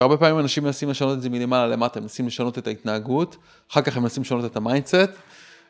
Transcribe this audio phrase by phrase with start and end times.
[0.00, 3.36] הרבה פעמים אנשים מנסים לשנות את זה מלמעלה למטה, הם מנסים לשנות את ההתנהגות,
[3.72, 5.10] אחר כך הם מנסים לשנות את ה mindset,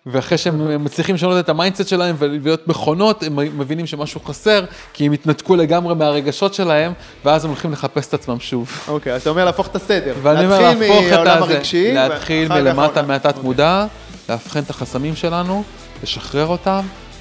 [0.06, 5.06] ואחרי שהם מצליחים לשנות את ה mindset שלהם ולהיות מכונות, הם מבינים שמשהו חסר, כי
[5.06, 6.92] הם התנתקו לגמרי מהרגשות שלהם,
[7.24, 8.80] ואז הם הולכים לחפש את עצמם שוב.
[8.88, 10.14] אוקיי, אז אתה אומר להפוך את הסדר.
[10.22, 13.42] ואני אומר להפוך את הזה, הרגשי, להתחיל מלמטה מהתת אוקיי.
[13.42, 13.86] מודע,
[14.28, 15.62] לאבחן את החסמים שלנו,
[16.02, 16.80] לשחרר אותם,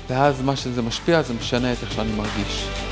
[0.09, 2.86] ואז מה שזה משפיע זה משנה את איך שאני מרגיש.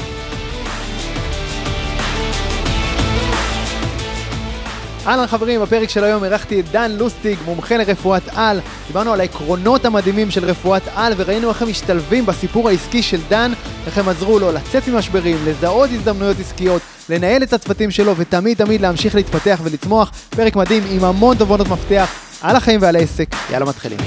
[5.07, 8.59] אהלן חברים, בפרק של היום אירחתי את דן לוסטיג, מומחה לרפואת על.
[8.87, 13.51] דיברנו על העקרונות המדהימים של רפואת על, וראינו איך הם משתלבים בסיפור העסקי של דן,
[13.85, 18.81] איך הם עזרו לו לצאת ממשברים, לזהות הזדמנויות עסקיות, לנהל את הצוותים שלו, ותמיד תמיד
[18.81, 20.11] להמשיך להתפתח ולצמוח.
[20.29, 22.09] פרק מדהים עם המון תובנות מפתח
[22.41, 23.27] על החיים ועל העסק.
[23.51, 23.99] יאללה מתחילים.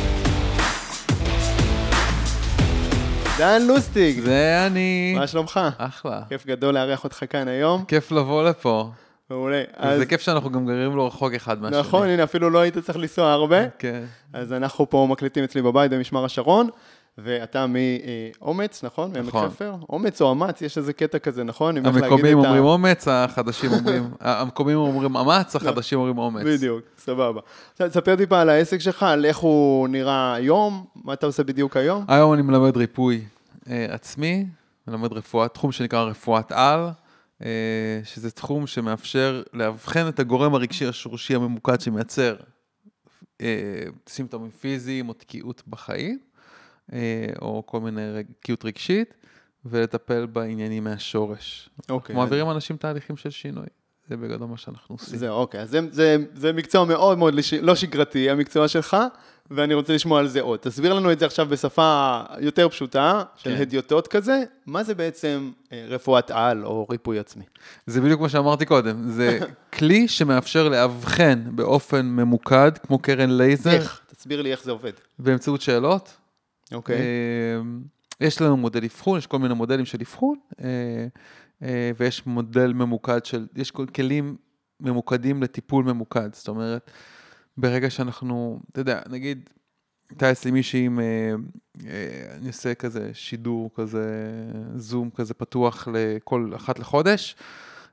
[3.38, 5.14] דן לוסטיג, זה אני.
[5.18, 5.60] מה שלומך?
[5.78, 6.20] אחלה.
[6.28, 7.84] כיף גדול לארח אותך כאן היום.
[7.88, 8.90] כיף לבוא לפה.
[9.30, 9.62] מעולה.
[9.76, 11.80] אז- זה כיף שאנחנו גם גרים לא רחוק אחד מהשני.
[11.80, 13.68] נכון, הנה, אפילו לא היית צריך לנסוע הרבה.
[13.78, 14.02] כן.
[14.32, 16.68] אז אנחנו פה מקליטים אצלי בבית במשמר השרון,
[17.18, 19.12] ואתה מאומץ, נכון?
[19.12, 19.48] מעמק נכון.
[19.90, 21.76] אומץ או אמץ, יש איזה קטע כזה, נכון?
[21.76, 26.44] המקומיים את ה- אומרים אומץ, החדשים אומרים, המקומיים אומרים אמץ, החדשים אומרים אומץ.
[26.46, 27.40] בדיוק, סבבה.
[27.72, 31.76] עכשיו, תספר טיפה על העסק שלך, על איך הוא נראה היום, מה אתה עושה בדיוק
[31.76, 32.04] היום?
[32.08, 33.20] היום אני מלמד ריפוי
[33.70, 34.46] אה, עצמי,
[34.88, 36.88] מלמד רפואה, תחום שנקרא רפואת על,
[38.04, 42.36] שזה תחום שמאפשר לאבחן את הגורם הרגשי השורשי הממוקד שמייצר
[43.40, 46.18] אה, סימפטומים פיזיים או תקיעות בחיים,
[46.92, 48.00] אה, או כל מיני
[48.40, 49.14] תקיעות רגשית,
[49.64, 51.70] ולטפל בעניינים מהשורש.
[51.88, 52.14] אוקיי.
[52.14, 53.66] אנחנו מעבירים אנשים תהליכים של שינוי.
[54.08, 55.18] זה בגדול מה שאנחנו עושים.
[55.18, 57.34] זהו, אוקיי, אז זה, זה, זה מקצוע מאוד מאוד.
[57.62, 58.96] לא שגרתי, המקצוע שלך,
[59.50, 60.58] ואני רוצה לשמוע על זה עוד.
[60.58, 63.60] תסביר לנו את זה עכשיו בשפה יותר פשוטה, של כן.
[63.62, 67.44] הדיוטות כזה, מה זה בעצם אה, רפואת על או ריפוי עצמי?
[67.86, 69.38] זה בדיוק מה שאמרתי קודם, זה
[69.78, 74.00] כלי שמאפשר לאבחן באופן ממוקד, כמו קרן לייזר, איך?
[74.16, 74.92] תסביר לי איך זה עובד.
[75.18, 76.16] באמצעות שאלות.
[76.72, 76.96] אוקיי.
[76.96, 77.02] אה,
[78.20, 80.36] יש לנו מודל אבחון, יש כל מיני מודלים של אבחון,
[81.62, 84.36] אה, ויש מודל ממוקד של, יש כל- כלים
[84.80, 86.34] ממוקדים לטיפול ממוקד.
[86.34, 86.90] זאת אומרת,
[87.58, 89.50] ברגע שאנחנו, אתה יודע, נגיד,
[90.10, 91.04] הייתה אצלי מישהי עם, אה,
[91.86, 94.34] אה, אני עושה כזה שידור כזה,
[94.76, 97.36] זום כזה פתוח לכל אחת לחודש.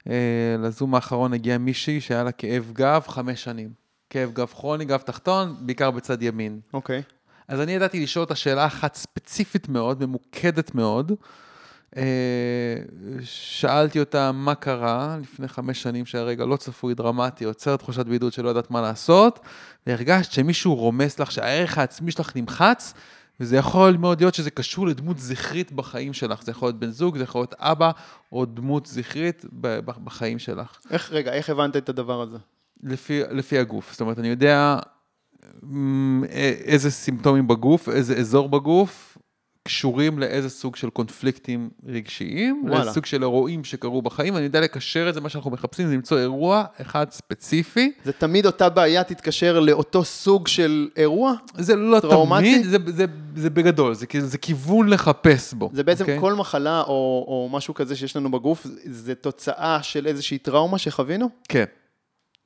[0.10, 3.70] אה, לזום האחרון הגיעה מישהי שהיה לה כאב גב חמש שנים.
[4.10, 6.60] כאב גב כרוני, גב תחתון, בעיקר בצד ימין.
[6.74, 7.02] אוקיי.
[7.48, 11.12] אז אני ידעתי לשאול אותה שאלה אחת ספציפית מאוד, ממוקדת מאוד.
[11.98, 12.04] אה,
[13.24, 18.50] שאלתי אותה מה קרה לפני חמש שנים שהרגע לא צפוי דרמטי, יוצר תחושת בידוד שלא
[18.50, 19.40] יודעת מה לעשות,
[19.88, 22.94] והרגשת שמישהו רומס לך, שהערך העצמי שלך נמחץ,
[23.40, 26.44] וזה יכול מאוד להיות שזה קשור לדמות זכרית בחיים שלך.
[26.44, 27.92] זה יכול להיות בן זוג, זה יכול להיות אבא,
[28.32, 29.46] או דמות זכרית
[30.04, 30.78] בחיים שלך.
[30.92, 32.38] איך, רגע, איך הבנת את הדבר הזה?
[32.84, 33.92] לפי, לפי הגוף.
[33.92, 34.80] זאת אומרת, אני יודע
[35.64, 36.28] מ, א-
[36.66, 39.15] איזה סימפטומים בגוף, איזה אזור בגוף,
[39.68, 42.78] קשורים לאיזה סוג של קונפליקטים רגשיים, וואלה.
[42.78, 45.94] לאיזה סוג של אירועים שקרו בחיים, ואני יודע לקשר את זה, מה שאנחנו מחפשים זה
[45.94, 47.92] למצוא אירוע אחד ספציפי.
[48.04, 51.34] זה תמיד אותה בעיה תתקשר לאותו סוג של אירוע?
[51.58, 52.54] זה לא טראומטי?
[52.54, 53.06] תמיד, זה, זה,
[53.36, 55.70] זה בגדול, זה, זה כיוון לחפש בו.
[55.74, 56.20] זה בעצם אוקיי?
[56.20, 61.30] כל מחלה או, או משהו כזה שיש לנו בגוף, זה תוצאה של איזושהי טראומה שחווינו?
[61.50, 61.66] כן.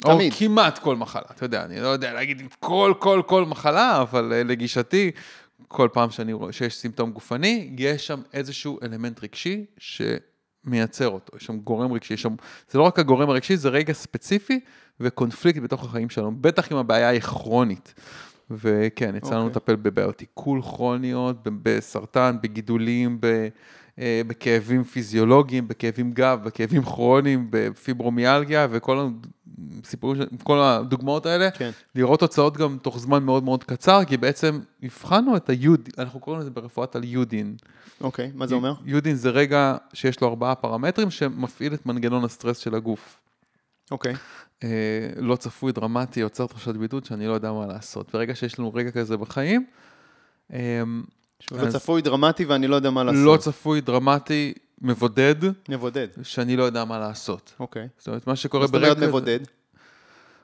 [0.01, 0.31] תמיד.
[0.31, 4.33] או כמעט כל מחלה, אתה יודע, אני לא יודע להגיד כל, כל, כל מחלה, אבל
[4.33, 5.11] אה, לגישתי,
[5.67, 11.37] כל פעם שאני רואה שיש סימפטום גופני, יש שם איזשהו אלמנט רגשי שמייצר אותו.
[11.37, 12.35] יש שם גורם רגשי, יש שם,
[12.69, 14.59] זה לא רק הגורם הרגשי, זה רגע ספציפי
[14.99, 17.93] וקונפליקט בתוך החיים שלנו, בטח אם הבעיה היא כרונית.
[18.51, 19.51] וכן, יצא לנו אוקיי.
[19.51, 23.47] לטפל בבעיות עיכול כרוניות, בסרטן, בגידולים, ב...
[23.99, 29.09] אה, בכאבים פיזיולוגיים, בכאבים גב, בכאבים כרוניים, בפיברומיאלגיה וכל
[29.83, 31.71] הסיפורים, כל הדוגמאות האלה, כן.
[31.95, 36.41] לראות תוצאות גם תוך זמן מאוד מאוד קצר, כי בעצם הבחנו את היוד, אנחנו קוראים
[36.41, 37.55] לזה ברפואת על יודין.
[38.01, 38.73] אוקיי, מה זה אומר?
[38.85, 43.19] יודין זה רגע שיש לו ארבעה פרמטרים שמפעיל את מנגנון הסטרס של הגוף.
[43.91, 44.15] אוקיי.
[44.63, 44.69] אה,
[45.17, 48.13] לא צפוי, דרמטי, יוצר תחושת בידוד שאני לא יודע מה לעשות.
[48.13, 49.65] ברגע שיש לנו רגע כזה בחיים,
[51.53, 53.25] אה, לא צפוי דרמטי ואני לא יודע מה לעשות.
[53.25, 55.35] לא צפוי, דרמטי, מבודד,
[55.69, 56.07] נבודד.
[56.23, 57.53] שאני לא יודע מה לעשות.
[57.59, 57.87] אוקיי.
[57.97, 58.97] זאת אומרת, מה שקורה מה זאת אומרת.
[58.97, 59.39] מבודד?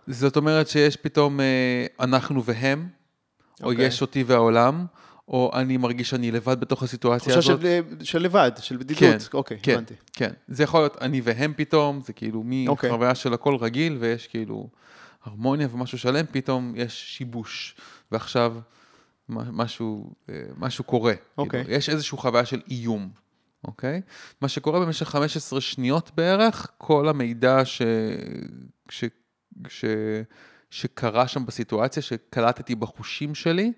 [0.08, 2.88] זאת אומרת שיש פתאום אה, אנחנו והם,
[3.64, 3.86] או אוקיי.
[3.86, 4.86] יש אותי והעולם,
[5.28, 7.62] או אני מרגיש שאני לבד בתוך הסיטואציה תחושה הזאת.
[7.62, 9.00] של, של לבד, של בדידות.
[9.00, 9.94] כן, אוקיי, כן, הבנתי.
[10.14, 10.32] כן.
[10.48, 12.90] זה יכול להיות אני והם פתאום, זה כאילו אוקיי.
[12.90, 14.70] מחוויה של הכל רגיל, ויש כאילו
[15.24, 17.76] הרמוניה ומשהו שלם, פתאום יש שיבוש,
[18.12, 18.56] ועכשיו
[19.30, 21.14] משהו, אה, משהו קורה.
[21.38, 21.64] אוקיי.
[21.64, 23.10] כאילו, יש איזושהי חוויה של איום,
[23.64, 24.02] אוקיי?
[24.42, 27.82] מה שקורה במשך 15 שניות בערך, כל המידע ש...
[28.90, 29.04] ש...
[29.68, 29.86] ש...
[30.70, 33.72] שקרה שם בסיטואציה, שקלטתי בחושים שלי,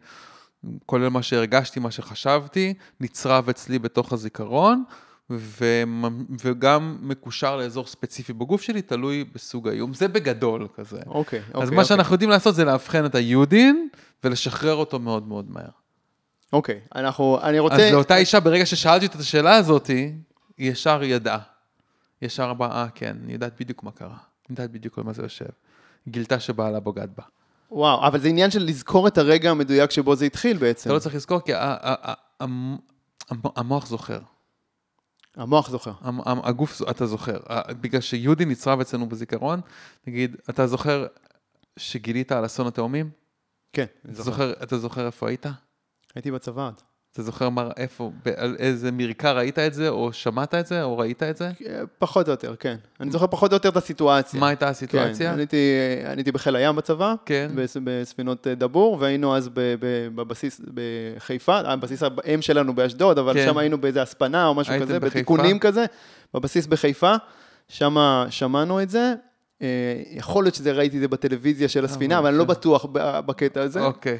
[0.85, 4.83] כולל מה שהרגשתי, מה שחשבתי, נצרב אצלי בתוך הזיכרון.
[6.39, 9.93] וגם מקושר לאזור ספציפי בגוף שלי, תלוי בסוג האיום.
[9.93, 10.99] זה בגדול כזה.
[11.07, 11.63] אוקיי, אוקיי.
[11.63, 13.87] אז מה שאנחנו יודעים לעשות זה לאבחן את היודין
[14.23, 15.69] ולשחרר אותו מאוד מאוד מהר.
[16.53, 17.87] אוקיי, אנחנו, אני רוצה...
[17.87, 20.13] אז לאותה אישה, ברגע ששאלתי את השאלה הזאת, היא
[20.57, 21.39] ישר ידעה.
[22.21, 24.07] ישר באה, אה, כן, אני יודעת בדיוק מה קרה.
[24.09, 24.17] אני
[24.49, 25.45] יודעת בדיוק על מה זה יושב.
[26.07, 27.23] גילתה שבעלה בוגד בה.
[27.71, 30.89] וואו, אבל זה עניין של לזכור את הרגע המדויק שבו זה התחיל בעצם.
[30.89, 31.51] אתה לא צריך לזכור, כי
[33.55, 34.19] המוח זוכר.
[35.37, 35.91] המוח זוכר.
[36.25, 37.37] הגוף, אתה זוכר.
[37.81, 39.61] בגלל שיהודי נצרב אצלנו בזיכרון,
[40.07, 41.07] נגיד, אתה זוכר
[41.77, 43.09] שגילית על אסון התאומים?
[43.73, 45.45] כן, אתה זוכר, אתה זוכר איפה היית?
[46.15, 46.71] הייתי בצבא.
[47.17, 50.97] אתה זוכר מה, איפה, על איזה מרקע ראית את זה, או שמעת את זה, או
[50.97, 51.45] ראית את זה?
[51.45, 51.51] אה,
[51.99, 52.75] פחות או יותר, כן.
[52.99, 54.39] אני זוכר פחות או יותר את הסיטואציה.
[54.39, 55.33] מה הייתה כן, הסיטואציה?
[55.35, 55.57] הייתי,
[56.05, 57.51] אני הייתי בחיל הים בצבא, כן.
[57.55, 59.49] בס- בספינות אה, דבור, והיינו אז
[60.15, 63.45] בבסיס בחיפה, הבסיס האם שלנו באשדוד, אבל כן.
[63.45, 65.15] שם היינו באיזה הספנה או משהו כזה, בחיפה?
[65.19, 65.85] בתיקונים כזה,
[66.33, 67.13] בבסיס בחיפה,
[67.67, 67.95] שם
[68.29, 69.13] שמענו את זה.
[69.61, 69.67] אה,
[70.11, 72.55] יכול להיות שזה, ראיתי את זה בטלוויזיה של הספינה, אבל אני לא אוקיי.
[72.55, 72.85] בטוח
[73.25, 73.85] בקטע הזה.
[73.85, 74.17] אוקיי.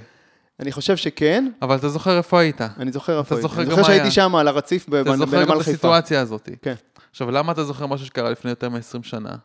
[0.60, 2.62] אני חושב שכן, אבל אתה זוכר איפה היית.
[2.80, 3.42] אני זוכר איפה הייתי.
[3.42, 4.12] זוכר אני גם זוכר מה שהייתי היה.
[4.12, 5.72] שם על הרציף אתה בנ- זוכר גם בנמל את חיפה.
[5.72, 6.50] הסיטואציה הזאת.
[6.62, 6.74] כן.
[7.12, 9.36] עכשיו, למה אתה זוכר משהו שקרה לפני יותר מ-20 שנה?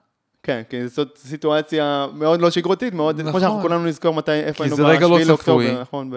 [0.43, 3.31] כן, כי זאת סיטואציה מאוד לא שגרותית, מאוד, נכון.
[3.33, 5.81] כמו שאנחנו כולנו נזכור מתי, איפה כי היינו זה רגע לא ב-7 לאוקטובר, צפוי.
[5.81, 6.15] נכון, ב...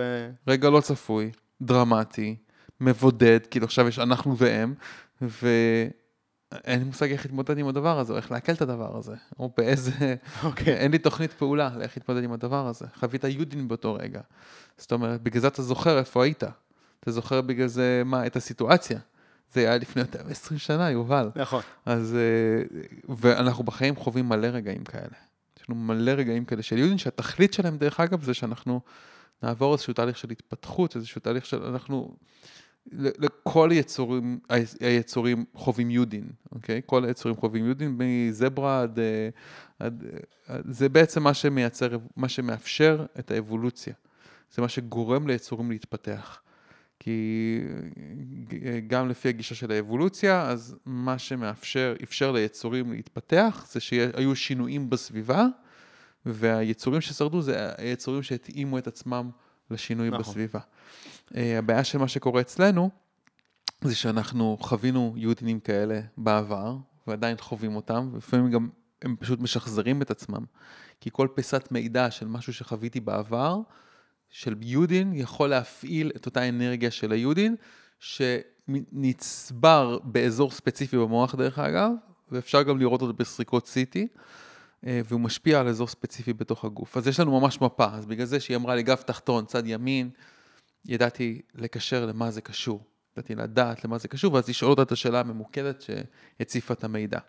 [0.48, 1.32] רגע לא צפוי,
[1.62, 2.36] דרמטי,
[2.82, 4.74] מבודד, כאילו עכשיו יש אנחנו והם,
[6.64, 9.52] ואין לי מושג איך להתמודד עם הדבר הזה, או איך לעכל את הדבר הזה, או
[9.58, 10.16] באיזה...
[10.44, 10.74] אוקיי.
[10.74, 12.86] אין לי תוכנית פעולה לאיך להתמודד עם הדבר הזה.
[12.96, 14.22] חווית יודין באותו רגע.
[14.78, 16.44] זאת אומרת, בגלל זה אתה זוכר איפה היית.
[17.00, 19.00] אתה זוכר בגלל זה, מה, את הסיטואציה.
[19.54, 21.30] זה היה לפני יותר מ-20 שנה, יובל.
[21.36, 21.62] נכון.
[21.86, 22.80] אז, אה,
[23.16, 25.16] ואנחנו בחיים חווים מלא רגעים כאלה.
[25.60, 28.82] יש לנו מלא רגעים כאלה של יודין, שהתכלית שלהם, דרך אגב, זה שאנחנו
[29.44, 32.16] נעבור איזשהו תהליך של התפתחות, איזשהו תהליך של, אנחנו,
[32.92, 36.82] לכל היצורים, ה- היצורים חווים יודין, אוקיי?
[36.86, 39.30] כל היצורים חווים יודין, מזברה עד, אה,
[39.80, 40.04] עד,
[40.50, 43.94] אה, זה בעצם מה שמייצר, מה שמאפשר את האבולוציה.
[44.54, 46.42] זה מה שגורם ליצורים להתפתח.
[47.00, 47.60] כי
[48.66, 54.90] אה, גם לפי הגישה של האבולוציה, אז מה שמאפשר, אפשר ליצורים להתפתח, זה שהיו שינויים
[54.90, 55.46] בסביבה,
[56.26, 59.30] והיצורים ששרדו זה היצורים שהתאימו את עצמם
[59.72, 60.20] לשינוי נכון.
[60.20, 60.60] בסביבה.
[61.36, 62.90] אה, הבעיה של מה שקורה אצלנו,
[63.82, 66.78] זה שאנחנו חווינו יהודינים כאלה בעבר,
[67.08, 68.70] ועדיין חווים אותם, ולפעמים גם
[69.02, 70.46] הם פשוט משחזרים את עצמם.
[71.02, 73.60] כי כל פיסת מידע של משהו שחוויתי בעבר,
[74.30, 77.56] של יודין, יכול להפעיל את אותה אנרגיה של היודין,
[78.00, 81.92] שנצבר באזור ספציפי במוח דרך אגב,
[82.32, 84.20] ואפשר גם לראות אותו בסריקות CT,
[84.86, 86.98] והוא משפיע על אזור ספציפי בתוך הגוף.
[86.98, 90.10] אז יש לנו ממש מפה, אז בגלל זה שהיא אמרה לי גב תחתון, צד ימין,
[90.86, 92.84] ידעתי לקשר למה זה קשור.
[93.18, 95.84] ידעתי לדעת למה זה קשור, ואז לשאול אותה את השאלה הממוקדת
[96.40, 97.20] שהציפה את המידע.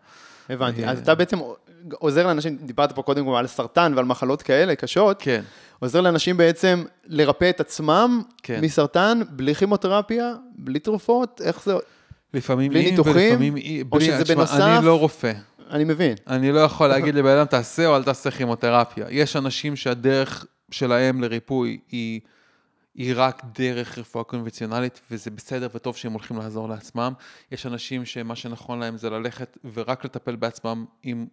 [0.49, 0.85] הבנתי.
[0.85, 1.39] אה, אז אתה בעצם
[1.93, 5.43] עוזר לאנשים, דיברת פה קודם על סרטן ועל מחלות כאלה קשות, כן,
[5.79, 8.61] עוזר לאנשים בעצם לרפא את עצמם כן.
[8.63, 11.75] מסרטן, בלי כימותרפיה, בלי תרופות, איך זה...
[12.35, 13.15] לפעמים בלי ניתוחים?
[13.15, 14.61] ולפעמים או בלי, שזה בנוסף?
[14.61, 15.33] אני לא רופא.
[15.71, 16.15] אני מבין.
[16.27, 19.07] אני לא יכול להגיד לבן אדם, תעשה או אל תעשה כימותרפיה.
[19.11, 22.21] יש אנשים שהדרך שלהם לריפוי היא,
[22.95, 27.13] היא רק דרך רפואה קונבנציונלית, וזה בסדר וטוב שהם הולכים לעזור לעצמם.
[27.53, 31.27] יש אנשים שמה שנכון להם זה ללכת ורק לטפל בעצמם עם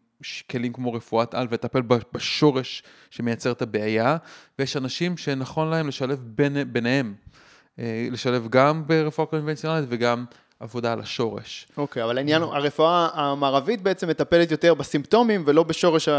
[0.51, 1.81] כלים כמו רפואת על, ולטפל
[2.13, 4.17] בשורש שמייצר את הבעיה,
[4.59, 7.13] ויש אנשים שנכון להם לשלב בין, ביניהם.
[7.79, 10.25] אה, לשלב גם ברפואה קונבנציונלית וגם
[10.63, 11.67] עבודה על השורש.
[11.77, 16.09] אוקיי, אבל העניין הרפואה המערבית בעצם מטפלת יותר בסימפטומים ולא בשורש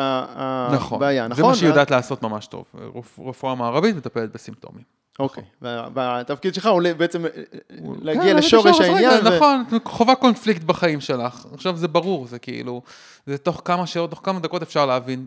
[0.72, 1.42] נכון, הבעיה, נכון?
[1.44, 2.64] זה מה שהיא יודעת לעשות ממש טוב.
[2.94, 4.82] רפ- רפואה מערבית מטפלת בסימפטומים.
[5.18, 7.30] אוקיי, וה- והתפקיד שלך הוא בעצם אה,
[7.68, 9.24] כן, להגיע אבל לשורש העניין.
[9.26, 11.46] נכון, את חווה קונפליקט בחיים שלך.
[11.54, 12.82] עכשיו זה ברור, זה כאילו,
[13.26, 15.26] זה תוך כמה שעות, תוך כמה דקות אפשר להבין,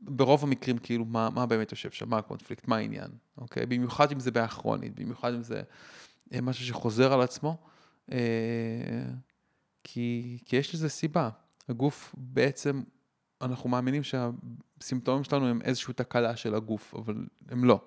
[0.00, 3.08] ברוב המקרים, כאילו, מה, מה באמת יושב שם, מה הקונפליקט, מה העניין,
[3.40, 3.66] אוקיי?
[3.66, 5.62] במיוחד אם זה בעיה כרונית, במיוחד אם זה
[6.34, 7.73] אה, משהו שחוזר על עצמו, אה,
[9.84, 11.30] כי, כי יש לזה סיבה.
[11.68, 12.82] הגוף בעצם,
[13.42, 17.80] אנחנו מאמינים שהסימפטומים שלנו הם איזושהי תקלה של הגוף, אבל הם לא.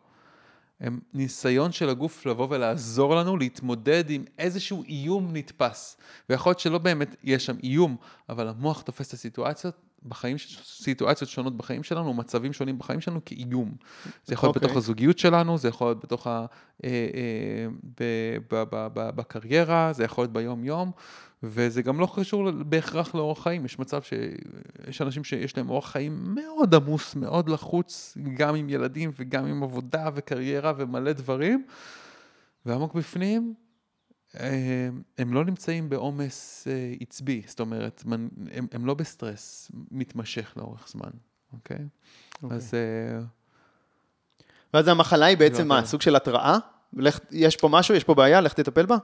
[0.79, 5.97] הם ניסיון של הגוף לבוא ולעזור לנו להתמודד עם איזשהו איום נתפס.
[6.29, 7.97] ויכול להיות שלא באמת יש שם איום,
[8.29, 13.75] אבל המוח תופס את הסיטואציות בחיים, סיטואציות שונות בחיים שלנו, מצבים שונים בחיים שלנו כאיום.
[14.25, 14.67] זה יכול להיות אוקיי.
[14.67, 16.45] בתוך הזוגיות שלנו, זה יכול להיות בתוך ה...
[16.83, 17.67] אה, אה,
[17.99, 20.91] ב- ב- ב- ב- בקריירה, זה יכול להיות ביום-יום,
[21.43, 23.65] וזה גם לא קשור בהכרח לאורח חיים.
[23.65, 29.11] יש מצב שיש אנשים שיש להם אורח חיים מאוד עמוס, מאוד לחוץ, גם עם ילדים
[29.19, 31.65] וגם עם עבודה וקריירה ומלא דברים,
[32.65, 33.53] ועמוק בפנים,
[35.17, 38.03] הם לא נמצאים בעומס אה, עצבי, זאת אומרת,
[38.51, 41.09] הם, הם לא בסטרס מתמשך לאורך זמן,
[41.53, 41.77] אוקיי?
[42.43, 42.57] אוקיי.
[42.57, 43.19] אז אה,
[44.73, 45.87] ואז המחלה היא בעצם לא מה, יודע.
[45.87, 46.57] סוג של התראה?
[46.93, 48.97] לך, יש פה משהו, יש פה בעיה, לך תטפל בה?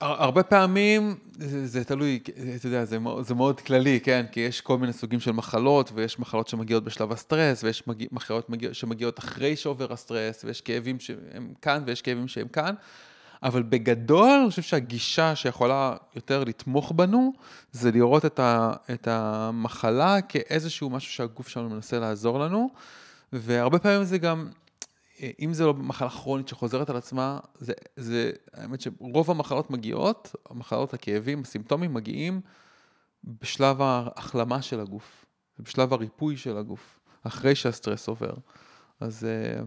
[0.00, 2.20] הר- הרבה פעמים זה, זה תלוי,
[2.56, 4.26] אתה יודע, זה, זה מאוד כללי, כן?
[4.32, 8.50] כי יש כל מיני סוגים של מחלות, ויש מחלות שמגיעות בשלב הסטרס, ויש מגיע, מחלות
[8.50, 12.74] מגיע, שמגיעות אחרי שעובר הסטרס, ויש כאבים שהם כאן, ויש כאבים שהם כאן.
[13.44, 17.32] אבל בגדול, אני חושב שהגישה שיכולה יותר לתמוך בנו,
[17.72, 22.70] זה לראות את, ה, את המחלה כאיזשהו משהו שהגוף שלנו מנסה לעזור לנו,
[23.32, 24.48] והרבה פעמים זה גם,
[25.40, 30.94] אם זה לא מחלה כרונית שחוזרת על עצמה, זה, זה, האמת שרוב המחלות מגיעות, המחלות,
[30.94, 32.40] הכאבים, הסימפטומים מגיעים
[33.24, 35.24] בשלב ההחלמה של הגוף,
[35.58, 38.34] בשלב הריפוי של הגוף, אחרי שהסטרס עובר.
[39.00, 39.62] אז אה,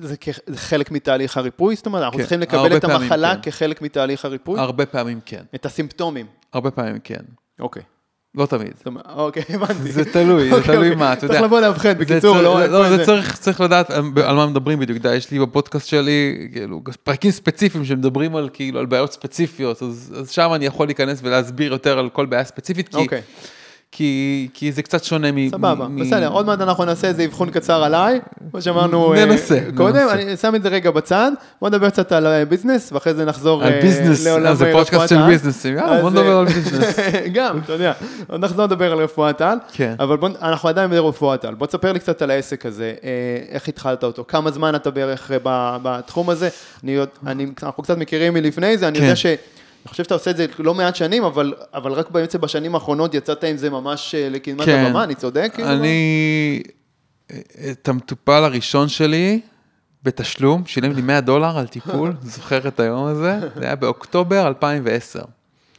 [0.00, 0.16] זה
[0.54, 1.76] חלק מתהליך הריפוי?
[1.76, 3.50] זאת אומרת, אנחנו כן, צריכים לקבל את המחלה כן.
[3.50, 4.60] כחלק מתהליך הריפוי?
[4.60, 6.26] הרבה פעמים כן, את הסימפטומים.
[6.52, 7.22] הרבה פעמים כן,
[7.60, 7.82] אוקיי.
[8.36, 8.72] לא תמיד.
[9.14, 9.92] אוקיי, הבנתי.
[9.92, 10.94] זה תלוי, זה אוקיי, תלוי אוקיי.
[10.94, 11.34] מה, אתה יודע.
[11.34, 12.66] צריך לבוא לאבחן, בקיצור, לא...
[12.66, 15.38] לא, איפה זה צריך, צריך לדעת על על מה מדברים בדיוק, אתה יודע, יש לי
[15.38, 20.66] בפודקאסט שלי, כאילו, פרקים ספציפיים שמדברים על, כאילו, על בעיות ספציפיות, אז, אז שם אני
[20.66, 23.20] יכול להיכנס ולהסביר יותר על כל בעיה ספציפית, כי, אוקיי,
[23.96, 25.48] כי, כי זה קצת שונה מ...
[25.48, 29.60] סבבה, מ- בסדר, עוד מעט אנחנו נעשה איזה אבחון קצר עליי, כמו שאמרנו אה, ננסה,
[29.76, 30.12] קודם, ננסה.
[30.12, 33.64] אני שם את זה רגע בצד, בוא נדבר קצת על אה, ביזנס, ואחרי זה נחזור
[33.64, 35.26] על אה, ביזנס, לעולם זה פודקאסט של.
[35.26, 36.96] ביזנסים, יאללה, בוא נדבר על ביזנס.
[37.34, 37.92] גם, אתה יודע,
[38.28, 39.94] עוד נחזור לדבר על רפואת על, כן.
[39.98, 42.94] אבל בוא, אנחנו עדיין ברפואת על, בוא תספר לי קצת על העסק הזה,
[43.48, 45.30] איך התחלת אותו, כמה זמן אתה בערך
[45.82, 46.48] בתחום הזה,
[46.84, 49.04] אני, אני, אנחנו קצת מכירים מלפני זה, אני כן.
[49.04, 49.26] יודע ש...
[49.86, 53.14] אני חושב שאתה עושה את זה לא מעט שנים, אבל, אבל רק בעצם בשנים האחרונות
[53.14, 54.84] יצאת עם זה ממש אה, לקדמת כן.
[54.86, 55.50] הבמה, אני צודק?
[55.54, 55.68] כאילו?
[55.70, 56.62] אני,
[57.70, 59.40] את המטופל הראשון שלי,
[60.02, 65.20] בתשלום, שילם לי 100 דולר על טיפול, זוכר את היום הזה, זה היה באוקטובר 2010.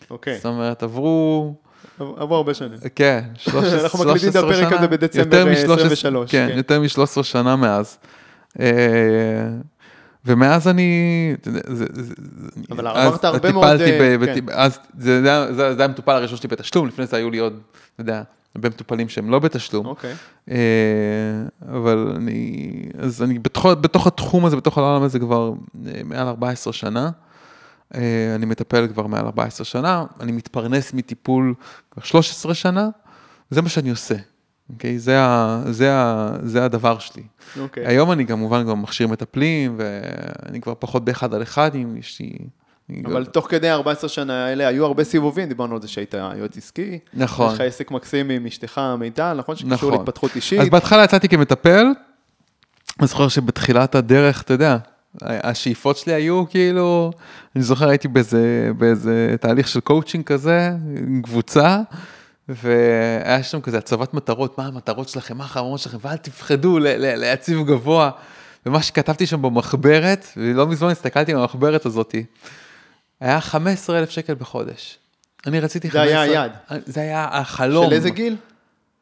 [0.09, 1.53] אוקיי, זאת אומרת, עברו,
[1.99, 2.79] עברו הרבה שנים.
[2.95, 6.47] כן, 13 אנחנו מקליטים את 13 הפרק שנה, הזה בדצמבר, יותר אה, מ- 23, כן,
[6.51, 6.57] כן.
[6.57, 7.97] יותר מ-13 שנה מאז.
[10.27, 10.91] ומאז אני,
[12.71, 14.45] אבל אז עברת הרבה טיפלתי מאוד, אה, ב- כן.
[14.51, 17.37] אז זה זה היה- זה זה היה המטופל הראשון שלי בתשלום, לפני זה היו לי
[17.37, 17.53] עוד,
[17.93, 18.21] אתה יודע,
[18.55, 19.85] הרבה מטופלים שהם לא בתשלום.
[19.85, 20.13] אוקיי.
[20.51, 20.55] אה,
[21.69, 22.67] אבל אני,
[22.99, 23.65] אז אני בתוך,
[24.07, 25.53] התחום הזה, בתוך העולם הזה כבר
[25.87, 27.09] אה, מעל 14 שנה.
[28.35, 31.53] אני מטפל כבר מעל 14 שנה, אני מתפרנס מטיפול
[31.91, 32.89] כבר 13 שנה,
[33.49, 34.15] זה מה שאני עושה,
[34.73, 34.99] אוקיי?
[34.99, 37.23] זה, ה, זה, ה, זה הדבר שלי.
[37.59, 37.87] אוקיי.
[37.87, 42.31] היום אני כמובן גם מכשיר מטפלים, ואני כבר פחות באחד על אחד, אם יש לי...
[43.05, 46.57] אבל גם- תוך כדי 14 שנה האלה היו הרבה סיבובים, דיברנו על זה שהיית יועץ
[46.57, 46.99] עסקי.
[47.13, 47.47] נכון.
[47.47, 49.55] יש לך עסק מקסים עם אשתך מיטל, נכון?
[49.55, 49.93] שקשור נכון.
[49.93, 50.59] להתפתחות אישית.
[50.59, 51.85] אז בהתחלה יצאתי כמטפל,
[52.99, 54.77] אני זוכר שבתחילת הדרך, אתה יודע,
[55.21, 57.11] השאיפות שלי היו כאילו,
[57.55, 61.81] אני זוכר הייתי באיזה, באיזה תהליך של קואוצ'ינג כזה, עם קבוצה,
[62.49, 68.11] והיה שם כזה הצבת מטרות, מה המטרות שלכם, מה החלומות שלכם, ואל תפחדו להציב גבוה.
[68.65, 72.25] ומה שכתבתי שם במחברת, ולא מזמן הסתכלתי במחברת הזאתי,
[73.19, 74.97] היה 15,000 שקל בחודש.
[75.47, 76.51] אני רציתי זה היה היעד.
[76.85, 77.85] זה היה החלום.
[77.89, 78.35] של איזה גיל?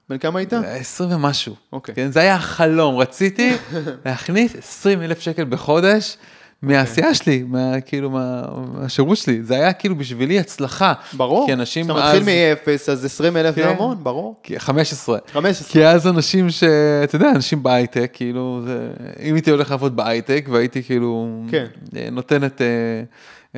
[0.09, 0.53] בן כמה היית?
[0.53, 1.55] 20 ומשהו.
[1.71, 1.95] אוקיי.
[1.95, 3.57] כן, זה היה החלום, רציתי
[4.05, 6.17] להכניס 20 אלף שקל בחודש
[6.65, 8.41] מהעשייה שלי, מה, כאילו, מה,
[8.73, 9.43] מהשירות שלי.
[9.43, 10.93] זה היה כאילו בשבילי הצלחה.
[11.13, 11.45] ברור.
[11.47, 12.19] כי אנשים כשאתה אז...
[12.19, 13.67] מתחיל מ-0, אז 20 אלף זה כן.
[13.67, 14.35] המון, ברור.
[14.43, 15.17] כי- 15.
[15.33, 15.69] 15.
[15.71, 16.63] כי אז אנשים ש...
[17.03, 18.89] אתה יודע, אנשים בהייטק, כאילו, זה...
[19.23, 21.43] אם הייתי הולך לעבוד בהייטק והייתי כאילו...
[21.51, 21.65] כן.
[21.95, 23.03] אה, נותן את, אה,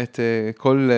[0.04, 0.90] את, אה, כל,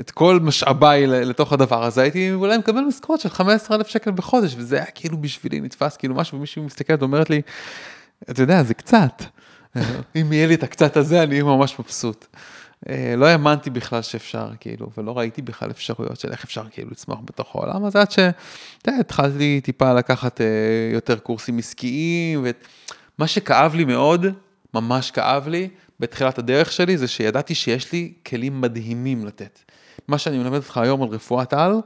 [0.00, 4.76] את כל משאביי לתוך הדבר הזה, הייתי אולי מקבל משכורת של 15,000 שקל בחודש, וזה
[4.76, 7.42] היה כאילו בשבילי נתפס כאילו משהו, ומישהו מסתכלת ואומרת לי,
[8.30, 9.22] אתה יודע, זה קצת.
[10.16, 12.26] אם יהיה לי את הקצת הזה, אני אהיה ממש מבסוט.
[12.88, 17.18] אה, לא האמנתי בכלל שאפשר, כאילו, ולא ראיתי בכלל אפשרויות של איך אפשר כאילו לצמוח
[17.24, 20.46] בתוך העולם הזה, עד שהתחלתי טיפה לקחת אה,
[20.92, 24.26] יותר קורסים עסקיים, ומה שכאב לי מאוד,
[24.74, 25.68] ממש כאב לי,
[26.00, 29.58] בתחילת הדרך שלי, זה שידעתי שיש לי כלים מדהימים לתת.
[30.08, 31.80] מה שאני מלמד אותך היום על רפואת על,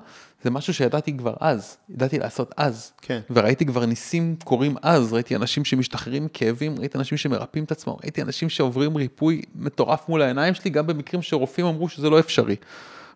[0.45, 2.93] זה משהו שידעתי כבר אז, ידעתי לעשות אז.
[3.03, 3.21] כן.
[3.31, 8.23] וראיתי כבר ניסים קורים אז, ראיתי אנשים שמשתחררים מכאבים, ראיתי אנשים שמרפאים את עצמם, ראיתי
[8.23, 12.57] אנשים שעוברים ריפוי מטורף מול העיניים שלי, גם במקרים שרופאים אמרו שזה לא אפשרי.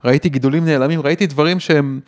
[0.04, 2.00] ראיתי גידולים נעלמים, ראיתי דברים שהם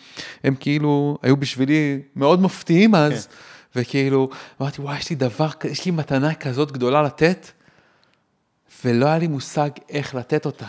[0.45, 3.81] הם כאילו היו בשבילי מאוד מפתיעים אז, כן.
[3.81, 4.29] וכאילו,
[4.61, 7.47] אמרתי, וואי, יש לי דבר, יש לי מתנה כזאת גדולה לתת,
[8.85, 10.67] ולא היה לי מושג איך לתת אותה.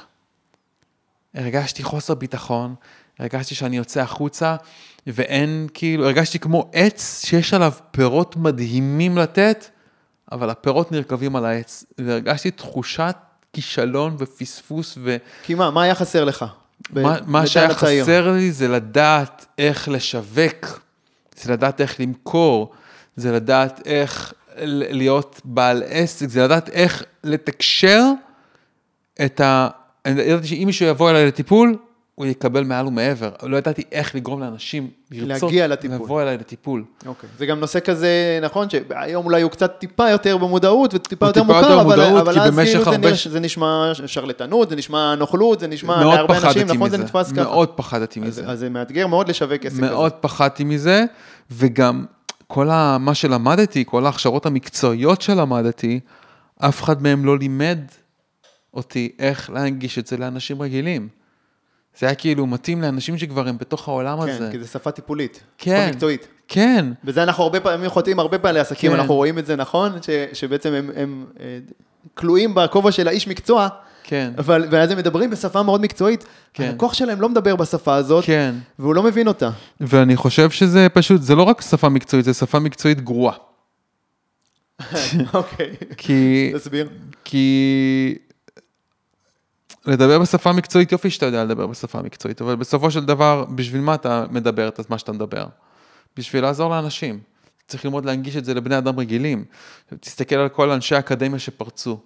[1.34, 2.76] הרגשתי חוסר ביטחון,
[3.20, 4.56] הרגשתי שאני יוצא החוצה,
[5.08, 9.66] ואין, כאילו, הרגשתי כמו עץ שיש עליו פירות מדהימים לתת,
[10.32, 11.86] אבל הפירות נרקבים על העץ.
[11.98, 13.16] והרגשתי תחושת
[13.54, 15.18] כישלון ופספוס, ו...
[15.44, 16.46] כי מה, מה היה חסר לך?
[16.94, 18.04] ב- מה, מה שהיה הצעיר?
[18.04, 20.82] חסר לי זה לדעת איך לשווק,
[21.36, 22.72] זה לדעת איך למכור,
[23.16, 28.04] זה לדעת איך להיות בעל עסק, זה לדעת איך לתקשר
[29.26, 29.70] את ה...
[30.06, 31.78] אני ידעתי שאם מישהו יבוא אליי לטיפול,
[32.22, 33.30] הוא יקבל מעל ומעבר.
[33.44, 35.96] לא ידעתי איך לגרום לאנשים לרצות להגיע לטיפול.
[36.06, 36.84] לבוא אליי לטיפול.
[37.06, 37.30] אוקיי.
[37.40, 41.60] זה גם נושא כזה, נכון, שהיום אולי הוא קצת טיפה יותר במודעות וטיפה יותר מוכר,
[41.62, 45.16] יותר אבל, מודעות, אבל אז כאילו זה, הרבה נש, ש- זה נשמע שרלטנות, זה נשמע
[45.16, 46.78] נוכלות, זה נשמע להרבה אנשים, נכון?
[46.88, 46.98] מזה.
[46.98, 47.44] זה נתפס ככה.
[47.44, 48.48] מאוד פחדתי אז, מזה.
[48.48, 49.82] אז זה מאתגר מאוד לשווק עסק כזה.
[49.82, 51.04] מאוד פחדתי מזה,
[51.52, 52.06] וגם
[52.48, 56.00] כל ה, מה שלמדתי, כל ההכשרות המקצועיות שלמדתי,
[56.60, 57.80] אף אחד מהם לא לימד
[58.74, 61.21] אותי איך להנגיש את זה לאנשים רגילים.
[62.00, 64.50] זה היה כאילו מתאים לאנשים שכבר הם בתוך העולם כן, הזה.
[64.52, 65.44] כי זה שפה טיפולית.
[65.58, 65.84] כן.
[65.86, 66.28] שפה מקצועית.
[66.48, 69.00] כן, וזה אנחנו הרבה פעמים חוטאים, הרבה בעלי עסקים, כן.
[69.00, 69.92] אנחנו רואים את זה, נכון?
[70.02, 71.60] ש, שבעצם הם, הם אה,
[72.14, 73.68] כלואים בכובע של האיש מקצוע,
[74.04, 76.26] כן, אבל, ואז הם מדברים בשפה מאוד מקצועית.
[76.54, 76.64] כן.
[76.64, 78.56] הלקוח שלהם לא מדבר בשפה הזאת, כן.
[78.80, 79.50] והוא לא מבין אותה.
[79.82, 83.36] ואני חושב שזה פשוט, זה לא רק שפה מקצועית, זה שפה מקצועית גרועה.
[85.34, 86.90] אוקיי, כי, תסביר.
[87.24, 88.18] כי
[89.86, 93.96] לדבר בשפה מקצועית, יופי שאתה יודע לדבר בשפה מקצועית, אבל בסופו של דבר, בשביל מה
[93.96, 95.46] אתה מדבר את מה שאתה מדבר?
[96.18, 97.20] בשביל לעזור לאנשים.
[97.68, 99.46] צריך ללמוד להנגיש את זה לבני אדם רגילים.
[100.00, 102.00] תסתכל על כל אנשי האקדמיה שפרצו.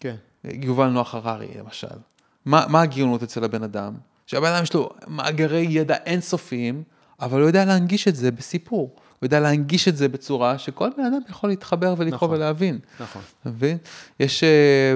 [0.00, 0.16] כן.
[0.44, 1.86] יובל נוח הררי, למשל.
[2.44, 3.94] מה, מה הגאונות אצל הבן אדם?
[4.26, 6.82] שהבן אדם יש לו מאגרי ידע אינסופיים,
[7.20, 8.94] אבל הוא יודע להנגיש את זה בסיפור.
[8.96, 12.30] הוא יודע להנגיש את זה בצורה שכל בן אדם יכול להתחבר ולקרוא נכון.
[12.30, 12.78] ולהבין.
[13.00, 13.22] נכון.
[13.40, 13.78] אתה מבין?
[14.20, 14.94] יש, אה,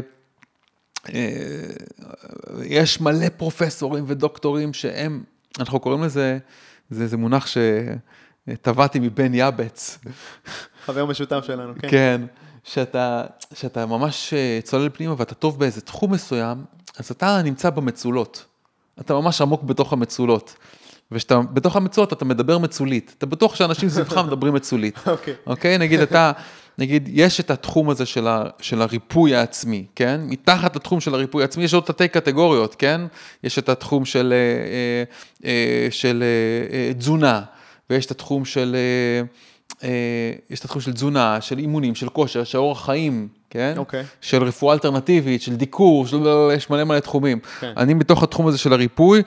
[2.65, 5.23] יש מלא פרופסורים ודוקטורים שהם,
[5.59, 6.39] אנחנו קוראים לזה,
[6.91, 9.99] זה, זה מונח שטבעתי מבן יבץ,
[10.85, 11.89] חבר משותף שלנו, כן.
[11.91, 12.21] כן,
[12.65, 16.65] שאתה, שאתה ממש אה, צולל פנימה ואתה טוב באיזה תחום מסוים,
[16.99, 18.45] אז אתה נמצא במצולות.
[19.01, 20.57] אתה ממש עמוק בתוך המצולות.
[21.13, 23.15] וכשאתה בתוך המצולות אתה מדבר מצולית.
[23.19, 24.99] אתה בטוח שאנשים סביבך מדברים מצולית.
[25.07, 25.35] אוקיי.
[25.47, 25.79] אוקיי?
[25.79, 26.33] נגיד אתה,
[26.81, 30.21] נגיד, יש את התחום הזה של, ה, של הריפוי העצמי, כן?
[30.25, 33.01] מתחת לתחום של הריפוי העצמי יש עוד תתי קטגוריות, כן?
[33.45, 35.51] יש את התחום של, אה, אה,
[35.85, 36.25] אה, של
[36.73, 37.43] אה, תזונה,
[37.91, 38.77] ויש את התחום של,
[40.51, 43.75] יש את התחום של תזונה, של אימונים, של כושר, של אורח חיים, כן?
[43.77, 44.05] אוקיי.
[44.21, 46.27] של רפואה אלטרנטיבית, של דיקור, של...
[46.57, 47.39] יש מלא מלא תחומים.
[47.61, 47.73] כן.
[47.77, 49.23] אני בתוך התחום הזה של הריפוי,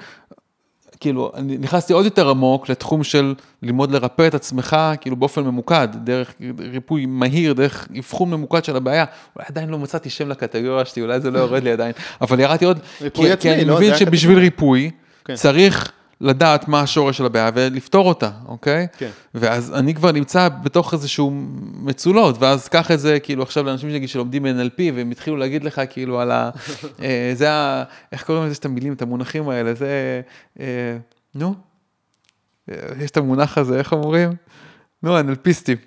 [1.03, 5.87] כאילו, אני נכנסתי עוד יותר עמוק לתחום של ללמוד לרפא את עצמך, כאילו באופן ממוקד,
[6.03, 6.33] דרך
[6.71, 9.05] ריפוי מהיר, דרך אבחון ממוקד של הבעיה.
[9.35, 12.65] אולי עדיין לא מצאתי שם לקטגוריה שלי, אולי זה לא יורד לי עדיין, אבל ירדתי
[12.65, 13.75] עוד, כי, עצמי, כי אני לא?
[13.75, 14.39] מבין שבשביל.
[14.39, 14.91] ריפוי
[15.25, 15.35] כן.
[15.35, 18.87] צריך לדעת מה השורש של הבעיה ולפתור אותה, אוקיי?
[18.97, 19.09] כן.
[19.35, 21.31] ואז אני כבר נמצא בתוך איזשהו
[21.73, 25.81] מצולות, ואז קח את זה, כאילו עכשיו לאנשים שנגיד שלומדים NLP, והם התחילו להגיד לך
[25.89, 26.49] כאילו על ה...
[27.03, 27.83] אה, זה ה...
[28.11, 30.21] איך קוראים לזה את המילים, את המונחים האלה, זה...
[30.59, 30.65] אה,
[31.35, 31.55] נו?
[32.71, 34.29] אה, יש את המונח הזה, איך אומרים?
[35.03, 35.77] נו, NLPיסטים.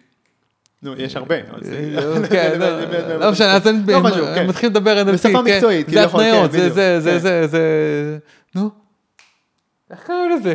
[0.82, 1.34] נו, יש הרבה.
[1.60, 4.40] זה- זה- זה- זה- לא- לא משנה, אז הם לא כן.
[4.40, 7.10] הם מתחילים לדבר NLP, בשפה כן, מקצועית, זה כביכול, כן, התניות, זה, בדיוק, זה, זה,
[7.12, 7.18] כן.
[7.18, 8.18] זה, זה,
[8.54, 8.70] נו,
[9.90, 10.54] איך קוראים לזה?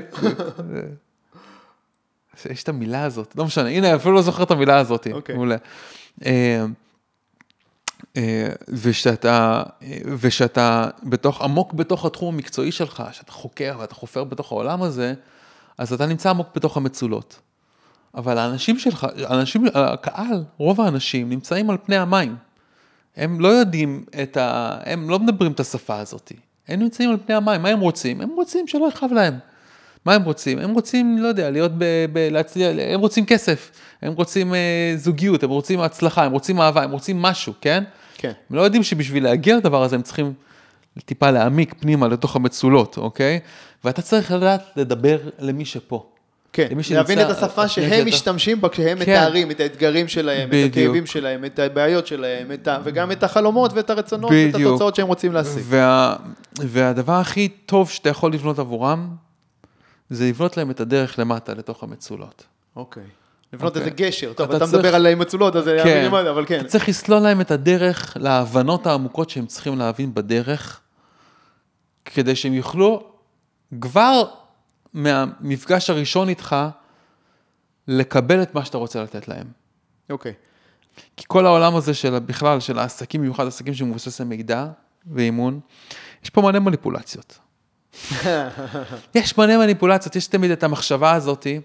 [2.49, 5.35] יש את המילה הזאת, לא משנה, הנה, אפילו לא זוכר את המילה הזאת, אוקיי.
[5.35, 5.55] מעולה.
[6.25, 6.65] אה,
[8.17, 9.63] אה, ושאתה,
[10.19, 15.13] ושאתה בתוך, עמוק בתוך התחום המקצועי שלך, שאתה חוקר ואתה חופר בתוך העולם הזה,
[15.77, 17.39] אז אתה נמצא עמוק בתוך המצולות.
[18.15, 22.35] אבל האנשים שלך, האנשים, הקהל, רוב האנשים נמצאים על פני המים.
[23.15, 24.77] הם לא יודעים את ה...
[24.83, 26.31] הם לא מדברים את השפה הזאת.
[26.67, 28.21] הם נמצאים על פני המים, מה הם רוצים?
[28.21, 29.39] הם רוצים שלא יכאב להם.
[30.05, 30.59] מה הם רוצים?
[30.59, 32.05] הם רוצים, לא יודע, להיות ב...
[32.13, 33.71] ב להצליח, הם רוצים כסף,
[34.01, 37.83] הם רוצים אה, זוגיות, הם רוצים הצלחה, הם רוצים אהבה, הם רוצים משהו, כן?
[38.17, 38.31] כן.
[38.49, 40.33] הם לא יודעים שבשביל להגיע לדבר הזה הם צריכים
[41.05, 43.39] טיפה להעמיק פנימה לתוך המצולות, אוקיי?
[43.83, 46.10] ואתה צריך לדעת לדבר למי שפה.
[46.53, 49.01] כן, להבין את השפה שהם משתמשים בה כשהם כן.
[49.11, 50.77] מתארים את האתגרים שלהם, את בדיוק.
[50.77, 52.79] הכאבים שלהם, את הבעיות שלהם, את ה...
[52.83, 54.69] וגם את החלומות ואת הרצונות ואת בדיוק.
[54.71, 55.63] התוצאות שהם רוצים להשיג.
[55.65, 56.15] וה...
[56.59, 59.07] והדבר הכי טוב שאתה יכול לבנות עבורם,
[60.09, 62.43] זה לבנות להם את הדרך למטה, לתוך המצולות.
[62.75, 63.03] אוקיי.
[63.53, 63.81] לבנות אוקיי.
[63.81, 64.33] איזה גשר.
[64.33, 65.97] טוב, אתה אתה צריך- מדבר על מצולות, אז זה כן.
[65.97, 66.59] מינימלי, אבל כן.
[66.59, 70.79] אתה צריך לסלול להם את הדרך להבנות העמוקות שהם צריכים להבין בדרך,
[72.05, 73.03] כדי שהם יוכלו
[73.81, 74.23] כבר
[74.93, 76.55] מהמפגש הראשון איתך,
[77.87, 79.47] לקבל את מה שאתה רוצה לתת להם.
[80.09, 80.33] אוקיי.
[81.17, 84.67] כי כל העולם הזה של בכלל, של העסקים, במיוחד עסקים שמבוססי מידע
[85.11, 85.59] ואימון,
[86.23, 87.39] יש פה מלא מניפולציות.
[89.15, 91.61] יש מלא מניפולציות, יש תמיד את המחשבה הזאתי.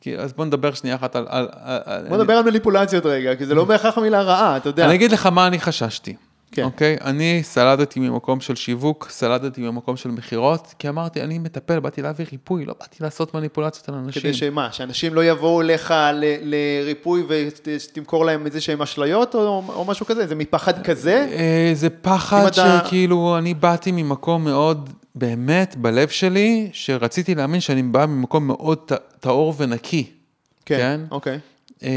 [0.00, 1.26] כי, אז בוא נדבר שנייה אחת על...
[1.28, 1.48] על,
[1.84, 4.86] על בוא נדבר על מניפולציות רגע, כי זה לא בהכרח המילה רעה, אתה יודע.
[4.86, 6.16] אני אגיד לך מה אני חששתי.
[6.52, 6.64] כן.
[6.64, 6.96] אוקיי?
[7.04, 12.26] אני סלדתי ממקום של שיווק, סלדתי ממקום של מכירות, כי אמרתי, אני מטפל, באתי להביא
[12.32, 14.22] ריפוי, לא באתי לעשות מניפולציות על אנשים.
[14.22, 15.94] כדי שמה, שאנשים לא יבואו אליך
[16.42, 20.26] לריפוי ותמכור להם איזה שהם אשליות או, או משהו כזה?
[20.26, 21.28] זה מפחד כזה?
[21.32, 27.60] אה, זה פחד אם אתה- שכאילו, אני באתי ממקום מאוד, באמת, בלב שלי, שרציתי להאמין
[27.60, 28.78] שאני בא ממקום מאוד
[29.20, 30.10] טהור ונקי.
[30.66, 31.00] כן?
[31.10, 31.38] אוקיי.
[31.86, 31.90] אה,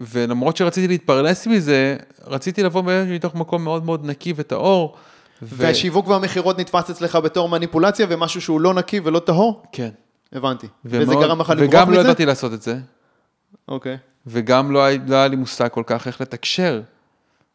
[0.00, 4.96] ולמרות שרציתי להתפרנס מזה, רציתי לבוא מתוך מקום מאוד מאוד נקי וטהור.
[5.42, 9.62] ו- והשיווק והמכירות נתפס אצלך בתור מניפולציה ומשהו שהוא לא נקי ולא טהור?
[9.72, 9.88] כן.
[10.32, 10.66] הבנתי.
[10.84, 12.00] וזה ומאוד- גרם לך לברוח וגם לא מזה?
[12.08, 12.76] ידעתי לעשות את זה.
[13.68, 13.96] אוקיי.
[14.26, 16.82] וגם לא, היה- לא היה לי מושג כל כך איך לתקשר.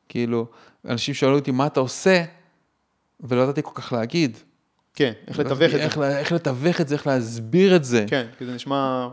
[0.10, 0.45] כאילו,
[0.89, 2.24] אנשים שאלו אותי, מה אתה עושה?
[3.21, 4.38] ולא ידעתי כל כך להגיד.
[4.95, 6.17] כן, איך לתווך את זה.
[6.17, 8.06] איך לתווך את זה, איך להסביר את זה.
[8.08, 9.08] כן, כי זה נשמע...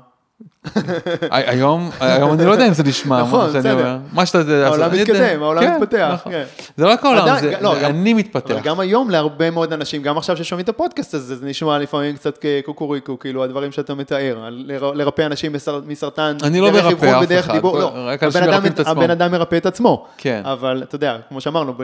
[1.30, 3.96] הי- היום, היום אני לא יודע אם זה נשמע, נכון, בסדר.
[4.12, 4.66] מה שאתה יודע.
[4.66, 4.92] העולם.
[4.92, 6.10] מתקדם, העולם כן, מתפתח.
[6.14, 6.32] נכון.
[6.32, 6.44] כן.
[6.76, 8.50] זה לא רק העולם, זה, לא, אני מתפתח.
[8.50, 12.16] אבל גם היום להרבה מאוד אנשים, גם עכשיו ששומעים את הפודקאסט הזה, זה נשמע לפעמים
[12.16, 14.48] קצת כקוקוריקו, כאילו הדברים שאתה מתאר,
[14.94, 16.86] לרפא אנשים מסר- מסרטן, אני לא מרפא
[17.22, 18.98] אף אחד, לא, רק אנשים אדם- מרפאים את עצמם.
[18.98, 20.42] הבן אדם מרפא את עצמו, כן.
[20.44, 21.74] אבל אתה יודע, כמו שאמרנו,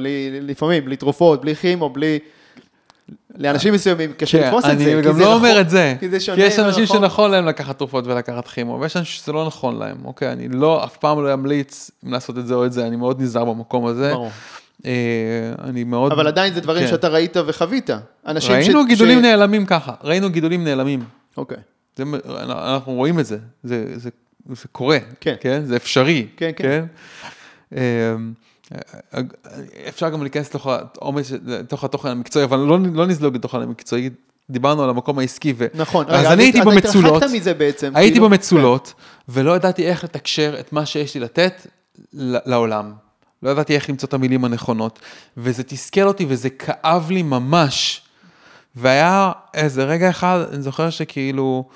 [0.43, 2.19] לפעמים, בלי תרופות, בלי כימו, בלי...
[3.39, 6.21] לאנשים מסוימים קשה כן, לתפוס את זה, אני גם לא אומר את זה, כי זה
[6.21, 6.87] שונה כי יש אנשים.
[6.87, 10.33] שנכון להם לקחת תרופות ולקחת כימו, ויש אנשים שזה לא נכון להם, אוקיי?
[10.33, 13.21] אני לא, אף פעם לא אמליץ אם לעשות את זה או את זה, אני מאוד
[13.23, 14.13] נזהר במקום הזה.
[14.13, 14.31] ברור.
[14.87, 14.91] אה,
[15.65, 16.13] אני מאוד...
[16.13, 16.89] אבל עדיין זה דברים כן.
[16.91, 17.91] שאתה ראית וחווית.
[18.27, 21.05] אנשים ש- ראינו גידולים נעלמים ככה, ראינו גידולים נעלמים.
[21.37, 21.57] אוקיי.
[22.49, 24.11] אנחנו רואים את זה, זה,
[24.73, 25.35] קורה, כן.
[25.41, 25.63] כן?
[25.65, 26.85] זה אפשרי, כן, כן.
[29.89, 34.11] אפשר גם להיכנס לתוך העומס, לתוך התוכן המקצועי, אבל לא, לא נזלוג לתוכן המקצועי,
[34.51, 35.67] דיברנו על המקום העסקי, ו...
[35.75, 36.07] נכון.
[36.09, 37.23] אז רגע, אני הייתי במצולות,
[37.59, 37.97] בעצם.
[37.97, 38.95] הייתי כאילו- במצולות,
[39.29, 41.67] ולא ידעתי איך לתקשר את מה שיש לי לתת
[42.13, 42.93] לעולם.
[43.43, 44.99] לא ידעתי איך למצוא את המילים הנכונות,
[45.37, 48.03] וזה תסכל אותי וזה כאב לי ממש.
[48.77, 51.69] והיה איזה רגע אחד, אני זוכר שכאילו,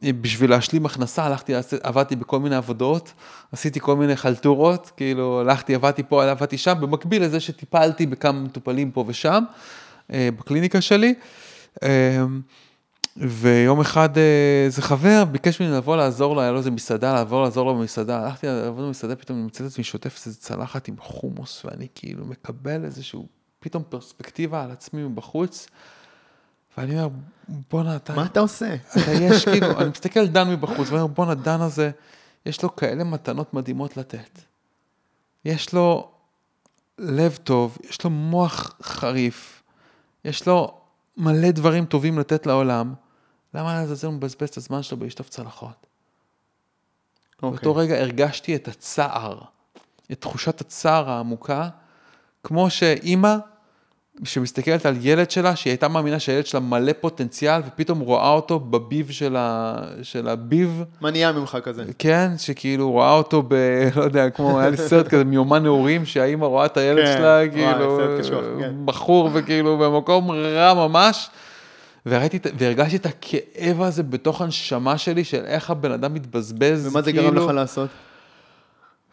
[0.00, 1.52] בשביל להשלים הכנסה, הלכתי,
[1.82, 3.12] עבדתי בכל מיני עבודות,
[3.52, 8.90] עשיתי כל מיני חלטורות, כאילו, הלכתי, עבדתי פה, עבדתי שם, במקביל לזה שטיפלתי בכמה מטופלים
[8.90, 9.44] פה ושם,
[10.12, 11.14] אה, בקליניקה שלי.
[11.82, 12.24] אה,
[13.16, 17.42] ויום אחד אה, איזה חבר ביקש ממני לבוא לעזור לו, היה לו איזה מסעדה, לעבור
[17.42, 18.24] לעזור לו במסעדה.
[18.24, 22.26] הלכתי לעבוד במסעדה, פתאום אני מוצא את עצמי שוטף איזה צלחת עם חומוס, ואני כאילו
[22.26, 23.26] מקבל איזשהו,
[23.60, 25.68] פתאום פרספקטיבה על עצמי מבחוץ,
[26.76, 27.08] ואני אומר,
[27.70, 28.14] בואנה, אתה...
[28.14, 28.74] מה אתה עושה?
[28.74, 31.90] אתה יש, כאילו, אני מסתכל על דן מבחוץ, ואני אומר, בואנה, דן הזה,
[32.46, 34.38] יש לו כאלה מתנות מדהימות לתת.
[35.44, 36.10] יש לו
[36.98, 39.62] לב טוב, יש לו מוח חריף,
[40.24, 40.80] יש לו
[41.16, 42.94] מלא דברים טובים לתת לעולם.
[43.54, 45.86] למה לעזאזל הוא מבזבז את הזמן שלו בלשטוף צלחות?
[47.42, 47.50] אוקיי.
[47.50, 49.40] באותו רגע הרגשתי את הצער,
[50.12, 51.68] את תחושת הצער העמוקה,
[52.42, 53.36] כמו שאימא
[54.24, 59.10] שמסתכלת על ילד שלה, שהיא הייתה מאמינה שהילד שלה מלא פוטנציאל, ופתאום רואה אותו בביב
[59.10, 59.76] של, ה...
[60.02, 61.84] של הביב, מה נהיה ממך כזה?
[61.98, 63.54] כן, שכאילו רואה אותו ב...
[63.96, 67.48] לא יודע, כמו, היה לי סרט כזה מיומן נעורים, שהאימא רואה את הילד כן, שלה,
[67.52, 68.72] כאילו, סרט קשוח, כן.
[68.84, 71.30] בחור וכאילו במקום רע ממש.
[72.06, 77.12] וראיתי, והרגשתי את הכאב הזה בתוך הנשמה שלי, של איך הבן אדם מתבזבז, ומה זה
[77.12, 77.88] כאילו, גרם לך לעשות?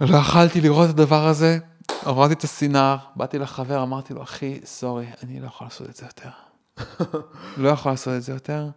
[0.01, 1.57] לא יכלתי לראות את הדבר הזה,
[2.03, 6.05] הורדתי את הסינר, באתי לחבר, אמרתי לו, אחי, סורי, אני לא יכול לעשות את זה
[6.05, 6.29] יותר.
[7.63, 8.69] לא יכול לעשות את זה יותר.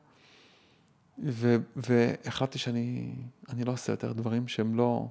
[1.24, 3.14] ו- והחלטתי שאני
[3.48, 5.06] אני לא עושה יותר דברים שהם לא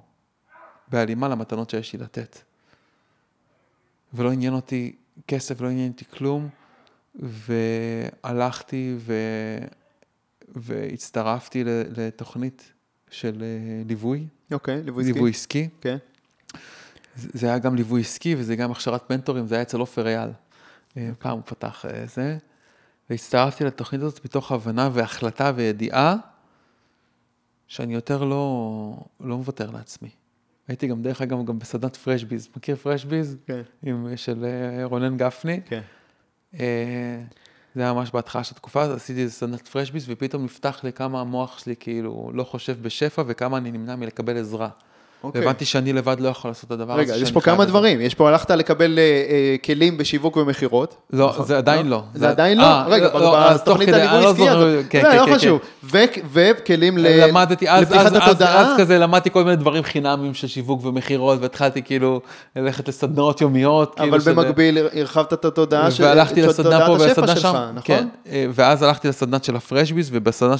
[0.88, 2.38] בהלימה למתנות שיש לי לתת.
[4.14, 6.48] ולא עניין אותי כסף, לא עניין אותי כלום,
[7.14, 9.14] והלכתי ו...
[10.48, 11.64] והצטרפתי
[11.96, 12.72] לתוכנית
[13.10, 15.12] של אה, ליווי, אוקיי, ליווי עסקי.
[15.14, 15.68] ליווי עסקי.
[15.80, 15.96] כן.
[15.96, 16.11] זה
[17.16, 20.30] זה היה גם ליווי עסקי וזה גם הכשרת מנטורים, זה היה אצל עופר אייל.
[20.96, 22.38] אה, פעם הוא פתח אה, זה,
[23.10, 26.16] והצטרפתי לתוכנית הזאת מתוך הבנה והחלטה וידיעה
[27.66, 30.08] שאני יותר לא, לא מוותר לעצמי.
[30.68, 32.48] הייתי גם, דרך אגב, גם בסדנת פרשביז.
[32.56, 33.36] מכיר פרשביז?
[33.46, 33.62] כן.
[33.82, 35.60] עם, של אה, רונן גפני.
[35.66, 35.80] כן.
[37.74, 41.20] זה היה ממש בהתחלה של התקופה, אז עשיתי איזה סדנת פרשביס, ופתאום נפתח לי כמה
[41.20, 44.68] המוח שלי כאילו לא חושב בשפע, וכמה אני נמנע מלקבל עזרה.
[45.24, 45.40] אוקיי.
[45.40, 47.02] והבנתי שאני לבד לא יכול לעשות את הדבר הזה.
[47.02, 47.70] רגע, יש פה כמה זה.
[47.70, 48.00] דברים.
[48.00, 50.96] יש פה, הלכת לקבל אה, אה, כלים בשיווק ומכירות.
[51.12, 51.46] לא, נכון?
[51.46, 52.02] זה עדיין לא.
[52.14, 52.62] זה עדיין לא?
[52.64, 55.34] אה, רגע, לא, בתוכנית כדי, הליווי לא עסקי, זוכר, אז- כן, לא, כן, לא כן,
[55.34, 55.58] חשוב.
[55.84, 55.98] ו-
[56.32, 58.60] וכלים ל- למדתי, אז, לפתיחת אז, אז, התודעה.
[58.60, 62.20] אז כזה למדתי כל מיני דברים חינמים של שיווק ומכירות, והתחלתי כאילו
[62.56, 64.00] ללכת לסדנאות יומיות.
[64.00, 67.82] אבל כאילו במקביל הרחבת את התודעה של והלכתי לסדנה פה שלך, שם, נכון?
[67.82, 70.58] כן, אה, ואז הלכתי לסדנת של הפרשביס, ובסדנה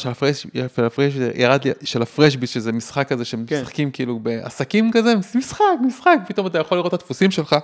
[1.85, 4.21] של הפרשביס, שזה משחק כזה שמשחקים כאילו
[4.53, 7.57] בעסקים כזה, משחק, משחק, פתאום אתה יכול לראות את הדפוסים שלך.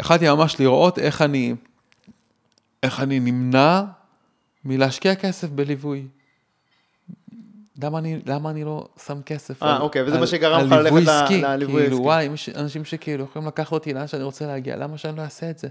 [0.00, 1.54] יכלתי ממש לראות איך אני,
[2.82, 3.82] איך אני נמנע
[4.64, 6.06] מלהשקיע כסף בליווי.
[7.82, 10.84] למה אני, למה אני לא שם כסף אה, אוקיי, וזה על- מה שגרם לך ללכת
[10.84, 11.40] ליווי ל- עסקי?
[11.42, 12.02] לליווי כאילו, העסקי.
[12.02, 15.50] וואי, יש אנשים שכאילו יכולים לקחת אותי לאן שאני רוצה להגיע, למה שאני לא אעשה
[15.50, 15.68] את זה?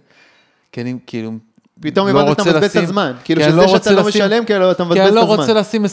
[0.71, 1.32] כי אני כאילו...
[1.82, 3.13] פתאום לא הבנת שאתה רוצה מבזבז את הזמן.
[3.23, 5.21] כאילו כי אני שזה לא שאתה לא משלם, כאילו אתה כי מבזבז אני את לא
[5.34, 5.36] הזמן.
[5.36, 5.88] רוצה לשים 20-30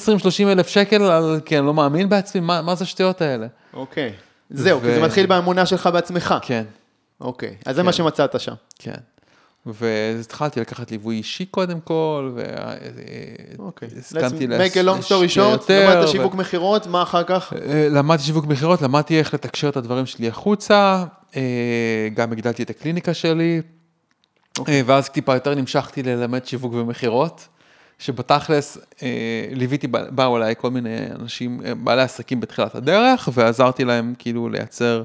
[0.52, 1.02] אלף שקל,
[1.44, 3.46] כי אני לא מאמין בעצמי, מה מה זה השטויות האלה?
[3.74, 4.12] אוקיי.
[4.50, 6.34] זהו, ו- כי זה מתחיל באמונה שלך בעצמך.
[6.42, 6.64] כן,
[7.20, 7.96] אוקיי, אז זה מה כן.
[7.96, 8.54] שמצאת שם.
[8.78, 8.94] כן.
[9.66, 12.36] והתחלתי לקחת ליווי אישי קודם כל,
[13.58, 13.88] אוקיי.
[13.94, 17.52] והסכמתי Let's make a long story short, יותר, למדת ו- שיווק מכירות, מה אחר כך?
[17.52, 21.04] אה, למדתי שיווק מכירות, למדתי איך לתקשר את הדברים שלי החוצה,
[21.36, 23.60] אה, גם הגדלתי את הקליניקה שלי,
[24.68, 27.48] אה, ואז טיפה יותר נמשכתי ללמד שיווק ומכירות,
[28.00, 29.08] שבתכלס אה,
[29.50, 35.02] ליוויתי, באו אליי כל מיני אנשים, אה, בעלי עסקים בתחילת הדרך, ועזרתי להם כאילו לייצר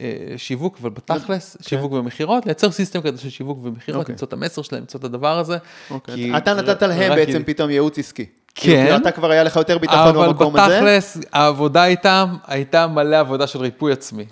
[0.00, 0.06] אה,
[0.36, 4.12] שיווק, אבל בתכלס, שיווק ומכירות, לייצר סיסטם כזה של שיווק ומכירות, אוקיי.
[4.12, 5.56] למצוא את המסר שלהם, למצוא את הדבר הזה.
[5.90, 6.14] אוקיי.
[6.14, 8.24] כי אתה נתת להם בעצם כאילו- פתאום ייעוץ עסקי.
[8.54, 8.84] כן.
[8.84, 10.76] כאילו, אתה כבר היה לך יותר ביטחון אבל במקום הזה.
[10.76, 14.24] בתכלס, העבודה איתם הייתה מלא עבודה של ריפוי עצמי.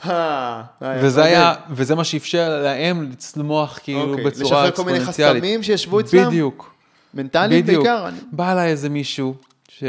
[0.82, 1.36] וזה אוקיי.
[1.36, 4.24] היה, וזה מה שאפשר להם לצמוח כאילו אוקיי.
[4.24, 5.42] בצורה לשחרר כל מיני אקספוננציאלית.
[5.42, 6.26] חסמים שישבו אצלם?
[6.26, 6.73] בדיוק,
[7.14, 7.84] מנטליים בדיוק.
[7.84, 8.08] בעיקר?
[8.08, 9.34] אני- בא אליי איזה מישהו,
[9.68, 9.84] ש...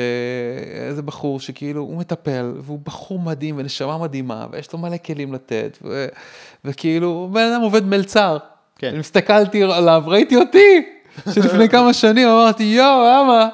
[0.90, 5.78] איזה בחור שכאילו הוא מטפל, והוא בחור מדהים ונשמה מדהימה, ויש לו מלא כלים לתת,
[5.82, 6.06] ו...
[6.66, 8.38] וכאילו, בן אדם עובד מלצר.
[8.80, 8.88] כן.
[8.88, 10.82] אני הסתכלתי עליו, ראיתי אותי,
[11.34, 13.50] שלפני כמה שנים אמרתי, יואו, למה?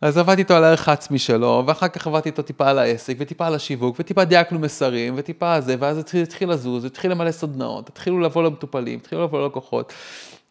[0.00, 3.46] אז עבדתי איתו על הערך העצמי שלו, ואחר כך עבדתי איתו טיפה על העסק, וטיפה
[3.46, 8.20] על השיווק, וטיפה דייקנו מסרים, וטיפה זה, ואז התחיל, התחיל לזוז, התחיל למלא סדנאות, התחילו
[8.20, 9.92] לבוא למטופלים, התחילו לבוא ללקוחות.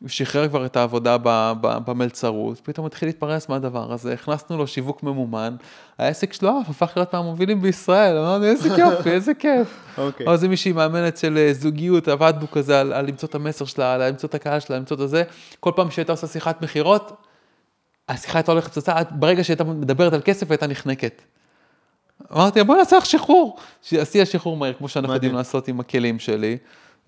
[0.07, 1.17] שחרר כבר את העבודה
[1.61, 5.55] במלצרות, פתאום התחיל להתפרנס מהדבר הזה, הכנסנו לו שיווק ממומן,
[5.97, 9.67] העסק שלו אף הפך להיות מהמובילים בישראל, אמרנו איזה יופי, איזה כיף.
[9.97, 10.27] אוקיי.
[10.27, 13.93] או זה מישהי מאמנת של אה, זוגיות, עבדנו כזה על, על למצוא את המסר שלה,
[13.93, 15.23] על למצוא את הקהל שלה, למצוא את הזה.
[15.59, 17.21] כל פעם שהייתה עושה שיחת מכירות,
[18.09, 21.21] השיחה הייתה הולכת פצצה, ברגע שהייתה מדברת על כסף הייתה נחנקת.
[22.33, 23.57] אמרתי, בוא נעשה לך שחרור.
[23.81, 25.13] שעשיתי לה שחרור מהיר, כמו שאנחנו.
[25.13, 26.57] יודעים לעשות עם הכלים שלי.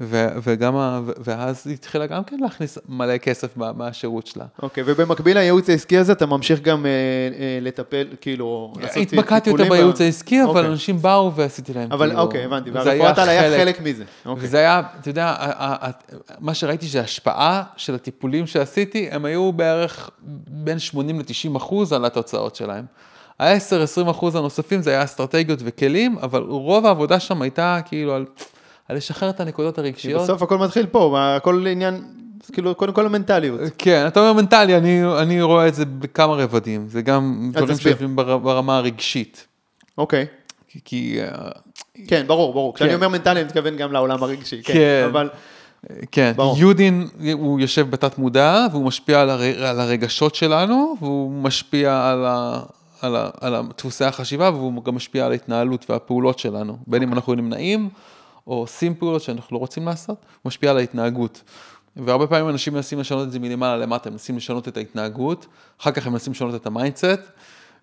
[0.01, 4.45] ו- וגם, ה- ואז היא התחילה גם כן להכניס מלא כסף מה- מהשירות שלה.
[4.61, 9.39] אוקיי, ובמקביל לייעוץ העסקי הזה, אתה ממשיך גם אה, אה, לטפל, כאילו, לעשות התמקדתי יותר
[9.51, 10.65] טיפולים ב- בייעוץ העסקי, אבל אוקיי.
[10.71, 14.03] אנשים באו ועשיתי להם אבל כאילו, אוקיי, הבנתי, זה והרפואת על היה חלק- מזה.
[14.25, 14.43] אוקיי.
[14.45, 15.35] וזה היה, אתה יודע,
[16.39, 20.09] מה שראיתי שההשפעה של הטיפולים שעשיתי, הם היו בערך
[20.47, 22.85] בין 80 ל-90 אחוז על התוצאות שלהם.
[23.39, 28.25] ה-10-20 אחוז הנוספים זה היה אסטרטגיות וכלים, אבל רוב העבודה שם הייתה כאילו על,
[28.89, 30.21] על לשחרר את הנקודות כי הרגשיות.
[30.21, 32.03] בסוף הכל מתחיל פה, הכל עניין,
[32.53, 33.59] כאילו, קודם כל המנטליות.
[33.77, 37.83] כן, אתה אומר מנטלי, אני, אני רואה את זה בכמה רבדים, זה גם דברים תסביר.
[37.83, 39.47] שיושבים בר, ברמה הרגשית.
[39.97, 40.25] אוקיי.
[40.67, 41.49] כי, כי אה,
[42.07, 42.75] כן, ברור, ברור.
[42.75, 42.95] כשאני כן.
[42.95, 44.63] אומר מנטלי, אני מתכוון גם לעולם הרגשי.
[44.63, 44.73] כן.
[44.73, 45.07] כן.
[45.11, 45.29] אבל,
[46.11, 46.57] כן, ברור.
[46.57, 49.65] יודין הוא יושב בתת מודע והוא משפיע על, הר...
[49.65, 52.61] על הרגשות שלנו והוא משפיע על, ה...
[53.01, 53.29] על, ה...
[53.41, 57.89] על דפוסי החשיבה והוא גם משפיע על ההתנהלות והפעולות שלנו, בין אם אנחנו נמנעים
[58.47, 61.41] או עושים פעולות שאנחנו לא רוצים לעשות, משפיע על ההתנהגות.
[61.95, 65.45] והרבה פעמים אנשים מנסים לשנות את זה מלמעלה למטה, הם מנסים לשנות את ההתנהגות,
[65.81, 67.21] אחר כך הם מנסים לשנות את ה mindset,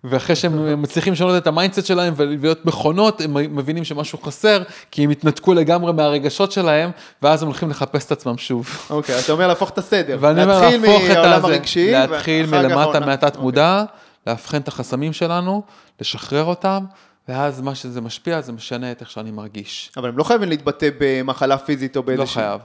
[0.03, 5.03] ואחרי שהם מצליחים לשנות את ה mindset שלהם ולהיות מכונות, הם מבינים שמשהו חסר, כי
[5.03, 8.69] הם התנתקו לגמרי מהרגשות שלהם, ואז הם הולכים לחפש את עצמם שוב.
[8.89, 10.17] אוקיי, אתה אומר להפוך את הסדר.
[10.19, 13.41] ואני אומר להפוך את הזה, הרגשי, להתחיל מלמטה מהתת אוקיי.
[13.41, 13.83] מודע,
[14.27, 15.61] לאבחן את החסמים שלנו,
[16.01, 16.85] לשחרר אותם,
[17.27, 19.91] ואז מה שזה משפיע, זה משנה את איך שאני מרגיש.
[19.97, 22.33] אבל הם לא חייבים להתבטא במחלה פיזית או לא באיזושהי...
[22.33, 22.61] חייב.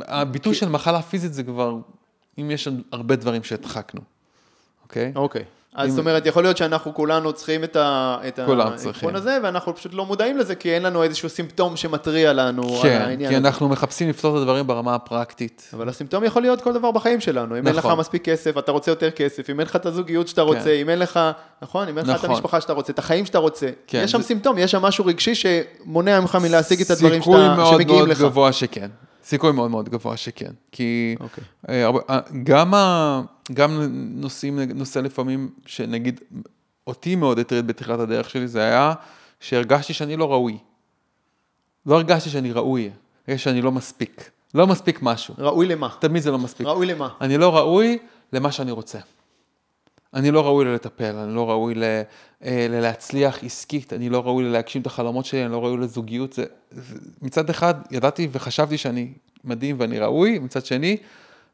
[0.00, 1.76] הביטוי של מחלה פיזית זה כבר,
[2.38, 4.00] אם יש הרבה דברים שהדחקנו,
[4.82, 5.12] אוקיי?
[5.16, 5.44] אוקיי.
[5.74, 9.14] אז זאת אומרת, יכול להיות שאנחנו כולנו צריכים את ה- את כולם האבחון צריכים.
[9.16, 13.00] הזה, ואנחנו פשוט לא מודעים לזה, כי אין לנו איזשהו סימפטום שמתריע לנו על כן,
[13.04, 13.46] העניין כי הזה.
[13.48, 15.70] אנחנו מחפשים לפתור את הדברים ברמה הפרקטית.
[15.76, 17.58] אבל הסימפטום יכול להיות כל דבר בחיים שלנו.
[17.58, 17.98] אם אין לך נכון.
[17.98, 20.70] מספיק כסף, אתה רוצה יותר כסף, אם אין לך את הזוגיות שאתה רוצה, כן.
[20.80, 21.20] אם אין לך,
[21.62, 21.88] נכון?
[21.88, 22.30] אם אין לך את נכון.
[22.30, 23.66] המשפחה שאתה רוצה, את החיים שאתה רוצה.
[23.86, 27.36] כן, יש שם זה- סימפטום, יש שם משהו רגשי שמונע ממך מלהשיג את הדברים סיכוי
[27.40, 28.20] שאתה- מאוד שמגיעים מאוד לך.
[28.20, 28.88] גבוה שכן.
[29.24, 30.50] סיכוי מאוד מאוד גבוה שכן.
[30.72, 31.44] כי אוקיי.
[31.68, 33.20] אה, אה, גם, ה,
[33.54, 33.80] גם
[34.14, 36.20] נושאים, נושא לפעמים, שנגיד,
[36.86, 38.92] אותי מאוד הטריד בתחילת הדרך שלי, זה היה
[39.40, 40.58] שהרגשתי שאני לא ראוי.
[41.86, 42.90] לא הרגשתי שאני ראוי,
[43.28, 44.30] הרגשתי שאני לא מספיק.
[44.54, 45.34] לא מספיק משהו.
[45.38, 45.88] ראוי למה?
[45.98, 46.66] תמיד זה לא מספיק.
[46.66, 47.08] ראוי למה?
[47.20, 47.98] אני לא ראוי
[48.32, 48.98] למה שאני רוצה.
[50.14, 51.82] אני לא ראוי ללטפל, אני לא ראוי ל,
[52.44, 56.32] אה, ללהצליח עסקית, אני לא ראוי ללהגשים את החלומות שלי, אני לא ראוי לזוגיות.
[56.32, 59.12] זה, זה, מצד אחד, ידעתי וחשבתי שאני
[59.44, 60.96] מדהים ואני ראוי, מצד שני,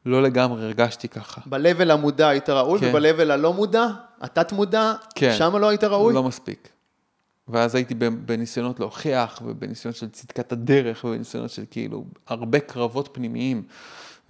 [0.07, 1.41] לא לגמרי הרגשתי ככה.
[1.45, 2.91] ב-level המודע היית ראוי, כן.
[2.95, 3.87] וב-level הלא מודע,
[4.21, 5.35] התת מודע, כן.
[5.37, 6.13] שם לא היית ראוי?
[6.13, 6.69] לא מספיק.
[7.47, 13.63] ואז הייתי בניסיונות להוכיח, ובניסיונות של צדקת הדרך, ובניסיונות של כאילו הרבה קרבות פנימיים.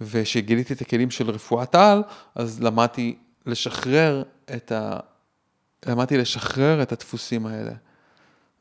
[0.00, 2.02] וכשגיליתי את הכלים של רפואת על,
[2.34, 4.22] אז למדתי לשחרר
[4.56, 4.98] את ה...
[5.86, 7.72] למדתי לשחרר את הדפוסים האלה.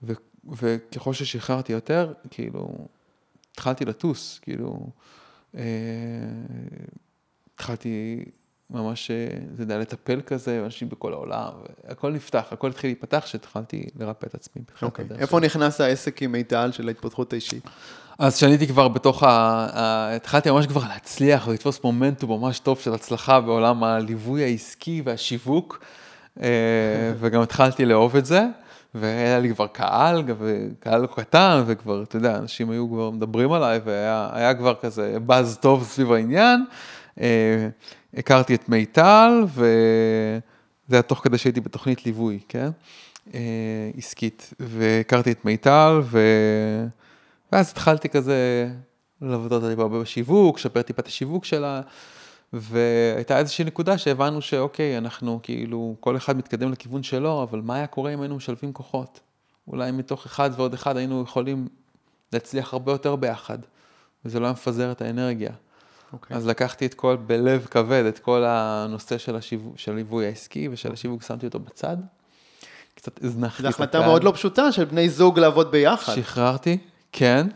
[0.03, 0.13] ו...
[0.51, 2.88] וככל ששחררתי יותר, כאילו,
[3.51, 4.89] התחלתי לטוס, כאילו,
[5.58, 5.63] אה...
[7.58, 8.24] התחלתי
[8.70, 9.12] ממש,
[9.54, 11.50] אתה יודע, לטפל כזה, אנשים בכל העולם,
[11.88, 14.62] והכל נפתח, הכל התחיל להיפתח כשהתחלתי לרפא את עצמי.
[14.82, 15.06] אוקיי.
[15.06, 17.63] הדרך איפה נכנס העסק עם מיטל של ההתפתחות האישית?
[18.20, 19.67] אז כשאני כבר בתוך ה...
[20.15, 25.80] התחלתי ממש כבר להצליח ולתפוס מומנטום ממש טוב של הצלחה בעולם הליווי העסקי והשיווק,
[26.41, 26.48] אה,
[27.20, 28.46] וגם התחלתי לאהוב את זה,
[28.96, 30.24] והיה לי כבר קהל,
[30.80, 35.17] קהל לא קטן, וכבר, אתה יודע, אנשים היו כבר מדברים עליי, והיה היה כבר כזה
[35.26, 36.65] באז טוב סביב העניין.
[37.21, 37.69] אה,
[38.13, 40.39] הכרתי את מיטל, וזה
[40.91, 42.69] היה תוך כדי שהייתי בתוכנית ליווי, כן?
[43.34, 46.19] אה, עסקית, והכרתי את מיטל, ו...
[47.51, 48.69] ואז התחלתי כזה
[49.21, 51.82] לעבוד אותה הרבה בשיווק, לשפר טיפה את השיווק שלה,
[52.53, 57.88] והייתה איזושהי נקודה שהבנו שאוקיי, אנחנו כאילו, כל אחד מתקדם לכיוון שלו, אבל מה היה
[57.88, 59.19] קורה אם היינו משלבים כוחות?
[59.67, 61.67] אולי מתוך אחד ועוד אחד היינו יכולים
[62.34, 63.58] להצליח הרבה יותר ביחד,
[64.25, 65.51] וזה לא היה מפזר את האנרגיה.
[66.13, 66.38] אוקיי.
[66.38, 70.93] אז לקחתי את כל, בלב כבד, את כל הנושא של, השיווק, של הליווי העסקי ושל
[70.93, 71.98] השיווק, שמתי אותו בצד.
[72.96, 74.10] קצת הזנחתי זו את החלטה הקהל.
[74.10, 76.13] מאוד לא פשוטה של בני זוג לעבוד ביחד.
[76.15, 76.78] שחררתי,
[77.12, 77.48] כן.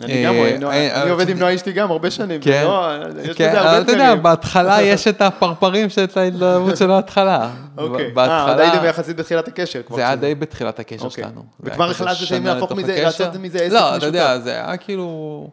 [0.00, 2.40] אני גם, אה, אה, אני עובד אה, עם נועה אשתי גם הרבה שנים.
[2.40, 2.88] כן, לא,
[3.22, 4.14] יש כן, אתה יודע.
[4.14, 7.50] בהתחלה יש את הפרפרים של ההתלהבות של ההתחלה.
[7.78, 8.12] אוקיי.
[8.18, 9.80] אה, עוד הייתם יחסית בתחילת הקשר.
[9.94, 11.24] זה היה שזה- די בתחילת הקשר אוקיי.
[11.24, 11.44] שלנו.
[11.60, 13.02] וכבר החלטתם להפוך מזה-.
[13.02, 14.06] לעשות מזה עסק לא, אתה משותף.
[14.06, 15.50] יודע, זה היה כאילו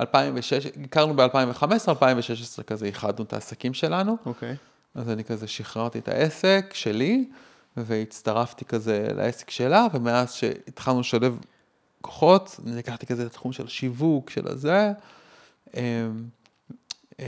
[0.00, 4.16] 2006, הכרנו ב-2015, 2016 כזה, איחדנו את העסקים שלנו.
[4.26, 4.54] אוקיי.
[4.94, 7.24] אז אני כזה שחררתי את העסק שלי,
[7.76, 11.38] והצטרפתי כזה לעסק שלה, ומאז שהתחלנו לשלב
[12.00, 14.92] כוחות, אני לקחתי כזה את התחום של השיווק, של הזה,
[15.76, 15.80] אמ,
[17.20, 17.26] אה,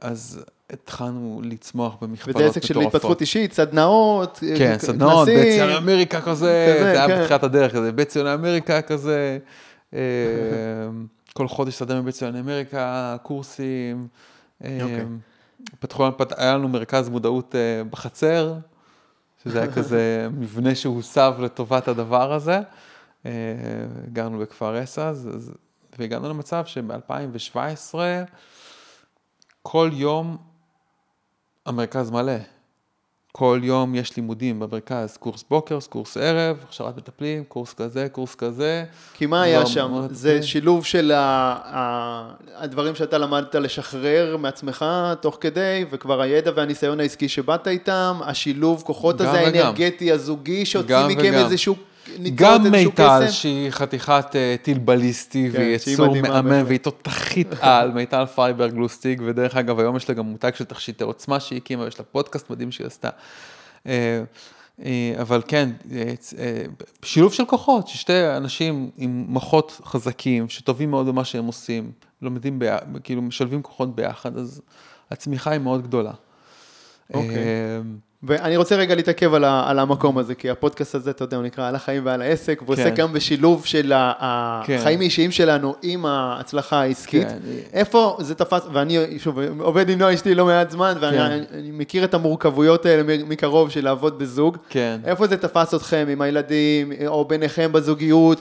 [0.00, 2.56] אז התחלנו לצמוח במכפלות וזה מטורפות.
[2.64, 5.28] עסק של התפתחות אישית, סדנאות, כן, כ- סדנאות.
[5.28, 7.20] בית ציוני אמריקה כזה, כזה, זה היה כן.
[7.22, 9.38] בתחילת הדרך כזה, בית ציוני אמריקה כזה,
[9.94, 9.98] אה,
[11.38, 14.08] כל חודש סדנה בבית ציוני אמריקה, קורסים.
[14.82, 15.04] אוקיי.
[15.80, 18.54] פתחו, פת- היה לנו מרכז מודעות אה, בחצר,
[19.44, 22.60] שזה היה כזה מבנה שהוסב לטובת הדבר הזה.
[23.26, 23.30] אה,
[24.12, 24.74] גרנו בכפר
[25.08, 25.52] אז- אז-
[25.98, 27.94] והגענו למצב שב-2017,
[29.62, 30.36] כל יום
[31.66, 32.32] המרכז מלא.
[33.32, 38.84] כל יום יש לימודים במרכז, קורס בוקר, קורס ערב, הכשרת מטפלים, קורס כזה, קורס כזה.
[39.14, 39.88] כי מה היה לא, שם?
[39.90, 40.46] מאוד זה יפה.
[40.46, 41.18] שילוב של ה-
[41.64, 44.84] ה- הדברים שאתה למדת לשחרר מעצמך
[45.20, 49.44] תוך כדי, וכבר הידע והניסיון העסקי שבאת איתם, השילוב כוחות הזה וגם.
[49.44, 51.34] האנרגטי, הזוגי, שהוציא מכם וגם.
[51.34, 51.74] איזשהו
[52.34, 53.30] גם מיטל.
[53.30, 56.62] שהיא חתיכת אה, טיל בליסטי, כן, והיא יצור מהמם.
[56.66, 61.04] והיא תותחית על, מיטל פייברג לוסטיג, ודרך אגב, היום יש לה גם מותג של תכשיטי
[61.04, 63.08] עוצמה שהיא הקימה, יש לה פודקאסט מדהים שהיא עשתה.
[63.86, 64.22] אה,
[64.84, 65.70] אה, אבל כן,
[67.02, 71.92] שילוב של כוחות, ששתי אנשים עם מוחות חזקים, שטובים מאוד במה שהם עושים,
[72.22, 74.60] לומדים, ביחד, כאילו משלבים כוחות ביחד, אז
[75.10, 76.12] הצמיחה היא מאוד גדולה.
[77.14, 77.36] אוקיי.
[77.36, 77.80] אה,
[78.22, 81.44] ואני רוצה רגע להתעכב על, ה, על המקום הזה, כי הפודקאסט הזה, אתה יודע, הוא
[81.44, 82.94] נקרא על החיים ועל העסק, והוא כן.
[82.94, 83.92] גם בשילוב של
[84.66, 84.76] כן.
[84.78, 87.28] החיים האישיים שלנו עם ההצלחה העסקית.
[87.28, 87.38] כן.
[87.72, 91.44] איפה זה תפס, ואני שוב עובד עם נועה אשתי לא מעט זמן, ואני כן.
[91.58, 94.56] אני מכיר את המורכבויות האלה מקרוב של לעבוד בזוג.
[94.68, 95.00] כן.
[95.04, 98.40] איפה זה תפס אתכם עם הילדים, או ביניכם בזוגיות?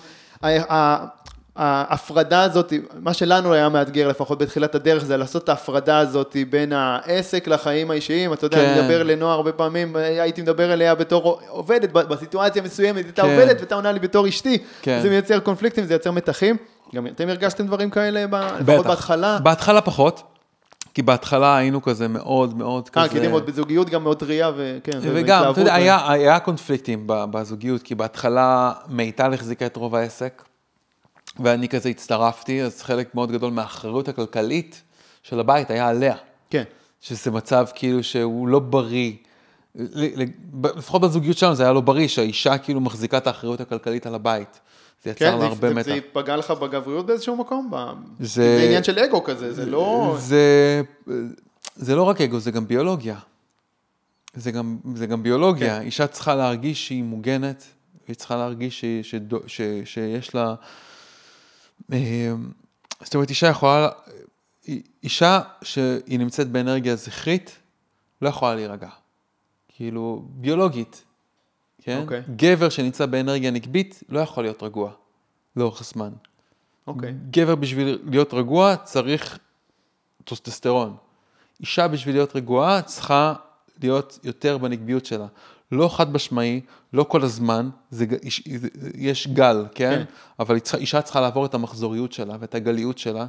[1.58, 6.74] ההפרדה הזאת, מה שלנו היה מאתגר לפחות בתחילת הדרך, זה לעשות את ההפרדה הזאת בין
[6.74, 8.34] העסק לחיים האישיים.
[8.34, 8.65] אתה יודע, כן.
[8.65, 13.30] אני מדבר לנועה הרבה פעמים, הייתי מדבר אליה בתור עובדת, בסיטואציה מסוימת, הייתה כן.
[13.30, 14.58] עובדת ואתה עונה לי בתור אשתי.
[14.82, 15.00] כן.
[15.02, 16.56] זה מייצר קונפליקטים, זה יוצר מתחים.
[16.96, 18.26] גם אתם הרגשתם דברים כאלה,
[18.60, 19.39] לפחות בהתחלה?
[19.43, 20.24] בהתחלה פחות,
[20.93, 23.04] כי בהתחלה היינו כזה מאוד מאוד כזה...
[23.04, 27.04] אה, כי אתם עוד בזוגיות גם מאוד טריה, וכן, וגם, אתה יודע, היה, היה קונפליקטים
[27.08, 30.44] בזוגיות, כי בהתחלה מיטל החזיקה את רוב העסק,
[31.40, 34.81] ואני כזה הצטרפתי, אז חלק מאוד גדול מהאחריות הכלכלית
[35.23, 36.15] של הבית היה עליה.
[36.50, 36.63] כן.
[37.02, 39.13] שזה מצב כאילו שהוא לא בריא.
[40.75, 44.60] לפחות בזוגיות שלנו זה היה לא בריא, שהאישה כאילו מחזיקה את האחריות הכלכלית על הבית.
[45.04, 45.85] זה יצר כן, לה הרבה מתח.
[45.85, 47.69] זה פגע לך בגבריות באיזשהו מקום?
[47.71, 47.75] ב...
[48.19, 50.15] זה- זה עניין של אגו כזה, זה לא...
[50.19, 50.81] זה,
[51.75, 53.15] זה לא רק אגו, זה גם ביולוגיה.
[54.33, 55.79] זה גם, זה גם ביולוגיה.
[55.79, 55.85] כן.
[55.85, 57.63] אישה צריכה להרגיש שהיא מוגנת,
[58.08, 59.15] היא צריכה להרגיש ש, ש,
[59.48, 60.56] ש, שיש לה...
[61.94, 62.33] אה,
[63.02, 63.90] זאת אומרת, אישה יכולה...
[65.04, 67.58] אישה שהיא נמצאת באנרגיה זכרית,
[68.21, 68.90] לא יכולה להירגע.
[69.67, 71.04] כאילו, ביולוגית,
[71.81, 72.02] כן?
[72.02, 72.21] אוקיי.
[72.35, 74.92] גבר שנמצא באנרגיה נקבית, לא יכול להיות רגוע
[75.56, 76.10] לאורך זמן.
[76.88, 77.13] אוקיי.
[77.29, 79.40] גבר בשביל להיות רגוע צריך
[80.23, 80.96] טוסטסטרון.
[81.60, 83.33] אישה בשביל להיות רגועה צריכה
[83.81, 85.27] להיות יותר בנקביות שלה.
[85.72, 86.62] לא חד משמעי,
[86.94, 88.06] לא כל הזמן, זה,
[88.56, 89.92] זה- יש גל, כן?
[89.96, 90.04] כן.
[90.40, 93.26] אבל אישה צריכה לעבור את המחזוריות שלה ואת הגליות שלה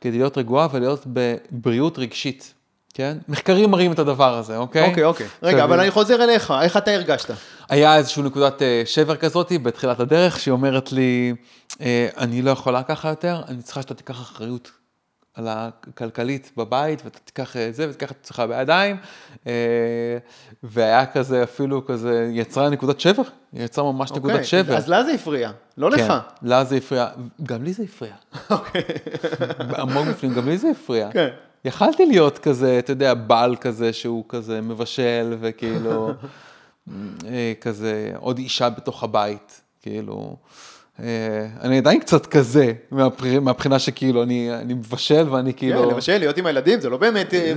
[0.00, 2.54] כדי להיות רגועה ולהיות בבריאות רגשית,
[2.94, 3.18] כן?
[3.28, 4.88] מחקרים מראים את הדבר הזה, אוקיי?
[4.88, 5.26] אוקיי, אוקיי.
[5.42, 7.30] רגע, אבל אני חוזר אליך, איך אתה הרגשת?
[7.68, 11.34] היה איזושהי נקודת אה, שבר כזאת בתחילת הדרך, שהיא אומרת לי,
[11.80, 14.70] אה, אני לא יכולה ככה יותר, אני צריכה שאתה תיקח אחריות
[15.34, 18.96] על הכלכלית בבית, ואתה תיקח אה, זה, ותיקח את עצמך בידיים,
[19.46, 19.52] אה,
[20.62, 24.76] והיה כזה אפילו כזה, יצרה נקודת שבר, יצרה ממש נקודת אוקיי, שבר.
[24.76, 26.12] אז לה זה הפריע, לא כן, לך.
[26.42, 27.08] לה זה הפריע,
[27.42, 28.14] גם לי זה הפריע.
[28.50, 28.82] אוקיי.
[29.78, 31.10] עמוק בפנים, גם לי זה הפריע.
[31.12, 31.28] כן.
[31.64, 36.10] יכלתי להיות כזה, אתה יודע, בעל כזה שהוא כזה מבשל וכאילו,
[37.26, 40.36] אה, כזה עוד אישה בתוך הבית, כאילו.
[41.02, 41.06] אה,
[41.60, 45.82] אני עדיין קצת כזה, מהבח- מהבחינה שכאילו אני, אני מבשל ואני כאילו...
[45.82, 47.52] כן, למשל, להיות עם הילדים זה לא באמת אה,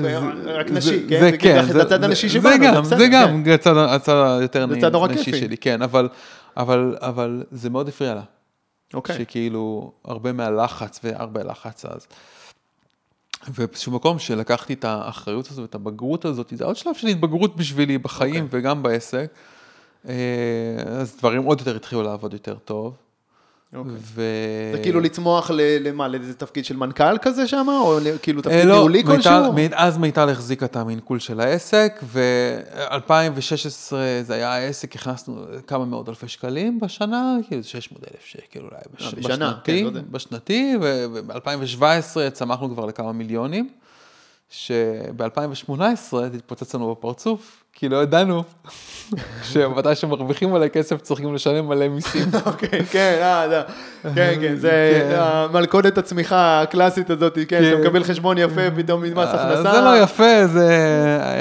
[0.46, 1.20] רק נשי, כן?
[1.20, 3.12] זה זה כן, כאילו הצד הנשי זה שבנו, גם, זה כן.
[3.12, 5.40] גם הצד, הצד היותר זה נשי.
[5.40, 6.10] שלי, כן, אבל,
[6.58, 8.22] אבל, אבל זה מאוד הפריע לה.
[8.94, 9.18] אוקיי.
[9.18, 12.08] שכאילו הרבה מהלחץ והרבה לחץ אז.
[13.50, 17.98] ובאיזשהו מקום שלקחתי את האחריות הזאת ואת הבגרות הזאת, זה עוד שלב של התבגרות בשבילי
[17.98, 18.60] בחיים אוקיי.
[18.60, 19.32] וגם בעסק.
[20.10, 20.14] אה,
[20.88, 22.94] אז דברים עוד יותר התחילו לעבוד יותר טוב.
[23.76, 23.94] אוקיי.
[23.98, 24.22] ו...
[24.76, 28.66] זה כאילו לצמוח ל- למה, לאיזה תפקיד של מנכ"ל כזה שם, או כאילו אה, תפקיד
[28.66, 29.54] לא, ניהולי מיטל- כלשהו?
[29.54, 33.94] מ- אז מיטל החזיקה את המנכול של העסק, ו-2016
[34.24, 35.36] זה היה העסק, הכנסנו
[35.68, 39.82] כמה מאות אלפי שקלים בשנה, כאילו 600 אלף שקל אולי בש- אה, בשנה, כן, בשנתי,
[39.84, 40.02] לא יודע.
[40.12, 41.84] בשנתי, וב-2017
[42.34, 43.70] צמחנו כבר לכמה מיליונים,
[44.50, 45.80] שב-2018
[46.12, 48.44] זה התפוצץ לנו בפרצוף, כי לא ידענו
[49.44, 52.26] שמתי שמרוויחים עליי כסף צריכים לשלם מלא מיסים.
[52.46, 53.62] אוקיי, כן, אה, זה-
[54.16, 55.16] כן, כן, זה כן.
[55.20, 57.82] המלכודת הצמיחה הקלאסית הזאת, כן, כן.
[57.82, 59.72] מקבל חשבון יפה פתאום ממס אה, הכנסה.
[59.72, 60.68] זה לא יפה, זה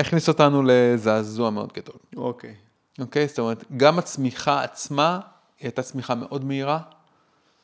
[0.01, 1.97] הכניס אותנו לזעזוע מאוד גדול.
[2.17, 2.55] אוקיי.
[3.01, 3.29] אוקיי?
[3.29, 5.19] זאת אומרת, גם הצמיחה עצמה,
[5.61, 6.79] היא הייתה צמיחה מאוד מהירה.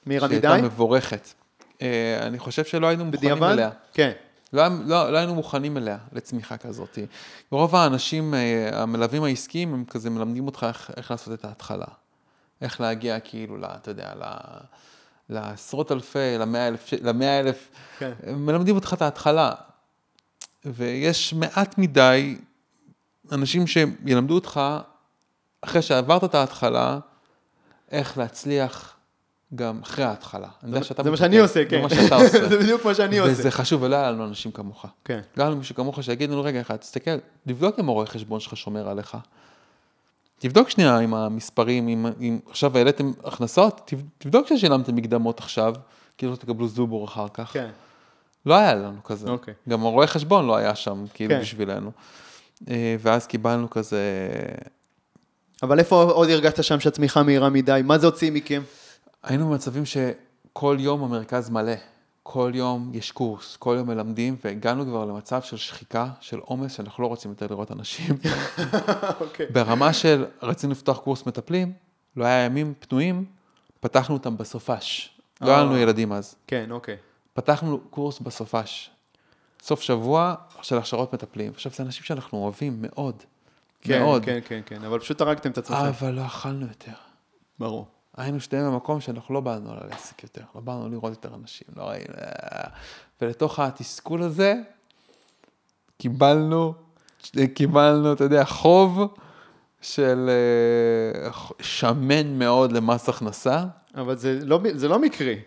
[0.07, 0.63] מהירה שהייתה מדי?
[0.63, 1.29] מבורכת.
[1.83, 3.53] אה, אני חושב שלא היינו מוכנים בדיעבד?
[3.53, 3.71] אליה.
[3.95, 4.11] כן.
[4.53, 6.99] לא, לא, לא היינו מוכנים אליה, לצמיחה כזאת.
[7.51, 11.87] רוב האנשים, אה, המלווים העסקיים, הם כזה מלמדים אותך איך, איך לעשות את ההתחלה.
[12.61, 14.61] איך להגיע כאילו, ל- אתה יודע, ל-
[15.29, 17.69] לעשרות אלפי, למאה אלף, למאה אלף,
[17.99, 18.13] כן.
[18.27, 19.53] מלמדים אותך את ההתחלה.
[20.65, 22.39] ויש מעט מדי
[23.33, 24.61] אנשים שילמדו אותך,
[25.61, 26.99] אחרי שעברת את ההתחלה,
[27.91, 28.96] איך להצליח
[29.55, 30.49] גם אחרי ההתחלה.
[30.63, 31.17] אני יודע שאתה זה מה.
[31.17, 31.77] שאני עושה, כן.
[31.77, 32.49] זה מה שאתה עושה.
[32.49, 33.33] זה בדיוק מה שאני עושה.
[33.33, 34.87] וזה חשוב, ולא היה לנו אנשים כמוך.
[35.05, 35.21] כן.
[35.37, 37.11] לנו מישהו כמוך שיגיד לנו, רגע אחד, תסתכל,
[37.49, 39.17] תבדוק אם הרואה חשבון שלך שומר עליך.
[40.39, 45.75] תבדוק שנייה עם המספרים, אם, אם עכשיו העליתם הכנסות, תב- תבדוק ששילמתם מקדמות עכשיו,
[46.19, 47.53] כאילו לא תקבלו זובור אחר כך.
[47.53, 47.69] כן.
[48.47, 49.31] לא היה לנו כזה.
[49.31, 49.55] אוקיי.
[49.69, 51.41] גם הרואה חשבון לא היה שם, כאילו, כן.
[51.41, 51.91] בשבילנו.
[52.71, 54.01] אה, ואז קיבלנו כזה...
[55.63, 57.81] אבל איפה עוד הרגשת שם שהצמיחה מהירה מדי?
[57.85, 58.63] מה זה הוציא מכם?
[59.27, 61.73] היינו במצבים שכל יום המרכז מלא.
[62.23, 67.03] כל יום יש קורס, כל יום מלמדים, והגענו כבר למצב של שחיקה, של עומס, שאנחנו
[67.03, 68.15] לא רוצים יותר לראות אנשים.
[69.21, 69.47] אוקיי.
[69.47, 71.73] ברמה של רצינו לפתוח קורס מטפלים,
[72.17, 73.25] לא היה ימים פנויים,
[73.81, 75.11] פתחנו אותם בסופש.
[75.41, 75.81] לא היה לנו אה.
[75.81, 76.35] ילדים אז.
[76.47, 76.97] כן, אוקיי.
[77.33, 78.91] פתחנו קורס בסופש.
[79.63, 81.53] סוף שבוע של הכשרות מטפלים.
[81.55, 83.23] עכשיו, זה אנשים שאנחנו אוהבים מאוד.
[83.81, 84.25] כן, מאוד.
[84.25, 85.81] כן, כן, כן, אבל פשוט הרגתם את עצמכם.
[85.81, 86.93] אבל לא אכלנו יותר.
[87.59, 87.87] ברור.
[88.17, 91.83] היינו שניהם במקום שאנחנו לא באנו על העסק יותר, לא באנו לראות יותר אנשים, לא
[91.83, 92.15] ראינו...
[93.21, 94.55] ולתוך התסכול הזה,
[95.99, 96.75] קיבלנו,
[97.55, 99.15] קיבלנו, אתה יודע, חוב
[99.81, 103.65] של אה, שמן מאוד למס הכנסה.
[103.95, 105.41] אבל זה לא, זה לא מקרי.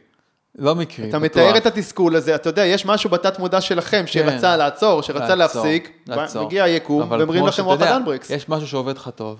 [0.55, 1.41] לא מקרי, אתה בטוח.
[1.41, 5.38] מתאר את התסכול הזה, אתה יודע, יש משהו בתת מודע שלכם שרצה לעצור, שרצה כן.
[5.38, 6.45] לעצור, להפסיק, לעצור.
[6.45, 8.30] מגיע היקום, ואומרים לכם וואחד יודע, אנברקס.
[8.30, 9.39] יש משהו שעובד לך טוב,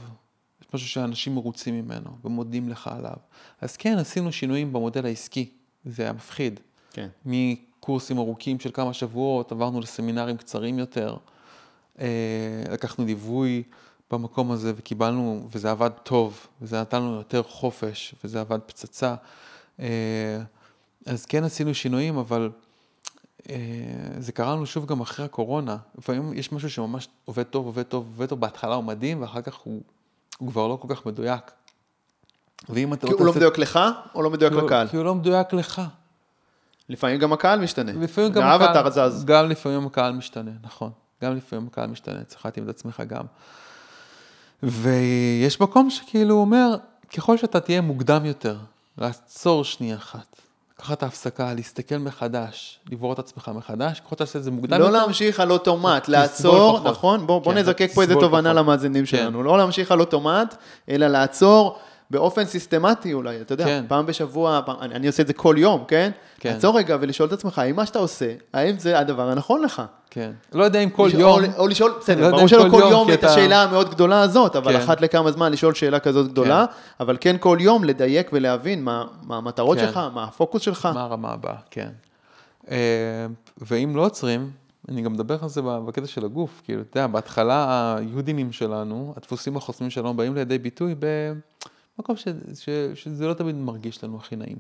[0.74, 3.16] משהו שאנשים מרוצים ממנו ומודים לך עליו.
[3.62, 5.50] אז כן, עשינו שינויים במודל העסקי,
[5.86, 6.60] זה היה מפחיד.
[6.94, 7.08] כן.
[7.26, 11.18] מקורסים ארוכים של כמה שבועות, עברנו לסמינרים קצרים יותר,
[12.00, 12.08] אה,
[12.72, 13.64] לקחנו ליווי
[14.12, 19.16] במקום הזה, וקיבלנו, וזה עבד טוב, וזה נתן לנו יותר חופש, וזה עבד פצצה.
[19.80, 20.42] אה,
[21.06, 22.52] אז כן עשינו שינויים, אבל
[23.50, 23.56] אה,
[24.20, 25.78] זה קרה לנו שוב גם אחרי הקורונה.
[25.98, 29.56] לפעמים יש משהו שממש עובד טוב, עובד טוב, עובד טוב, בהתחלה הוא מדהים, ואחר כך
[29.56, 29.82] הוא,
[30.40, 31.52] הוא כבר לא כל כך מדויק.
[32.70, 33.80] ואם אתה כי הוא לא מדויק לך,
[34.16, 34.88] או לא מדויק לקהל?
[34.88, 35.82] כי הוא לא מדויק לך.
[36.90, 37.92] לפעמים גם הקהל משתנה.
[37.92, 39.26] לפעמים גם האבטר זז.
[39.26, 40.92] גם לפעמים הקהל משתנה, נכון.
[41.24, 43.26] גם לפעמים הקהל משתנה, צריך להתאים את עצמך גם.
[44.64, 46.76] ויש מקום שכאילו אומר,
[47.18, 48.58] ככל שאתה תהיה מוקדם יותר,
[48.98, 50.42] לעצור שנייה אחת,
[50.80, 54.80] לקחת את ההפסקה, להסתכל מחדש, לברור את עצמך מחדש, ככל שאתה עושה את זה מוקדם
[54.80, 56.80] לא יותר, להמשיך על אוטומט, לעצור.
[56.90, 57.28] נכון?
[57.28, 58.54] בוא בוא כן, נזקק פה איזה תובנה.
[58.54, 59.18] למאזינים כן.
[59.18, 59.44] שלנו.
[59.44, 60.56] לא להמשיך על אוטומט,
[60.90, 61.80] אלא לעצור
[62.12, 63.86] באופן סיסטמטי אולי, אתה יודע, כן.
[63.88, 66.12] פעם בשבוע, פעם- אני אני עושה את זה כל יום, כן?
[66.40, 66.54] כן.
[66.54, 69.82] לעצור רגע ולשאול את עצמך, האם מה שאתה עושה, האם זה הדבר הנכון לך?
[70.10, 70.32] כן.
[70.54, 72.78] לא יודע אם כל לשאול- יום, או, או לשאול, לא בסדר, יודע ברור שלא כל
[72.82, 74.80] יום, יום את אתה- השאלה המאוד גדולה הזאת, אבל כן.
[74.84, 76.66] אחת לכמה זמן לשאול שאלה כזאת גדולה,
[77.00, 79.86] אבל כן כל יום לדייק ולהבין מה מה המטרות כן.
[79.88, 80.86] שלך, מה הפוקוס שלך.
[80.94, 81.90] מה הרמה הבאה, כן.
[82.72, 82.78] אה,
[83.58, 84.50] ואם לא עוצרים,
[84.90, 87.66] אני גם מדבר על זה בקטע של הגוף, כאילו, אתה יודע, בהתחלה
[87.98, 90.96] היודינים שלנו, הדפוסים החוסמים שלנו באים לידי ביטוי
[92.00, 92.28] במקום ש,
[92.60, 94.58] ש, שזה לא תמיד מרגיש לנו הכי נעים.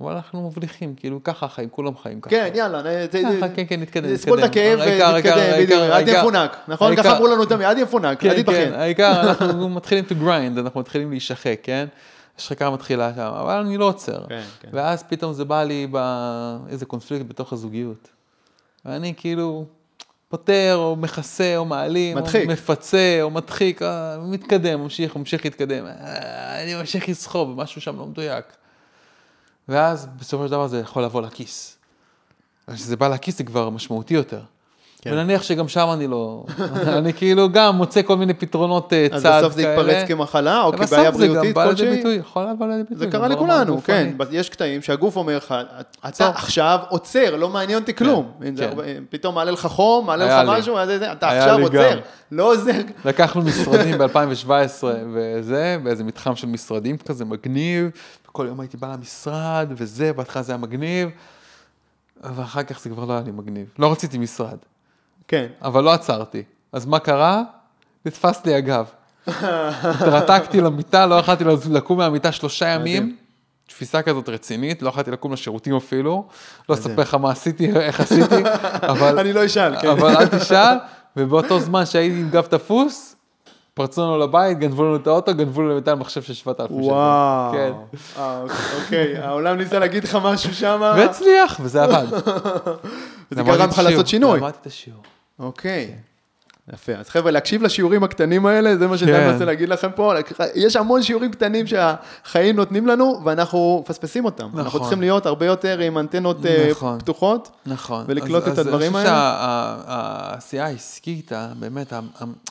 [0.00, 2.30] אבל אנחנו מבליחים, כאילו, ככה החיים, כולם חיים ככה.
[2.30, 4.38] כן, יאללה, ת- ככה, כן, כן, נתקדם, את נתקדם.
[4.44, 6.96] הכאב העיקר, העיקר, ונתקדם, בדיוק, אל תהיה מפונק, נכון?
[6.96, 8.52] ככה אמרו לנו תמיד, אל תהיה מפונק, אל כן.
[8.52, 11.86] כן, העיקר אנחנו מתחילים to grind, אנחנו מתחילים להישחק, כן?
[12.38, 14.26] השחקה מתחילה שם, אבל אני לא עוצר.
[14.28, 14.68] כן, כן.
[14.72, 18.08] ואז פתאום זה בא לי באיזה קונפליקט בתוך הזוגיות.
[18.84, 19.64] ואני כאילו
[20.28, 22.48] פותר, או מכסה, או מעלים, מדחיק.
[22.48, 25.86] או מפצה, או מדחיק, אה, מתקדם, ממשיך, ממשיך להתקדם.
[25.86, 28.44] אה, אני ממשיך לסחוב, משהו שם לא מדויק.
[29.68, 31.76] ואז בסופו של דבר זה יכול לבוא לכיס.
[32.74, 34.40] כשזה בא לכיס זה כבר משמעותי יותר.
[35.02, 35.12] כן.
[35.12, 36.44] ונניח שגם שם אני לא,
[36.98, 39.38] אני כאילו גם מוצא כל מיני פתרונות אה, צד אז כאלה.
[39.40, 41.96] בסוף זה יתפרץ כמחלה או כבעיה זה גם בריאותית בא לידי כלשהי?
[41.96, 42.96] ביטוי, יכול לבוא לידי ביטוי.
[42.98, 44.32] זה קרה ברמה לכולנו, כן, הגופנית.
[44.40, 45.54] יש קטעים שהגוף אומר לך,
[46.08, 46.28] אתה.
[46.28, 48.32] עכשיו עוצר, לא מעניין אותי כלום.
[48.56, 49.02] זה- כן.
[49.10, 50.48] פתאום מעלה לך חום, מעלה לך.
[50.58, 50.76] משהו,
[51.12, 51.98] אתה עכשיו עוצר.
[52.32, 52.72] לא עוזר.
[53.04, 54.84] לקחנו משרדים ב-2017
[55.14, 57.90] וזה, באיזה מתחם של משרדים כזה מגניב,
[58.28, 61.08] וכל יום הייתי בא למשרד וזה, בהתחלה זה היה מגניב,
[62.36, 63.66] ואחר כך זה כבר לא היה לי מגניב.
[63.78, 64.56] לא רציתי משרד,
[65.28, 65.46] כן.
[65.62, 66.42] אבל לא עצרתי.
[66.72, 67.42] אז מה קרה?
[68.06, 68.86] נתפס לי הגב.
[69.26, 73.16] התרתקתי למיטה, לא יכולתי לקום מהמיטה שלושה ימים.
[73.66, 76.26] תפיסה כזאת רצינית, לא יכולתי לקום לשירותים אפילו.
[76.68, 76.74] לא.
[76.74, 78.34] אספר לך מה עשיתי, איך עשיתי,
[78.92, 79.18] אבל...
[79.18, 79.88] אני לא אשאל, כן.
[79.88, 80.76] אבל אל תשאל,
[81.16, 83.16] ובאותו זמן שהייתי עם גב תפוס,
[83.74, 86.84] פרצו לנו לבית, גנבו לנו את האוטו, גנבו לנו את המחשב של 7,000 שקל.
[86.84, 87.52] וואו.
[87.52, 87.72] כן.
[88.18, 88.42] אה,
[88.82, 92.06] אוקיי, העולם ניסה להגיד לך משהו שם, והצליח, וזה עבד.
[93.32, 94.40] וזה למדתי גרם לך לעשות שינוי.
[94.40, 95.02] למדתי את השיעור.
[95.38, 95.94] אוקיי.
[96.72, 99.30] יפה, אז חבר'ה, להקשיב לשיעורים הקטנים האלה, זה מה שדן כן.
[99.30, 100.12] מנסה להגיד לכם פה,
[100.54, 104.44] יש המון שיעורים קטנים שהחיים נותנים לנו, ואנחנו מפספסים אותם.
[104.44, 104.80] אנחנו נכון.
[104.80, 106.98] צריכים להיות הרבה יותר עם אנטנות אה, נכון.
[106.98, 107.50] פתוחות.
[107.66, 108.04] נכון.
[108.08, 109.10] ולקלוט אז- את הדברים אז האלה?
[109.10, 111.92] אני חושב שהעשייה העסקית, ה- באמת,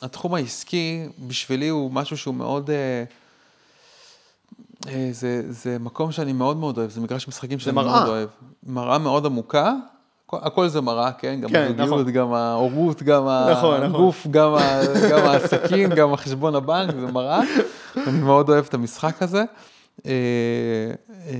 [0.02, 2.70] התחום העסקי, בשבילי הוא משהו שהוא מאוד...
[2.70, 3.04] אה,
[4.88, 7.92] אה, זה, זה מקום שאני מאוד מאוד אוהב, זה מגרש משחקים שאני מראה.
[7.92, 8.28] מאוד אוהב.
[8.66, 9.72] מראה מאוד עמוקה,
[10.32, 11.40] הכל, זה מראה, כן?
[11.40, 12.12] גם כן, הזוגיות, נכון.
[12.12, 13.82] גם ההורות, גם נכון, נכון.
[13.82, 17.40] הגוף, גם, ה, גם העסקים, גם החשבון הבנק, זה מראה.
[18.06, 19.44] אני מאוד אוהב את המשחק הזה.
[20.06, 20.12] אה,
[21.08, 21.34] אה,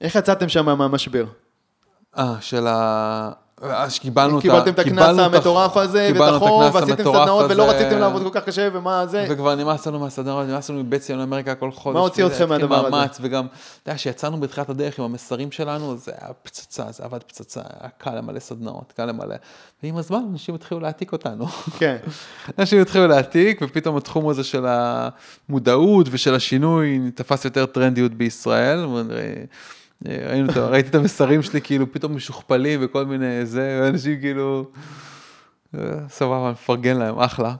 [0.00, 1.24] איך יצאתם שם מהמשבר?
[2.18, 3.30] אה, של ה...
[3.62, 4.42] אז שקיבלנו את ה...
[4.42, 7.70] קיבלתם את הקנס קיבלנו המטורף הזה, ואת קיבלנו הקנס ועשיתם סדנאות, ולא.
[7.70, 9.26] רציתם לעבוד כל כך קשה, ומה זה?
[9.30, 11.94] וכבר נמאס לנו מהסדרות, נמאס לנו מבית ציון אמריקה כל חודש.
[11.94, 12.90] מה הוציא אתכם מהדבר הזה?
[12.90, 17.22] מאמץ, וגם, אתה יודע, כשיצאנו בתחילת הדרך עם המסרים שלנו, זה היה פצצה, זה עבד
[17.22, 19.34] פצצה, היה קל למלא סדנאות, קל למלא.
[19.82, 21.46] ועם הזמן אנשים התחילו להעתיק אותנו.
[21.78, 21.96] כן.
[22.58, 24.66] אנשים התחילו להעתיק, ופתאום התחום הזה של
[25.48, 28.86] המודעות ושל השינוי תפס יותר טרנדיות בישראל.
[30.06, 34.70] ראינו, את ה- ראיתי את המסרים שלי כאילו פתאום משוכפלים וכל מיני זה, ואנשים כאילו,
[35.74, 37.54] אה, סבבה, נפרגן להם, אחלה.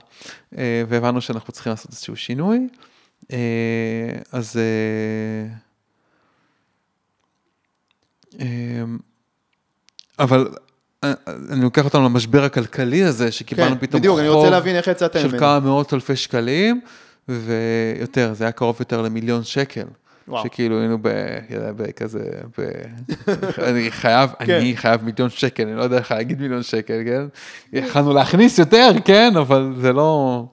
[0.57, 2.67] אה, והבנו שאנחנו צריכים לעשות איזשהו שינוי.
[3.33, 3.37] אה,
[4.31, 4.57] אז...
[4.57, 5.55] אה,
[8.39, 8.83] אה,
[10.19, 10.47] אבל
[11.03, 11.13] אה,
[11.49, 14.45] אני לוקח אותנו למשבר הכלכלי הזה, שקיבלנו כן, פתאום בדיוק, אני חוב
[15.31, 15.39] של.
[15.39, 16.81] כמה מאות אלפי שקלים,
[17.29, 19.85] ויותר, זה היה קרוב יותר למיליון שקל.
[20.29, 20.43] וואו.
[20.43, 21.07] שכאילו היינו ב...
[21.49, 22.19] יודע, בכזה...
[22.57, 22.61] ב...
[23.67, 24.53] אני חייב, כן.
[24.53, 27.21] אני חייב מיליון שקל, אני לא יודע איך להגיד מיליון שקל, כן?
[27.73, 30.43] יכלנו להכניס יותר, כן, אבל זה לא...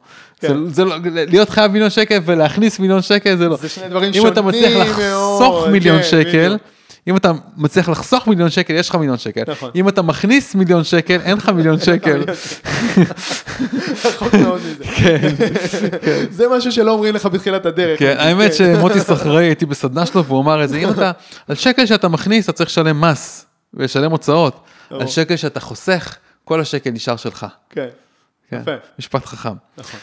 [0.40, 0.48] כן.
[0.48, 0.96] זה, זה לא,
[1.28, 3.56] להיות חייב מיליון שקל ולהכניס מיליון שקל זה לא.
[3.56, 6.75] זה שני דברים אם אתה שונים מצליח לחסוך מאוד, מיליון כן, שקל, בדיוק.
[7.08, 9.42] אם אתה מצליח לחסוך מיליון שקל, יש לך מיליון שקל.
[9.48, 9.70] נכון.
[9.74, 12.24] אם אתה מכניס מיליון שקל, אין לך מיליון שקל.
[14.04, 14.84] רחוק מאוד מזה.
[14.96, 15.20] כן,
[16.30, 17.98] זה משהו שלא אומרים לך בתחילת הדרך.
[17.98, 21.12] כן, האמת שמוטי סחראי, הייתי בסדנה שלו והוא אמר את זה, אם אתה,
[21.48, 24.60] על שקל שאתה מכניס, אתה צריך לשלם מס ולשלם הוצאות.
[24.90, 27.46] על שקל שאתה חוסך, כל השקל נשאר שלך.
[27.70, 27.86] כן,
[28.50, 28.70] כן, יפה.
[28.98, 29.52] משפט חכם.
[29.78, 30.00] נכון.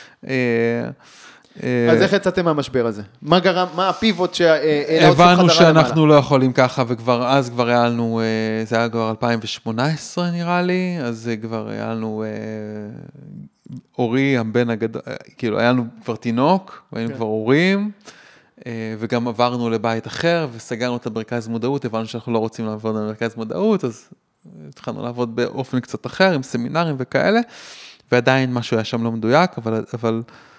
[1.63, 3.01] אה, אה, אז איך יצאתם מהמשבר הזה?
[3.21, 5.83] מה גרם, מה הפיבוט שהעלה אתכם הבנו חזרה למעלה?
[5.83, 10.61] שאנחנו לא יכולים ככה, וכבר אז כבר היה לנו, אה, זה היה כבר 2018 נראה
[10.61, 16.83] לי, אז כבר היה לנו, אה, אורי, הבן הגדול, אה, כאילו היה לנו כבר תינוק,
[16.93, 17.15] והיינו כן.
[17.15, 17.91] כבר הורים,
[18.65, 23.35] אה, וגם עברנו לבית אחר, וסגרנו את המרכז מודעות, הבנו שאנחנו לא רוצים לעבוד במרכז
[23.35, 24.09] מודעות, אז
[24.69, 27.39] התחלנו לעבוד באופן קצת אחר, עם סמינרים וכאלה,
[28.11, 29.83] ועדיין משהו היה שם לא מדויק, אבל...
[29.93, 30.52] אבל אה,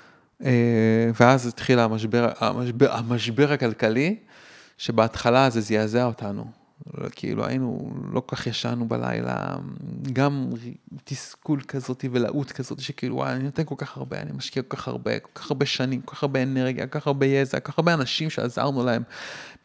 [1.20, 4.16] ואז התחיל המשבר, המשבר, המשבר הכלכלי,
[4.78, 6.44] שבהתחלה זה זעזע אותנו.
[7.10, 9.56] כאילו היינו, לא כל כך ישנו בלילה,
[10.12, 10.50] גם
[11.04, 14.88] תסכול כזאת ולהות כזאת, שכאילו וואי, אני נותן כל כך הרבה, אני משקיע כל כך
[14.88, 17.78] הרבה, כל כך הרבה שנים, כל כך הרבה אנרגיה, כל כך הרבה יזע, כל כך
[17.78, 19.02] הרבה אנשים שעזרנו להם.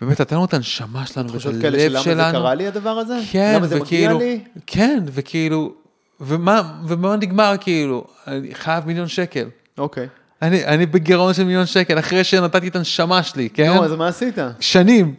[0.02, 2.04] באמת, נתנו את הנשמה שלנו ואת תחושות הלב כאלה שלנו.
[2.04, 3.20] של למה זה קרה לי הדבר הזה?
[3.32, 4.44] כן, למה זה וכאילו, מגיע לי?
[4.68, 5.74] כן, וכאילו,
[6.20, 9.50] ומה, ומה נגמר כאילו, אני חייב מיליון שקל.
[9.78, 10.08] אוקיי.
[10.42, 13.74] אני, אני בגירעון של מיליון שקל, אחרי שנתתי את הנשמה שלי, כן?
[13.74, 14.38] נו, אז מה עשית?
[14.60, 15.14] שנים.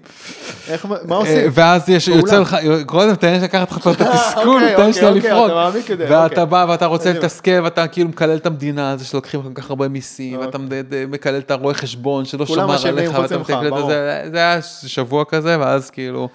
[0.69, 1.51] איך, מה אה, עושים?
[1.53, 2.09] ואז יש.
[2.09, 2.57] יוצא לך,
[2.87, 5.87] קודם תן לי לקחת לך את התסכול, אוקיי, תן לי אוקיי, שנייה אוקיי, לפרוק.
[5.87, 6.45] כדי, ואתה.
[6.45, 7.13] בא ואתה רוצה.
[7.13, 11.39] לתסכל, ואתה כאילו מקלל את המדינה, זה שלוקחים כל כך הרבה מיסים, ואתה ד- מקלל
[11.39, 13.87] את הרואה חשבון שלא שמר עליך, ואתה ממך, מתקל את.
[13.87, 16.29] זה, זה היה שבוע כזה, ואז כאילו,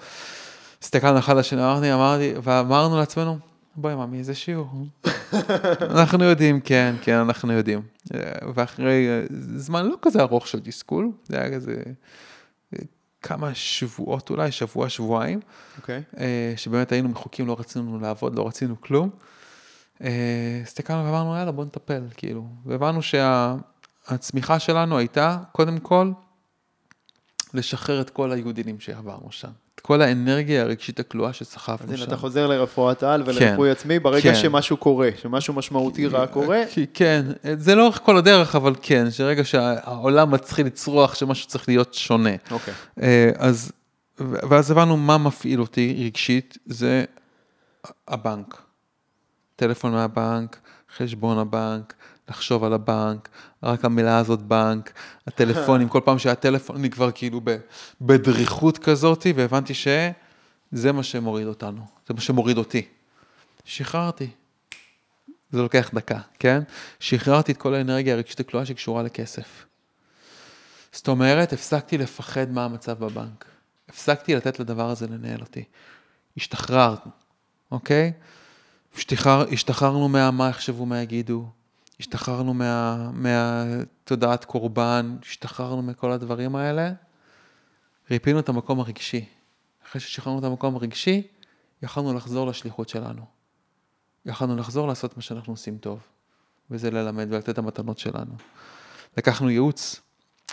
[0.82, 1.60] הסתכלנו אחד לשני,
[1.94, 3.38] אמרתי, ואמרנו לעצמנו,
[3.76, 4.86] בואי ממי, איזה שיעור.
[5.82, 7.82] אנחנו יודעים, כן, כן, אנחנו יודעים.
[8.14, 8.20] אה,
[8.54, 9.24] ואחרי אה,
[9.56, 11.82] זמן לא כזה ארוך של תסכול, זה היה כזה
[12.74, 12.78] אה,
[13.22, 15.40] כמה שבועות אולי, שבוע, שבועיים,
[15.76, 16.02] אוקיי.
[16.18, 19.10] אה, שבאמת היינו מחוקים, לא רצינו לעבוד, לא רצינו כלום.
[20.02, 22.46] אה, הסתכלנו ואמרנו, יאללה, בוא נטפל, כאילו.
[22.66, 26.12] והבנו שהצמיחה שלנו הייתה, קודם כל,
[27.54, 29.50] לשחרר את כל היהודינים שעברנו שם.
[29.86, 32.04] כל האנרגיה הרגשית הכלואה אז שסחפנו הנה, שם.
[32.04, 34.34] אתה חוזר לרפואת על ולריפוי עצמי ברגע כן.
[34.34, 36.62] שמשהו קורה, שמשהו משמעותי רע קורה.
[36.70, 37.26] כי כן,
[37.58, 42.30] זה לא כל הדרך, אבל כן, שרגע שהעולם מתחיל לצרוח, שמשהו צריך להיות שונה.
[42.50, 42.74] אוקיי.
[43.02, 43.72] אה, אז,
[44.18, 47.04] ואז הבנו מה מפעיל אותי רגשית, זה
[48.08, 48.62] הבנק.
[49.56, 50.58] טלפון מהבנק,
[50.96, 51.94] חשבון הבנק,
[52.28, 53.28] לחשוב על הבנק,
[53.62, 54.92] רק המילה הזאת בנק,
[55.26, 57.40] הטלפונים, כל פעם שהיה טלפון, אני כבר כאילו
[58.00, 62.86] בדריכות כזאת, והבנתי שזה מה שמוריד אותנו, זה מה שמוריד אותי.
[63.64, 64.28] שחררתי.
[65.50, 66.62] זה לוקח דקה, כן?
[67.00, 69.66] שחררתי את כל האנרגיה הרגשית הכלואה שקשורה לכסף.
[70.92, 73.44] זאת אומרת, הפסקתי לפחד מה המצב בבנק.
[73.88, 75.64] הפסקתי לתת לדבר הזה לנהל אותי.
[76.36, 77.10] השתחררנו,
[77.70, 78.12] אוקיי?
[78.96, 81.48] השתחרר, השתחררנו מהמה יחשבו, מה יגידו.
[82.00, 86.92] השתחררנו מה, מהתודעת קורבן, השתחררנו מכל הדברים האלה.
[88.10, 89.24] ריפינו את המקום הרגשי.
[89.86, 91.26] אחרי ששחררנו את המקום הרגשי,
[91.82, 93.22] יכלנו לחזור לשליחות שלנו.
[94.26, 95.98] יכלנו לחזור לעשות מה שאנחנו עושים טוב,
[96.70, 98.32] וזה ללמד ולתת את המתנות שלנו.
[99.16, 100.00] לקחנו ייעוץ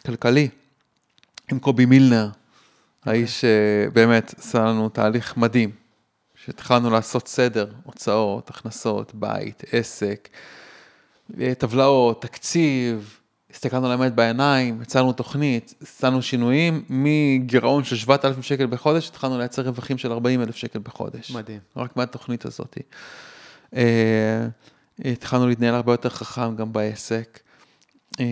[0.05, 0.49] כלכלי
[1.51, 2.29] עם קובי מילנר,
[3.05, 5.71] האיש שבאמת עשה לנו תהליך מדהים,
[6.35, 10.39] שהתחלנו לעשות סדר, הוצאות, הכנסות, בית, עסק, אה,
[11.57, 13.19] טבלאות, תקציב,
[13.53, 19.97] הסתכלנו לאמת בעיניים, הצענו תוכנית, עשינו שינויים, מגירעון של 7,000 שקל בחודש, התחלנו לייצר רווחים
[19.97, 21.31] של 40,000 שקל בחודש.
[21.31, 21.59] מדהים.
[21.75, 22.77] רק מהתוכנית הזאת.
[23.75, 24.47] אה,
[25.05, 27.39] התחלנו להתנהל הרבה יותר חכם גם בעסק,
[28.19, 28.25] אה,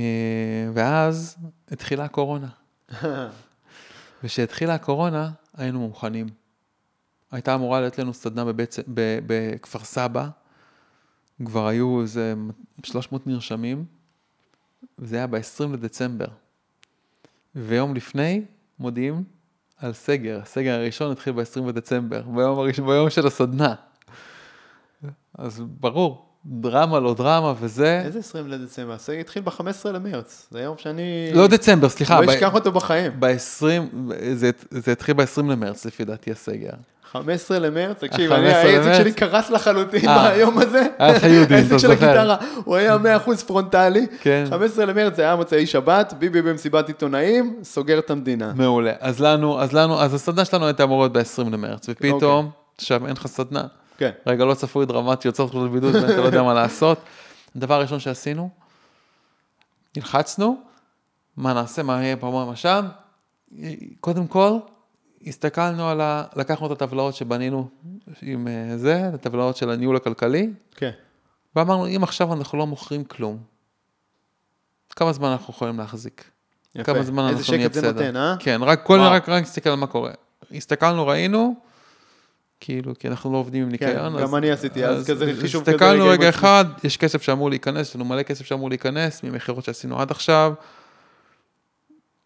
[0.73, 1.37] ואז
[1.71, 2.47] התחילה הקורונה.
[4.23, 6.27] וכשהתחילה הקורונה, היינו מוכנים.
[7.31, 10.27] הייתה אמורה להיות לנו סדנה בבית, ב, בכפר סבא,
[11.45, 12.33] כבר היו איזה
[12.83, 13.85] 300 נרשמים,
[14.99, 16.27] וזה היה ב-20 לדצמבר.
[17.55, 18.41] ויום לפני
[18.79, 19.23] מודיעים
[19.77, 23.75] על סגר, הסגר הראשון התחיל ב-20 בדצמבר, ביום, הראשון, ביום של הסדנה.
[25.37, 28.93] אז ברור, דרמה לא דרמה וזה, איזה 20 לדצמבר?
[28.93, 30.47] הסגר התחיל ב-15 למרץ.
[30.51, 31.31] זה יום שאני...
[31.33, 33.11] לא דצמבר, סליחה, לא אשכח אותו בחיים.
[33.19, 36.73] ב-20, זה, זה התחיל ב-20 למרץ לפי דעתי הסגר.
[37.11, 39.01] 15 למרץ, תקשיב, ה- אני, 15 העסק?
[39.03, 40.31] שלי קרס לחלוטין אה.
[40.31, 40.87] ביום הזה.
[40.99, 42.05] היה לך יהודים, העסק אתה של זוכר.
[42.05, 44.07] הגיטרה, הוא היה 100% פרונטלי.
[44.21, 44.43] כן.
[44.49, 48.51] 15 למרץ זה היה מוצאי שבת, ביבי במסיבת עיתונאים, סוגר את המדינה.
[48.55, 48.91] מעולה.
[48.99, 52.51] אז לנו, אז לנו, אז הסדנה שלנו הייתה אמורה להיות ב-20 למרץ, ופתאום, אוקיי.
[52.77, 53.63] עכשיו אין לך סדנה.
[53.97, 54.11] כן.
[54.27, 56.97] רגע לא צפוי דרמטי, יוצא אותך לבידוד ואתה לא יודע מה לעשות.
[57.55, 58.49] הדבר הראשון שעשינו,
[59.97, 60.57] נלחצנו,
[61.37, 62.85] מה נעשה, מה יהיה פה, מה שם,
[63.99, 64.51] קודם כל,
[65.27, 66.23] הסתכלנו על ה...
[66.35, 67.67] לקחנו את הטבלאות שבנינו
[68.21, 70.91] עם אה, זה, את הטבלאות של הניהול הכלכלי, כן.
[71.55, 73.37] ואמרנו, אם עכשיו אנחנו לא מוכרים כלום,
[74.95, 76.31] כמה זמן אנחנו יכולים להחזיק?
[76.75, 76.83] יפה.
[76.83, 78.05] כמה זמן איזה אנחנו נהיה שקט זה בסדר?
[78.05, 78.35] נותן, אה?
[78.39, 78.99] כן, רק כל.
[78.99, 80.11] רק, רק נסתכל על מה קורה.
[80.51, 81.55] הסתכלנו, ראינו,
[82.59, 84.17] כאילו, כי אנחנו לא עובדים עם ניקיון.
[84.17, 86.29] כן, גם אני עשיתי אז כזה חישוב כזה הסתכלנו רגע.
[86.29, 90.53] אחד, יש כסף שאמור להיכנס, יש לנו מלא כסף שאמור להיכנס ממכירות שעשינו עד עכשיו.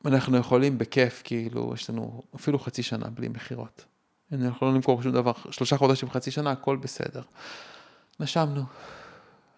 [0.08, 3.86] אנחנו יכולים בכיף, כאילו, יש לנו אפילו חצי שנה בלי מכירות.
[4.32, 7.22] אנחנו לא נמכור שום דבר, שלושה חודשים, חצי שנה, הכל בסדר.
[8.20, 8.62] נשמנו.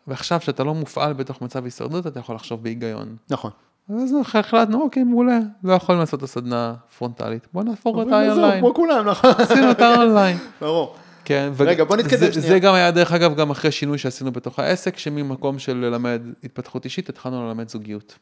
[0.08, 3.16] ועכשיו, כשאתה לא מופעל בתוך מצב הישרדות, אתה יכול לחשוב בהיגיון.
[3.30, 3.52] נכון.
[3.90, 8.60] אז החלטנו, אוקיי, מעולה, לא יכולים לעשות את הסדנה פרונטלית, בוא נהפוך אותה אונליין.
[8.60, 9.32] כמו כולם, נכון.
[9.38, 10.38] עשינו אותה אונליין.
[10.62, 10.96] ברור.
[11.26, 12.48] כן, רגע, בוא נתקדם שנייה.
[12.50, 16.86] זה גם היה, דרך אגב, גם אחרי שינוי שעשינו בתוך העסק, שממקום של ללמד התפתחות
[16.86, 18.18] אישית, התחלנו ללמד זוגיות.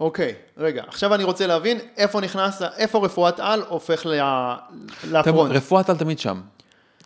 [0.00, 4.20] אוקיי, רגע, עכשיו אני רוצה להבין איפה נכנס, איפה רפואת על הופך ל-
[5.10, 5.52] לפרונט.
[5.52, 6.40] רפואת על תמיד שם.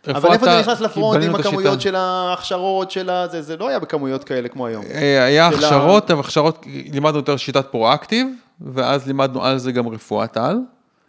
[0.07, 1.35] אבל איפה זה נכנס לפרונט עם.
[1.35, 3.27] הכמויות של ההכשרות של ה...
[3.27, 4.85] זה, זה לא היה בכמויות כאלה כמו היום.
[4.93, 8.27] אה, היה הכשרות, אבל הכשרות, לימדנו יותר שיטת פרואקטיב,
[8.61, 10.57] ואז לימדנו על זה גם רפואת על.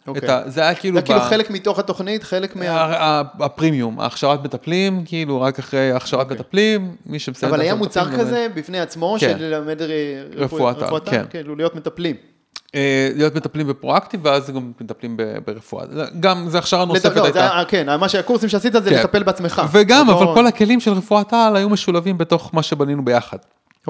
[0.07, 0.21] אוקיי.
[0.25, 0.95] את ה- זה היה כאילו...
[0.95, 3.25] זה כאילו ב- חלק מתוך התוכנית, חלק מה...
[3.39, 7.53] הפרימיום, הכשרת מטפלים, כאילו רק אחרי הכשרת מטפלים, מי שמסיים...
[7.53, 9.37] אבל היה מוצר כזה בפני עצמו, כן.
[9.37, 9.85] של ללמד ר-
[10.37, 11.25] רפואת כן.
[11.29, 12.15] כאילו להיות מטפלים.
[12.75, 15.85] אה, להיות מטפלים בפרואקטיב, ואז גם מטפלים ברפואה.
[16.19, 17.55] גם, זו הכשרה נוספת לא, זה הייתה.
[17.55, 18.95] היה- כן, מה שהקורסים שעשית זה כן.
[18.99, 19.61] לטפל בעצמך.
[19.71, 23.37] וגם, אבל לא- כל הכלים של רפואת על היו משולבים בתוך מה שבנינו ביחד.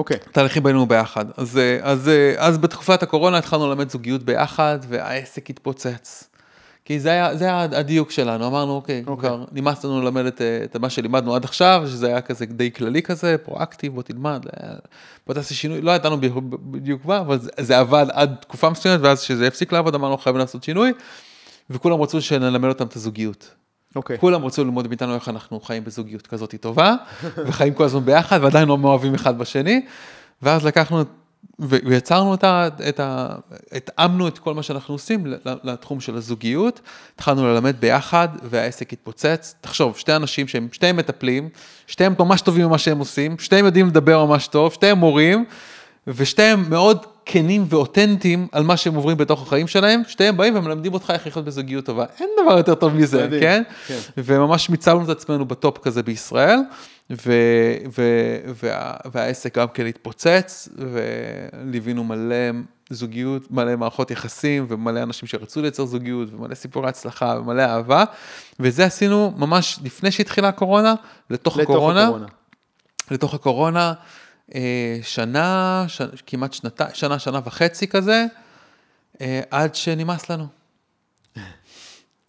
[0.00, 0.16] אוקיי.
[0.32, 1.24] תהליכים בנינו ביחד.
[1.36, 6.28] אז, אה, אז, אה, אז בתקופת הקורונה התחלנו ללמד זוגיות ביחד, והעסק התפוצץ.
[6.84, 9.28] כי זה היה, זה היה הדיוק שלנו, אמרנו, אוקיי, אוקיי.
[9.28, 12.72] כבר נמאס לנו ללמד את, אה, את מה שלימדנו עד עכשיו, שזה היה כזה די
[12.72, 14.46] כללי כזה, פרואקטיב, בוא תלמד,
[15.26, 16.16] בוא תעשה שינוי, לא ידענו
[16.50, 20.40] בדיוק מה, אבל זה, זה עבד עד תקופה מסוימת, ואז כשזה הפסיק לעבוד, אמרנו, חייבים
[20.40, 20.92] לעשות שינוי,
[21.70, 23.50] וכולם רצו שנלמד אותם את הזוגיות.
[23.96, 24.18] אוקיי.
[24.18, 26.94] כולם רצו ללמוד מאיתנו איך אנחנו חיים בזוגיות כזאת טובה,
[27.46, 29.80] וחיים כל הזמן ביחד, ועדיין לא מאוהבים אחד בשני.
[30.42, 31.04] ואז לקחנו
[31.58, 32.68] ויצרנו את ה...
[32.88, 33.28] את ה...
[33.72, 35.26] התאמנו את כל מה שאנחנו עושים
[35.64, 36.80] לתחום של הזוגיות,
[37.14, 39.54] התחלנו ללמד ביחד, והעסק התפוצץ.
[39.60, 41.48] תחשוב, שתי אנשים שהם, שתיהם מטפלים,
[41.86, 45.44] שתיהם ממש טובים במה שהם עושים, שתיהם יודעים לדבר ממש טוב, שתיהם מורים,
[46.06, 51.10] ושתיהם מאוד כנים ואותנטיים על מה שהם עוברים בתוך החיים שלהם, שתיהם באים ומלמדים אותך
[51.10, 52.04] איך לחיות בזוגיות טובה.
[52.20, 53.62] אין דבר יותר טוב מזה, כן?
[53.86, 53.98] כן.
[54.18, 56.58] וממש מיצבנו את עצמנו בטופ כזה בישראל,
[57.10, 57.32] ו,
[57.98, 58.02] ו,
[58.62, 62.36] וה, והעסק גם כן התפוצץ, וליווינו מלא
[62.90, 68.04] זוגיות, מלא מערכות יחסים, ומלא אנשים שרצו לייצר זוגיות, ומלא סיפורי הצלחה, ומלא אהבה,
[68.60, 70.94] וזה עשינו ממש לפני שהתחילה הקורונה,
[71.30, 72.26] לתוך, לתוך הקורונה, הקורונה.
[73.10, 73.92] לתוך הקורונה,
[75.02, 76.02] שנה, ש...
[76.26, 78.24] כמעט שנתיים, שנה, שנה וחצי כזה,
[79.20, 80.46] אה, עד שנמאס לנו.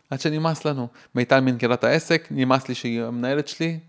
[0.10, 0.88] עד שנמאס לנו.
[1.16, 3.80] מיטל מנכ"לת העסק, נמאס לי שהיא המנהלת שלי.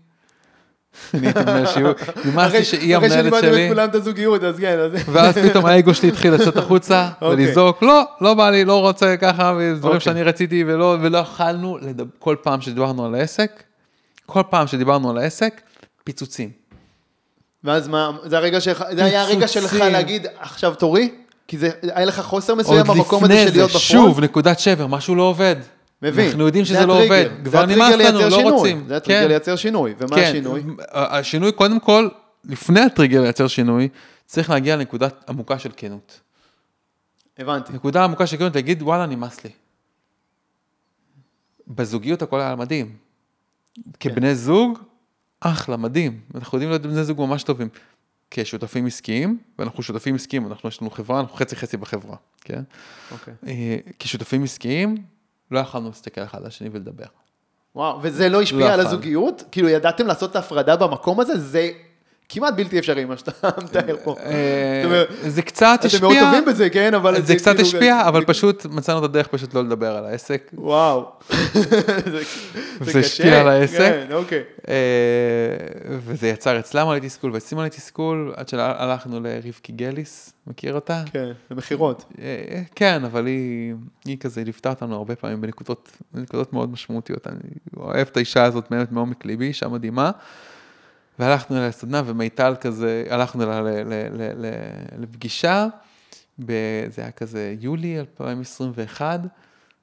[1.13, 1.93] אני הייתי מנהל שיעור,
[2.25, 3.65] נמאס לי שהיא אחרי המנהלת שלימדתם שלי.
[3.65, 4.91] את כולם את הזוגיות, אז כן, אז...
[5.11, 7.45] ואז פתאום האגו שלי התחיל לצאת החוצה אוקיי.
[7.45, 9.99] ולזעוק, לא, לא בא לי, לא רוצה ככה, ודברים אוקיי.
[9.99, 11.77] שאני רציתי ולא, יכלנו,
[12.19, 13.63] כל פעם שדיברנו על העסק,
[14.25, 15.61] כל פעם שדיברנו על העסק,
[16.03, 16.49] פיצוצים.
[17.63, 19.73] ואז מה, זה הרגע שלך, זה היה הרגע שלך.
[19.73, 21.11] להגיד, עכשיו תורי?
[21.47, 23.79] כי זה, היה לך חוסר מסוים במקום הזה של להיות זה, בפרונט?
[23.79, 25.55] שוב, נקודת שבר, משהו לא עובד.
[26.01, 26.27] מבין.
[26.27, 27.29] אנחנו יודעים זה שזה לא הטריגר.
[27.29, 28.51] עובד, כבר נמאס לנו, לא שינוי.
[28.51, 28.85] רוצים.
[28.87, 29.27] זה הטריגר כן.
[29.27, 30.63] לייצר שינוי, ומה כן, השינוי?
[30.91, 32.09] השינוי, קודם כל,
[32.45, 33.89] לפני הטריגר לייצר שינוי,
[34.25, 36.19] צריך להגיע לנקודת עמוקה של כנות.
[37.39, 37.73] הבנתי.
[37.73, 39.49] נקודה עמוקה של כנות, להגיד, וואלה, נמאס לי.
[41.67, 42.95] בזוגיות הכל היה מדהים.
[43.99, 44.79] כבני זוג,
[45.43, 46.19] אחלה, מדהים.
[46.35, 47.69] אנחנו יודעים להיות בני זוג ממש טובים.
[48.31, 52.63] כשותפים עסקיים, ואנחנו שותפים עסקיים, אנחנו יש לנו חברה, אנחנו חצי חצי בחברה, כן?
[53.11, 53.33] אוקיי.
[53.47, 54.97] אה, כשותפים עסקיים,
[55.51, 57.05] לא יכולנו להסתכל אחד על השני ולדבר.
[57.75, 58.79] וואו, וזה לא השפיע לא על.
[58.79, 59.43] הזוגיות?
[59.51, 61.39] כאילו, ידעתם לעשות את ההפרדה במקום הזה?
[61.39, 61.71] זה
[62.33, 63.31] כמעט בלתי אפשרי, מה שאתה
[63.63, 64.15] מתאר פה.
[64.25, 66.93] אה, זה קצת אתם מאוד השפיע, טובים בזה, כן?
[66.93, 70.51] אבל זה קצת כאילו- השפיע, אבל פשוט מצאנו את הדרך פשוט לא לדבר על העסק.
[70.53, 71.05] וואו.
[72.81, 72.99] זה-.
[72.99, 73.77] השפיע על העסק.
[73.77, 74.43] כן, אוקיי.
[74.67, 74.73] אה,
[76.05, 81.03] וזה יצר אצלם עלי תסכול ואצלי עלי תסכול, עד שהלכנו לרבקי גליס, מכיר אותה?
[81.11, 82.05] כן, זה מכירות.
[82.21, 83.73] אה, כן, אבל היא,
[84.19, 87.27] כזה ליוותה אותנו הרבה פעמים בנקודות, בנקודות מאוד משמעותיות.
[87.27, 87.37] אני
[87.77, 90.11] אוהב את האישה הזאת באמת מעומק ליבי, אישה מדהימה.
[91.19, 93.83] והלכנו אליה לסדנה ומיטל כזה, הלכנו אליה
[94.99, 95.67] לפגישה,
[96.47, 96.53] זה
[96.97, 99.19] היה כזה יולי 2021,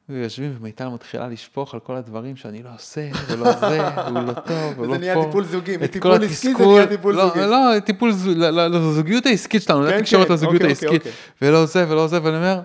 [0.08, 4.72] ויושבים ומיטל מתחילה לשפוך על כל הדברים שאני לא עושה, ולא זה, והוא לא טוב,
[4.76, 4.92] והוא לא פה.
[4.92, 7.40] וזה נהיה טיפול זוגי, מטיפול עסקי זה נהיה טיפול לא, זוגי.
[7.40, 11.12] לא, טיפול, ז- ל- ל- לזוגיות העסקית שלנו, כן, לתקשורת כן, לזוגיות אוקיי, העסקית, אוקיי,
[11.42, 12.60] ולא זה ולא זה, ואני אומר,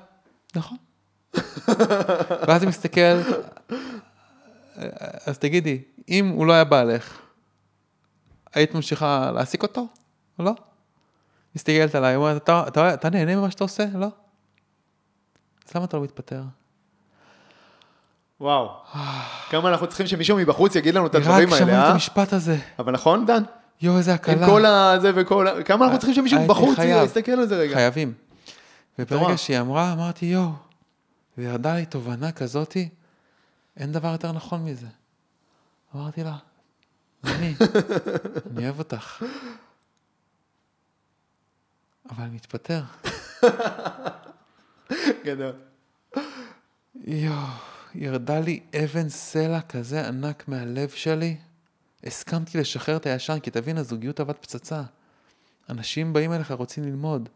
[0.56, 0.78] נכון.
[2.48, 3.20] ואז אני מסתכל,
[5.26, 7.18] אז תגידי, אם הוא לא היה בעלך,
[8.56, 9.88] היית ממשיכה להעסיק אותו
[10.40, 10.52] או לא?
[11.56, 13.86] מסתכלת עליי, אומרת, אתה, אתה, אתה נהנה ממה שאתה עושה?
[13.94, 14.08] לא?
[15.68, 16.42] אז למה אתה לא מתפטר?
[18.42, 18.70] וואו.
[19.50, 21.92] כמה אנחנו צריכים שמישהו מבחוץ יגיד לנו את הדברים רק שמעתי האלה, את אה?
[21.92, 22.58] המשפט הזה.
[22.80, 23.44] אבל נכון, דן?
[23.82, 24.46] יואו, איזה הקלה.
[24.46, 25.64] עם כל הזה וכל ה...
[25.64, 26.80] כמה אנחנו צריכים שמישהו בחוץ.
[26.80, 27.76] יסתכל על זה רגע.
[27.76, 28.14] חייבים.
[29.00, 29.38] וברגע.
[29.38, 30.52] שהיא אמרה, אמרתי, יואו,
[31.38, 32.90] וירדה לי תובנה כזאתי,
[33.78, 34.88] אין דבר יותר נכון מזה.
[35.96, 36.36] אמרתי לה,
[37.26, 37.56] אני,
[38.52, 39.24] אני אוהב אותך.
[42.10, 42.82] אבל אני מתפטר.
[45.26, 45.54] גדול.
[46.96, 47.36] יואו,
[47.96, 51.38] ירדה לי אבן סלע כזה ענק מהלב שלי.
[52.04, 54.84] הסכמתי לשחרר את הישן, כי תבין, הזוגיות עבד פצצה.
[55.70, 57.30] אנשים באים אליך, רוצים ללמוד.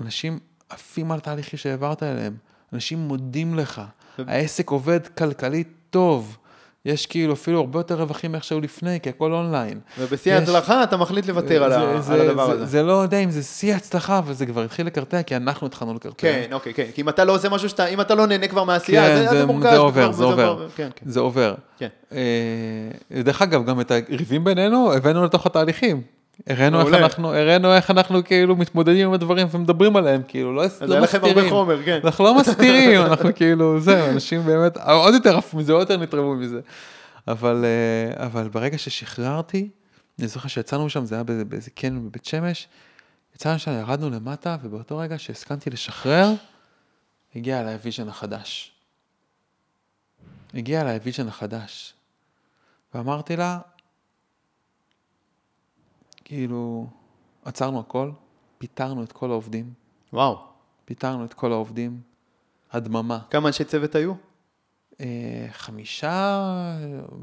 [0.00, 0.38] אנשים
[0.68, 2.36] עפים על תהליכים שהעברת אליהם.
[2.72, 3.82] אנשים מודים לך.
[4.18, 6.38] העסק עובד כלכלית טוב.
[6.84, 9.80] יש כאילו אפילו הרבה יותר רווחים מאיך שהיו לפני, כי הכל אונליין.
[9.98, 12.66] ובשיא יש- ההצלחה אתה מחליט לוותר על ה- זה- על זה- הדבר זה- הזה.
[12.66, 15.94] זה לא יודע אם זה שיא הצלחה, אבל זה כבר התחיל לקרטע, כי אנחנו התחלנו
[15.94, 16.14] לקרטע.
[16.18, 16.86] כן, אוקיי, כן.
[16.94, 19.28] כי אם אתה לא עושה משהו שאתה, אם אתה לא נהנה כבר מהעשייה, כן, זה-
[19.28, 19.70] זה- זה מורגש.
[19.72, 20.66] זה עובר, זה עובר.
[20.76, 21.10] כן, כן.
[21.10, 21.54] זה עובר.
[21.78, 21.88] כן.
[22.12, 22.18] אה,
[23.22, 26.02] דרך אגב, גם את הריבים בינינו הבאנו לתוך התהליכים.
[26.46, 26.94] הראינו איך.
[26.94, 31.02] אנחנו, הראינו איך אנחנו כאילו מתמודדים עם הדברים ומדברים עליהם, כאילו, לא, אז לא היה
[31.02, 31.50] לכם הרבה מסתירים.
[31.50, 32.00] חומר, כן.
[32.04, 36.34] אנחנו לא מסתירים, אנחנו כאילו, זהו, אנשים באמת, עוד יותר עפו מזה, עוד יותר נתרמו
[36.34, 36.60] מזה.
[37.28, 39.68] אבל, אה, אבל ברגע ששחררתי,
[40.18, 42.68] אני זוכר שיצאנו שם, זה היה באיזה, קניון בבית שמש,
[43.34, 46.32] יצאנו שם, ירדנו למטה, ובאותו רגע שהסכמתי לשחרר,
[47.36, 48.72] הגיע אליי ה vision החדש.
[50.54, 51.94] הגיע אליי ה vision החדש.
[52.94, 53.58] ואמרתי לה,
[56.30, 56.86] כאילו,
[57.44, 58.10] עצרנו הכל,
[58.58, 59.72] פיטרנו את כל העובדים,
[60.12, 60.38] וואו.
[60.84, 62.00] פיטרנו את כל העובדים,
[62.72, 63.18] הדממה.
[63.30, 64.12] כמה אנשי צוות היו?
[65.00, 65.06] אה,
[65.52, 66.40] חמישה,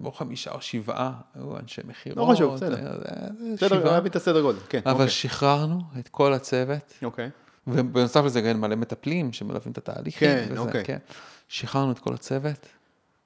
[0.03, 2.18] או חמישה או שבעה, היו אנשי מכירות.
[2.18, 2.76] לא חשוב, בסדר.
[2.76, 3.91] אה, אה, בסדר.
[3.91, 4.60] להבין את הסדר גודל.
[4.70, 5.10] כן, אבל אוקיי.
[5.10, 7.30] שחררנו את כל הצוות, אוקיי.
[7.68, 10.30] ובנוסף לזה גם מלא מטפלים שמלווים את התהליכים.
[10.30, 10.84] כן, וזה, אוקיי.
[10.86, 10.97] כן.
[11.47, 12.68] שחררנו את כל הצוות,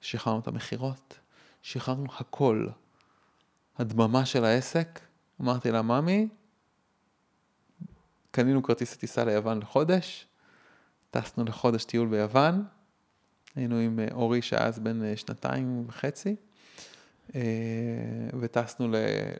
[0.00, 1.18] שחררנו את המכירות,
[1.62, 2.66] שחררנו הכל.
[3.78, 5.00] הדממה של העסק,
[5.40, 6.28] אמרתי לה, ממי,
[8.30, 10.26] קנינו כרטיס טיסה ליוון לחודש,
[11.10, 12.64] טסנו לחודש טיול ביוון,
[13.56, 16.36] היינו עם אה, אורי שאז בן אה, שנתיים וחצי,
[17.34, 17.40] אה,
[18.40, 18.88] וטסנו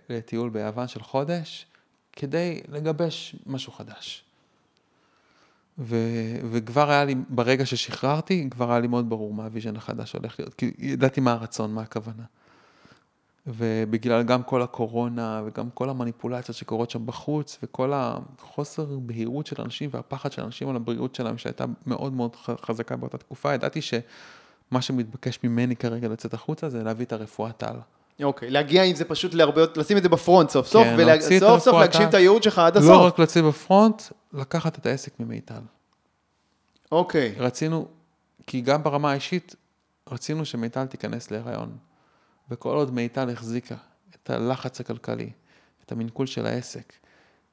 [0.08, 1.66] לטיול ביוון של חודש,
[2.12, 4.24] כדי לגבש משהו חדש.
[5.78, 5.96] ו,
[6.50, 10.40] וכבר היה לי, ברגע ששחררתי, כבר היה לי מאוד ברור מה ה vision החדש הולך
[10.40, 12.24] להיות, כי ידעתי מה הרצון, מה הכוונה.
[13.46, 19.90] ובגלל גם כל הקורונה וגם כל המניפולציות שקורות שם בחוץ וכל החוסר בהירות של אנשים
[19.92, 25.38] והפחד של אנשים על הבריאות שלהם שהייתה מאוד מאוד חזקה באותה תקופה, ידעתי שמה שמתבקש
[25.44, 27.76] ממני כרגע לצאת החוצה זה להביא את הרפואת על.
[28.22, 31.14] אוקיי, להגיע עם זה פשוט להרבה יותר, לשים את זה ב front סוף סוף, כן,
[31.14, 33.06] את וסוף סוף להגשים את הייעוד שלך עד לא הסוף.
[33.06, 35.60] רק להוציא בפרונט, לקחת את העסק ממיטל.
[36.92, 37.86] אוקיי, רצינו,
[38.46, 39.56] כי גם ברמה האישית,
[40.10, 41.76] רצינו שמיטל תיכנס להיריון.
[42.52, 43.74] וכל עוד מיטל החזיקה
[44.14, 45.30] את הלחץ הכלכלי,
[45.84, 46.98] את המנקול של העסק, היא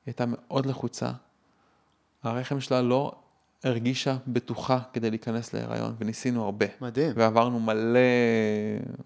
[0.05, 1.11] הייתה מאוד לחוצה.
[2.23, 3.11] הרחם שלה לא
[3.63, 6.65] הרגישה בטוחה כדי להיכנס להיריון, וניסינו הרבה.
[6.81, 7.99] מדהים, ועברנו מלא,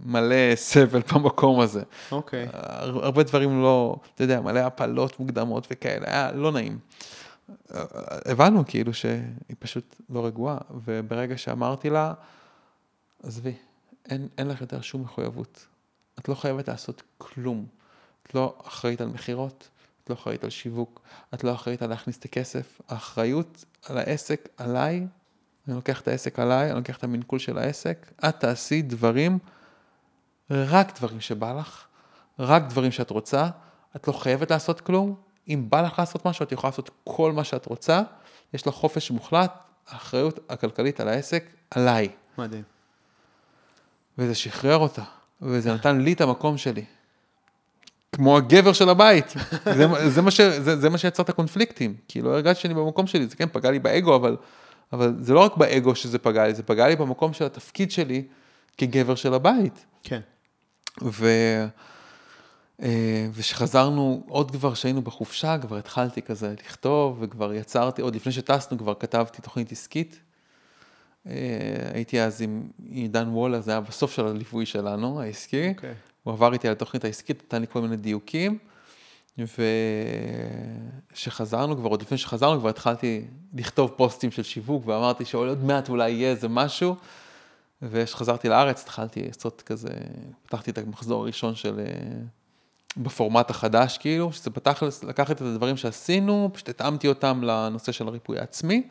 [0.05, 1.83] מלא סבל במקום הזה.
[2.11, 2.47] אוקיי.
[2.53, 6.79] הר- הרבה דברים לא, אתה יודע, מלא הפלות מוקדמות וכאלה, היה לא נעים.
[8.25, 9.21] הבנו כאילו שהיא
[9.59, 12.13] פשוט לא רגועה, וברגע שאמרתי לה,
[13.23, 13.53] עזבי,
[14.09, 15.65] אין, אין לך יותר שום מחויבות.
[16.19, 17.65] את לא חייבת לעשות כלום.
[18.27, 19.69] את לא אחראית על מכירות,
[20.03, 21.01] את לא אחראית על שיווק,
[21.33, 22.81] את לא אחראית על להכניס את הכסף.
[22.89, 25.07] האחריות על העסק עליי,
[25.67, 29.39] אני לוקח את העסק עליי, אני לוקח את המנקול של העסק, את תעשי דברים,
[30.51, 31.85] רק דברים שבא לך,
[32.39, 33.49] רק דברים שאת רוצה,
[33.95, 35.15] את לא חייבת לעשות כלום.
[35.47, 38.01] אם בא לך לעשות משהו, את יכולה לעשות כל מה שאת רוצה,
[38.53, 39.53] יש לך חופש מוחלט,
[39.87, 42.09] האחריות הכלכלית על העסק עליי.
[42.37, 42.63] מדהים.
[44.17, 45.03] וזה שחרר אותה,
[45.43, 46.83] וזה נתן לי את המקום שלי.
[48.11, 49.33] כמו הגבר של הבית.
[49.77, 51.95] זה, זה, מה ש, זה, זה מה שיצר את הקונפליקטים.
[52.07, 54.37] כי לא הרגשתי שאני במקום שלי, זה כן פגע לי באגו, אבל,
[54.93, 58.23] אבל זה לא רק באגו שזה פגע לי, זה פגע לי במקום של התפקיד שלי
[58.77, 59.85] כגבר של הבית.
[60.03, 60.19] כן.
[61.01, 61.27] ו...
[62.81, 68.77] אה, ושחזרנו, עוד כבר שהיינו בחופשה, כבר התחלתי כזה לכתוב, וכבר יצרתי, עוד לפני שטסנו
[68.77, 70.19] כבר כתבתי תוכנית עסקית.
[71.27, 71.33] אה,
[71.93, 75.69] הייתי אז עם עידן וולר, זה היה בסוף של הליווי שלנו, העסקי.
[75.69, 75.93] אוקיי.
[76.23, 78.57] הוא עבר איתי על התוכנית העסקית, נתן לי כל מיני דיוקים.
[81.11, 83.21] וכשחזרנו כבר, עוד לפני שחזרנו כבר התחלתי
[83.53, 86.95] לכתוב פוסטים של שיווק, ואמרתי שעוד מעט אולי יהיה איזה משהו.
[87.81, 89.89] וכשחזרתי לארץ התחלתי לעשות כזה,
[90.45, 91.85] פתחתי את המחזור הראשון של, אה,
[92.97, 98.39] בפורמט החדש כאילו, שזה פתח, לקחת את הדברים שעשינו, פשוט התאמתי אותם לנושא של הריפוי
[98.39, 98.87] העצמי.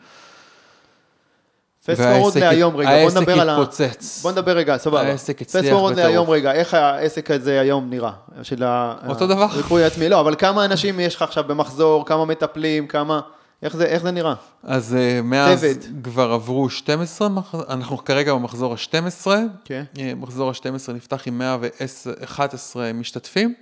[1.87, 3.57] פסט פורוד להיום רגע, בוא נדבר על ה...
[3.57, 4.23] העסק התפוצץ.
[4.23, 5.01] בוא נדבר רגע, סבבה.
[5.01, 6.09] העסק פסט הצליח פורוד בטירוף.
[6.11, 8.13] להיום רגע, איך העסק הזה היום נראה?
[8.43, 9.43] של ה- אותו דבר.
[9.51, 13.21] הריפוי העצמי, לא, אבל כמה אנשים יש לך עכשיו במחזור, כמה מטפלים, כמה...
[13.63, 14.35] איך זה, איך זה נראה?
[14.63, 15.87] אז אה, מאז צוות.
[16.05, 19.27] כבר עברו 12, מח- אנחנו כרגע במחזור ה-12.
[19.65, 19.85] כן.
[20.17, 23.55] מחזור ה-12 נפתח עם 111 משתתפים,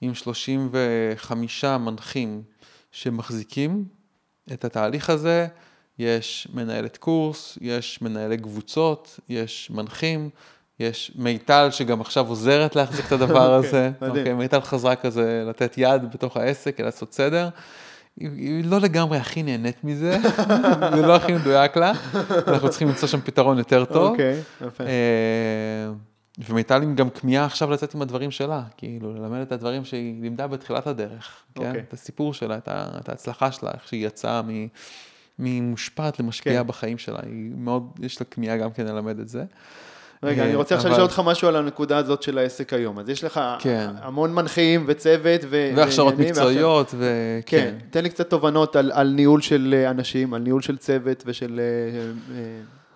[0.00, 2.42] עם 35 מנחים
[2.92, 3.84] שמחזיקים
[4.52, 5.46] את התהליך הזה.
[5.98, 10.30] יש מנהלת קורס, יש מנהלי קבוצות, יש מנחים,
[10.80, 13.90] יש מיטל שגם עכשיו עוזרת להחזיק את הדבר אוקיי, הזה.
[14.00, 14.16] מדהים.
[14.18, 17.48] אוקיי, מיטל חזרה כזה לתת יד בתוך העסק, לעשות סדר.
[18.20, 20.18] היא, לא לגמרי הכי נהנית מזה,
[20.96, 21.92] זה לא הכי מדויק לה,
[22.46, 24.10] אנחנו צריכים למצוא שם פתרון יותר טוב.
[24.10, 24.84] אוקיי, יפה.
[24.84, 24.90] אה,
[26.38, 30.46] ומיטל עם גם כמיהה עכשיו לצאת עם הדברים שלה, כאילו ללמד את הדברים שהיא לימדה
[30.46, 31.66] בתחילת הדרך, כן?
[31.66, 31.80] אוקיי.
[31.88, 34.66] את הסיפור שלה, את ההצלחה שלה, איך שהיא יצאה מ-
[35.42, 36.68] ממושפעת למשפיעה כן.
[36.68, 39.44] בחיים שלה, היא מאוד, יש לה כמיהה גם כן ללמד את זה.
[40.22, 42.98] רגע, אה, אני רוצה עכשיו לשאול אותך משהו על הנקודה הזאת של העסק היום.
[42.98, 43.90] אז יש לך כן.
[44.02, 45.72] המון מנחים וצוות ו...
[45.76, 47.74] והכשרות מקצועיות, כן, וכן.
[47.90, 51.60] תן לי קצת תובנות על, על ניהול של אה, אנשים, על ניהול של צוות ושל
[52.34, 52.36] אה,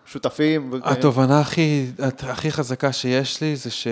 [0.07, 0.73] שותפים.
[0.83, 1.87] התובנה הכי,
[2.23, 3.87] הכי חזקה שיש לי זה ש...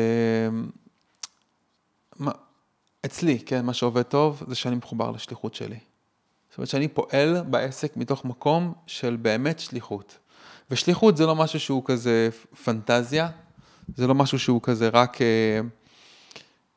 [2.18, 2.30] מה,
[3.05, 5.78] אצלי, כן, מה שעובד טוב זה שאני מחובר לשליחות שלי.
[6.55, 10.18] זאת אומרת שאני פועל בעסק מתוך מקום של באמת שליחות.
[10.70, 12.28] ושליחות זה לא משהו שהוא כזה
[12.64, 13.28] פנטזיה,
[13.96, 15.61] זה לא משהו שהוא כזה רק, אה,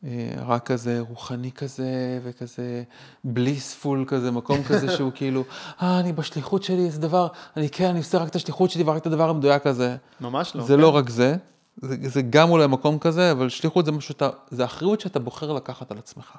[0.04, 2.84] אה, רק כזה רוחני כזה וכזה
[3.24, 5.44] בליספול כזה, מקום כזה שהוא כאילו,
[5.82, 9.02] אה, אני בשליחות שלי, איזה דבר, אני כן, אני עושה רק את השליחות שלי ורק
[9.02, 9.96] את הדבר המדויק הזה.
[10.22, 10.64] ממש לא.
[10.64, 10.80] זה כן.
[10.80, 11.36] לא רק זה,
[11.82, 15.54] זה, זה גם אולי מקום כזה, אבל שליחות זה משהו שאתה, זה אחריות שאתה בוחר
[15.54, 16.36] לקחת על עצמך.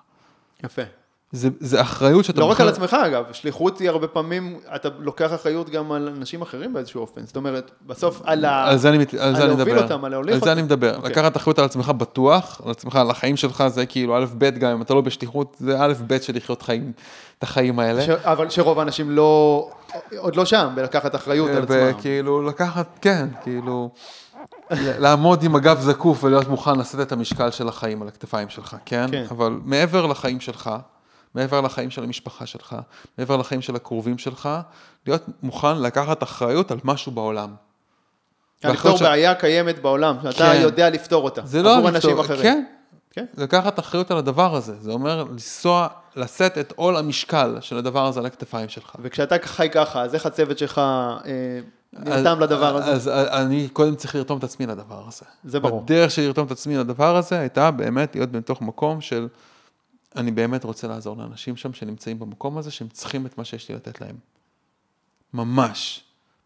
[0.64, 0.82] יפה.
[1.32, 2.54] זה, זה אחריות שאתה לא בוחר...
[2.54, 6.72] רק על עצמך אגב, שליחות היא הרבה פעמים, אתה לוקח אחריות גם על אנשים אחרים
[6.72, 7.26] באיזשהו אופן.
[7.26, 8.64] זאת אומרת, בסוף על ה...
[8.68, 9.82] על זה אני, מת- על זה אני מדבר.
[9.82, 10.66] אותם, על להוליך על זה אני אותם.
[10.74, 10.96] מדבר.
[10.96, 11.10] אוקיי.
[11.10, 14.70] לקחת אחריות על עצמך בטוח, על עצמך, על החיים שלך, זה כאילו א' ב' גם
[14.70, 16.92] אם אתה לא בשליחות, זה א' ב' של לחיות חיים,
[17.38, 18.02] את החיים האלה.
[18.02, 18.08] ש...
[18.08, 19.70] אבל שרוב האנשים לא,
[20.18, 21.76] עוד לא שם, בלקחת אחריות על עצמם.
[21.98, 23.90] וכאילו לקחת, כן, כאילו,
[24.70, 29.06] לעמוד עם הגב זקוף ולהיות מוכן לשאת את המשקל של החיים על הכתפיים שלך, כן?
[29.10, 29.24] כן.
[29.30, 30.70] אבל מעבר לחיים שלך,
[31.34, 32.76] מעבר לחיים של המשפחה שלך,
[33.18, 34.48] מעבר לחיים של הקרובים שלך,
[35.06, 37.54] להיות מוכן לקחת אחריות על משהו בעולם.
[38.58, 40.60] לפתור והאחריות ש- בעיה קיימת בעולם, שאתה כן.
[40.62, 41.40] יודע לפתור אותה.
[41.44, 42.42] זה לא עבור לפתור- אנשים אחרים.
[42.42, 42.64] כן,
[43.10, 43.24] כן.
[43.36, 44.74] לקחת אחריות על הדבר הזה.
[44.80, 48.94] זה אומר לנסוע, לשאת את עול המשקל של הדבר הזה על הכתפיים שלך.
[49.02, 51.22] וכשאתה חי ככה, אז איך הצוות שלך אה,
[51.92, 52.90] נרתם לדבר הזה?
[52.90, 55.24] אז אני קודם צריך לרתום את עצמי לדבר הזה.
[55.44, 55.80] זה ברור.
[55.84, 59.28] הדרך שלי לרתום את עצמי לדבר הזה הייתה באמת להיות בתוך מקום של,
[60.16, 63.74] אני באמת רוצה לעזור לאנשים שם שנמצאים במקום הזה, שהם צריכים את מה שיש לי
[63.74, 64.16] לתת להם.
[65.34, 66.04] ממש,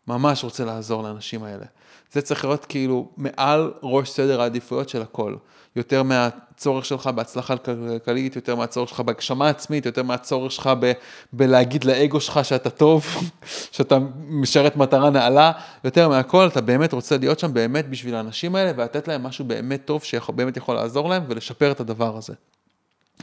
[0.08, 1.64] ממש רוצה לעזור לאנשים האלה.
[2.12, 5.36] זה צריך להיות כאילו מעל ראש סדר העדיפויות של הכל.
[5.76, 10.92] יותר מהצורך שלך בהצלחה כלכלית, יותר מהצורך שלך בהגשמה עצמית, יותר מהצורך שלך ב-
[11.32, 13.06] בלהגיד לאגו שלך שאתה טוב,
[13.72, 13.98] שאתה
[14.28, 15.52] משרת מטרה נעלה,
[15.84, 19.84] יותר מהכל, אתה באמת רוצה להיות שם באמת בשביל האנשים האלה ולתת להם משהו באמת
[19.84, 22.34] טוב שבאמת יכול לעזור להם ולשפר את הדבר הזה.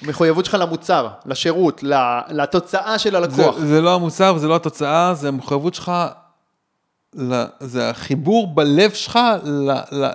[0.01, 1.83] מחויבות שלך למוצר, לשירות,
[2.29, 3.57] לתוצאה של הלקוח.
[3.57, 5.91] זה, זה לא המוצר וזה לא התוצאה, זה המחויבות שלך,
[7.59, 9.19] זה החיבור בלב שלך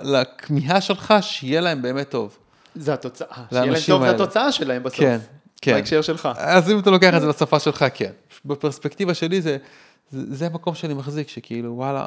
[0.03, 2.37] לכמיהה שלך שיהיה להם באמת טוב.
[2.75, 3.27] זה התוצאה.
[3.49, 4.23] שיהיה להם טוב, זה האלה.
[4.23, 4.99] התוצאה שלהם בסוף.
[4.99, 5.19] כן,
[5.61, 5.73] כן.
[5.73, 6.29] בהקשר שלך.
[6.37, 8.11] אז אם אתה לוקח את זה לשפה שלך, כן.
[8.45, 9.57] בפרספקטיבה שלי זה,
[10.11, 12.05] זה, זה המקום שאני מחזיק, שכאילו, וואלה,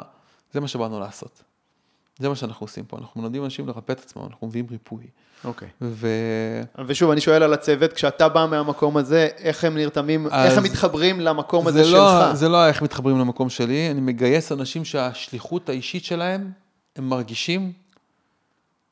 [0.53, 1.43] זה מה שבאנו לעשות.
[2.19, 5.07] זה מה שאנחנו עושים פה, אנחנו מלמדים אנשים לרפא את עצמם, אנחנו מביאים ריפוי.
[5.43, 5.67] אוקיי.
[5.81, 6.07] ו...
[6.87, 10.63] ושוב, אני שואל על הצוות, כשאתה בא מהמקום הזה, איך הם נרתמים, אז- איך הם
[10.63, 12.35] מתחברים למקום הזה זה לא, שלך?
[12.35, 16.51] זה לא איך מתחברים למקום שלי, אני מגייס אנשים שהשליחות האישית שלהם,
[16.95, 17.71] הם מרגישים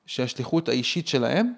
[0.05, 1.53] שהשליחות האישית שלהם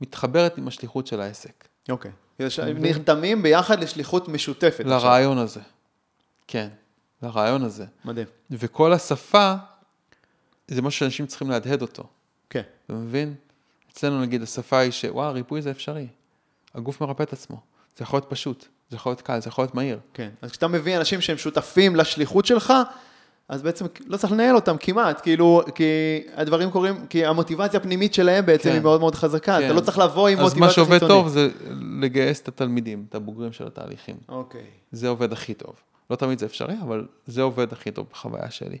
[0.00, 1.68] מתחברת עם השליחות של העסק.
[1.88, 2.10] אוקיי.
[2.40, 4.80] יש- הם נרתמים ביחד לשליחות משותפת.
[4.80, 4.86] עכשיו.
[4.90, 5.60] לרעיון הזה.
[6.48, 6.68] כן,
[7.22, 7.84] לרעיון הזה.
[8.04, 8.26] מדהים.
[8.50, 9.54] וכל השפה,
[10.68, 12.02] זה משהו שאנשים צריכים להדהד אותו.
[12.50, 12.62] כן.
[12.86, 13.34] אתה מבין?
[13.92, 16.06] אצלנו נגיד השפה היא שוואלה, ריפוי זה אפשרי.
[16.74, 17.60] הגוף מרפא את עצמו.
[17.98, 19.98] זה יכול להיות פשוט, זה יכול להיות קל, זה יכול להיות מהיר.
[20.14, 20.30] כן.
[20.42, 22.72] אז כשאתה מביא אנשים שהם שותפים לשליחות שלך,
[23.48, 25.84] אז בעצם לא צריך לנהל אותם כמעט, כאילו, כי
[26.34, 28.74] הדברים קורים, כי המוטיבציה הפנימית שלהם בעצם כן.
[28.74, 29.64] היא מאוד מאוד חזקה, כן.
[29.64, 31.00] אתה לא צריך לבוא עם אז מוטיבציה מה חיצונית.
[31.00, 31.48] שעובד טוב זה
[32.00, 34.16] לגייס את התלמידים, את הבוגרים של התהליכים.
[34.28, 34.64] אוקיי.
[34.92, 35.74] זה עובד הכי טוב.
[36.10, 38.78] לא תמיד זה אפשרי, אבל זה עובד הכי טוב בחוויה שלי.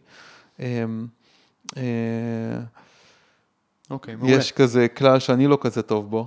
[3.92, 4.32] אוקיי, מעולה.
[4.32, 6.26] יש כזה כלל שאני לא כזה טוב בו,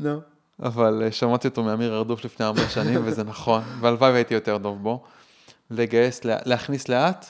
[0.00, 0.20] נו.
[0.62, 4.82] אבל אה, שמעתי אותו מאמיר ארדוף לפני הרבה שנים, וזה נכון, והלוואי והייתי יותר טוב
[4.82, 5.02] בו.
[5.70, 7.26] לגייס, לה- להכניס לאט,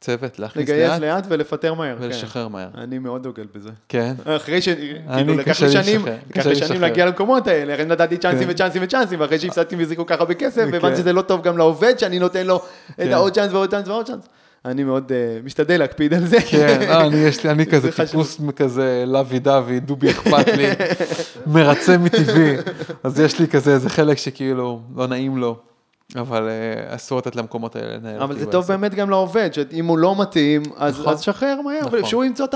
[0.00, 1.98] צוות, להכניס לגייס לאט, לאט ולפטר מהר.
[1.98, 2.04] כן.
[2.04, 2.68] ולשחרר מהר.
[2.74, 3.70] אני מאוד דוגל בזה.
[3.88, 4.68] כן, אחרי ש...
[4.68, 4.76] אני,
[5.16, 6.80] כאילו, לקח קשה לי שנים, לשחרר, לקח לי שנים.
[6.80, 8.50] להגיע למקומות האלה, הרי נתתי צ'אנסים כן.
[8.54, 10.72] וצ'אנסים וצ'אנסים, ואחרי שהפסדתי מזה כל כך הרבה כסף, כן.
[10.72, 12.62] והבנתי שזה לא טוב גם לעובד, שאני נותן לו את
[12.96, 13.12] כן.
[13.12, 14.24] העוד צ'אנס ועוד צ'אנס ועוד צ'אנס.
[14.64, 16.36] אני מאוד אה, משתדל להקפיד על זה.
[16.50, 17.92] כן, אה, אני, יש לי, אני כזה.
[17.92, 20.66] טיפוס כזה לוי דווי, דובי אכפת לי,
[21.46, 22.56] מרצה מטבעי.
[23.02, 25.56] אז יש לי כזה איזה חלק שכאילו לא נעים לו,
[26.16, 28.22] אבל אה, אסור לתת למקומות האלה לנהל.
[28.22, 28.46] אבל זה.
[28.46, 31.18] טוב באמת גם לעובד, שאם הוא לא מתאים, אז נכון.
[31.18, 32.04] שחרר מהר, נכון.
[32.04, 32.46] שהוא ימצוא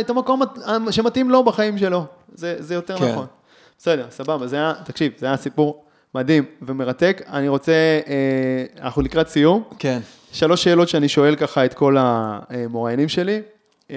[0.00, 0.42] את המקום
[0.90, 2.04] שמתאים לו בחיים שלו.
[2.34, 3.12] זה זה יותר כן.
[3.12, 3.26] נכון.
[3.78, 5.83] בסדר, סבבה, זה היה, תקשיב, זה היה סיפור
[6.14, 7.22] מדהים ומרתק.
[7.28, 7.72] אני רוצה,
[8.06, 9.62] אה, אנחנו לקראת סיום.
[9.78, 10.00] כן,
[10.32, 13.40] שלוש שאלות שאני שואל ככה את כל המוראיינים שלי.
[13.90, 13.96] אה,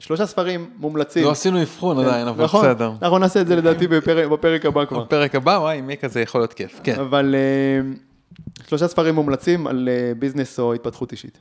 [0.00, 1.24] שלושה ספרים מומלצים.
[1.24, 2.92] לא עשינו אבחון עדיין, אבל נכון, בסדר.
[3.02, 5.04] אנחנו נעשה את זה לדעתי בפרק, בפרק הבא כבר.
[5.04, 6.94] בפרק הבא, וואי, מי כזה יכול להיות כיף, כן.
[7.00, 7.90] אבל אה,
[8.68, 11.38] שלושה ספרים מומלצים על אה, ביזנס או התפתחות אישית.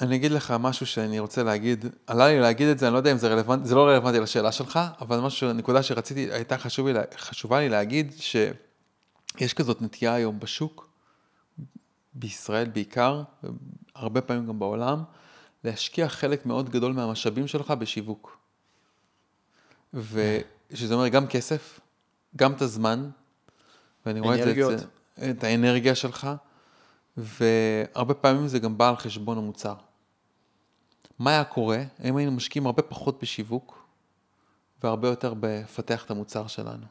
[0.00, 3.12] אני אגיד לך משהו שאני רוצה להגיד, עלה לי להגיד את זה, אני לא יודע
[3.12, 6.98] אם זה רלוונטי, זה לא רלוונטי לשאלה שלך, אבל משהו, נקודה שרציתי, הייתה חשוב לי,
[7.16, 10.88] חשובה לי להגיד, שיש כזאת נטייה היום בשוק,
[12.14, 13.22] בישראל בעיקר,
[13.94, 15.02] הרבה פעמים גם בעולם,
[15.64, 18.38] להשקיע חלק מאוד גדול מהמשאבים שלך בשיווק.
[19.94, 21.80] ושזה אומר גם כסף,
[22.36, 23.10] גם את הזמן,
[24.06, 24.76] ואני רואה את זה,
[25.30, 26.28] את האנרגיה שלך,
[27.16, 29.74] והרבה פעמים זה גם בא על חשבון המוצר.
[31.18, 33.86] מה היה קורה אם היינו משקיעים הרבה פחות בשיווק,
[34.82, 36.86] והרבה יותר בפתח את המוצר שלנו?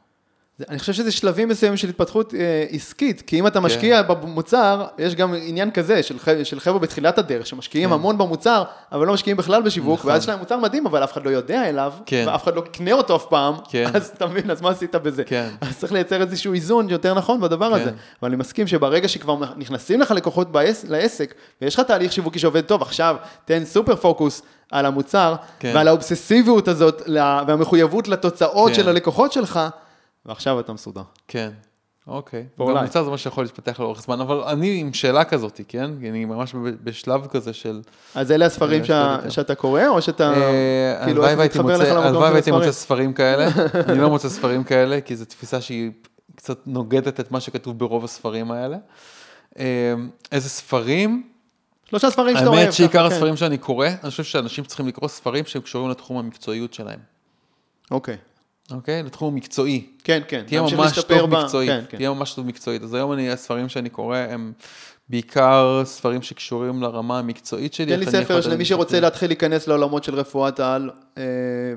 [0.68, 5.14] אני חושב שזה שלבים מסוימים של התפתחות אה, עסקית, כי אם אתה משקיע במוצר, יש
[5.14, 7.94] גם עניין כזה של, של חבר'ה בתחילת הדרך, שמשקיעים כן.
[7.94, 10.10] המון במוצר, אבל לא משקיעים בכלל בשיווק, נכון.
[10.10, 12.24] ואז יש להם מוצר מדהים, אבל אף אחד לא יודע אליו, כן.
[12.28, 13.90] ואף אחד לא יקנה אותו אף פעם, כן.
[13.94, 15.24] אז אתה מבין, אז מה עשית בזה?
[15.24, 15.48] כן.
[15.60, 17.80] אז צריך לייצר איזשהו איזון יותר נכון בדבר כן.
[17.80, 17.90] הזה.
[18.22, 22.60] אבל אני מסכים שברגע שכבר נכנסים לך לקוחות בעס, לעסק, ויש לך תהליך שיווקי שעובד
[22.60, 24.42] טוב, עכשיו תן סופר פוקוס
[24.72, 25.72] על המוצר, כן.
[25.74, 28.74] ועל האובססיביות הזאת, ל- והמחויבות לתוצאות כן.
[28.74, 29.60] של הלקוחות שלך,
[30.26, 31.02] ועכשיו אתה מסודר.
[31.28, 31.50] כן,
[32.06, 32.46] אוקיי.
[32.58, 32.74] ואולי.
[32.74, 35.90] והמוצר זה מה שיכול להתפתח לאורך זמן, אבל אני עם שאלה כזאת, כן?
[36.08, 37.80] אני ממש בשלב כזה של...
[38.14, 38.82] אז אלה הספרים.
[39.28, 40.32] שאתה קורא, או שאתה...
[40.34, 43.12] אה, כאילו, הלוואי איך מתחבר לך למקום הלוואי של והייתי מוצא הספרים?
[43.12, 43.48] ספרים כאלה,
[43.88, 45.90] אני לא מוצא ספרים כאלה, כי זו תפיסה שהיא
[46.36, 48.76] קצת נוגדת את מה שכתוב ברוב הספרים האלה.
[49.58, 49.94] אה,
[50.32, 51.28] איזה ספרים?
[51.88, 52.58] שלושה ספרים שאתה אוהב.
[52.58, 53.14] האמת שעיקר כן.
[53.14, 56.98] הספרים שאני קורא, אני חושב שאנשים צריכים לקרוא ספרים שהם קשורים לתחום המקצועיות שלהם,
[57.90, 58.16] אוקיי.
[58.70, 59.02] אוקיי?
[59.02, 59.86] לתחום המקצועי.
[60.04, 60.42] כן, כן.
[60.46, 61.96] תהיה להמשיך ממש להשתפר טוב ב- מקצועית, כן, כן.
[61.96, 62.82] תהיה ממש טוב מקצועית.
[62.82, 64.52] אז היום אני, הספרים שאני קורא הם
[65.08, 67.86] בעיקר ספרים שקשורים לרמה המקצועית שלי.
[67.92, 71.22] תן לי ספר למי שרוצה להתחיל להיכנס לעולמות של רפואת על, אה,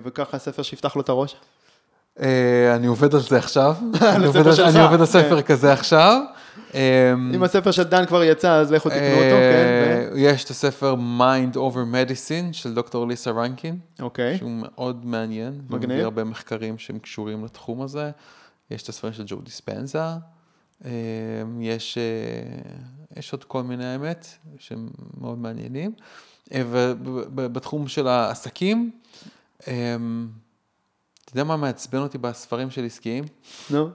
[0.04, 1.36] וככה ספר שיפתח לו את הראש.
[2.22, 3.76] אה, אני עובד על זה עכשיו.
[4.16, 5.48] אני עובד על- על ספר כן.
[5.48, 6.22] כזה עכשיו.
[6.76, 10.10] אה, אם הספר של דן כבר יצא, אז לכו תקנו אותו, כן.
[10.14, 14.38] אה, יש את הספר Mind Over Medicine של דוקטור ליסה רנקין, אוקיי.
[14.38, 15.62] שהוא מאוד מעניין.
[15.70, 15.92] מגניב.
[15.92, 18.12] מביא הרבה מחקרים שהם קשורים לתחום הזה.
[18.72, 20.00] יש את הספרים של ג'ו דיספנזה.
[20.86, 20.92] אה,
[21.62, 22.04] יש, אה,
[23.18, 25.92] יש עוד כל מיני האמת, שהם מאוד מעניינים.
[26.54, 28.92] אה, ובתחום של העסקים,
[29.68, 29.96] אה,
[31.26, 33.24] אתה יודע מה מעצבן אותי בספרים של עסקיים?
[33.70, 33.90] נו.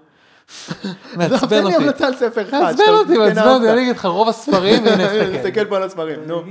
[1.17, 1.77] מעצבן תן לי אותי.
[1.77, 2.61] המלצה על ספר אחד.
[2.63, 3.71] מעצבן אותי, מעצבן אותי.
[3.71, 5.37] אני אגיד לך, רוב הספרים, הנה, תסתכל.
[5.39, 6.43] תסתכל פה על הספרים, נו.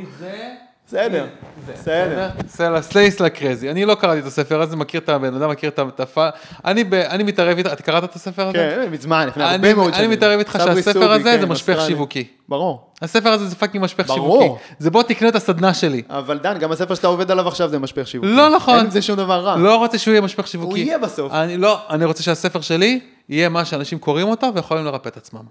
[0.88, 1.26] בסדר.
[1.74, 2.30] בסדר.
[2.48, 3.72] Sell, Sell Like Crazy.
[3.72, 6.30] אני לא קראתי את הספר הזה, מכיר את הבן אדם, מכיר את הפעל.
[6.66, 8.54] אני ב- אני מתערב איתך, אתה קראת את הספר הזה?
[8.54, 10.06] כן, מזמן, לפני אני- הרבה מאוד שנים.
[10.06, 11.84] אני מתערב איתך שהספר הזה כן, זה משפך.
[11.88, 12.28] שיווקי.
[12.50, 12.88] ברור.
[13.02, 14.42] הספר הזה זה fucking משפך ברור.
[14.44, 14.64] שיווקי.
[14.80, 16.02] זה בוא תקנה את הסדנה שלי.
[16.10, 18.32] אבל דן, גם הספר שאתה עובד עליו עכשיו זה משפך שיווקי.
[18.32, 18.76] לא נכון.
[18.76, 19.56] אין עם זה שום דבר רע.
[19.58, 20.70] לא רוצה שהוא יהיה משפך שיווקי.
[20.70, 21.32] הוא יהיה בסוף.
[21.34, 23.00] אני לא, אני רוצה שהספר שלי
[23.30, 25.42] יהיה מה שאנשים קוראים אותו ויכולים לרפא את עצמם.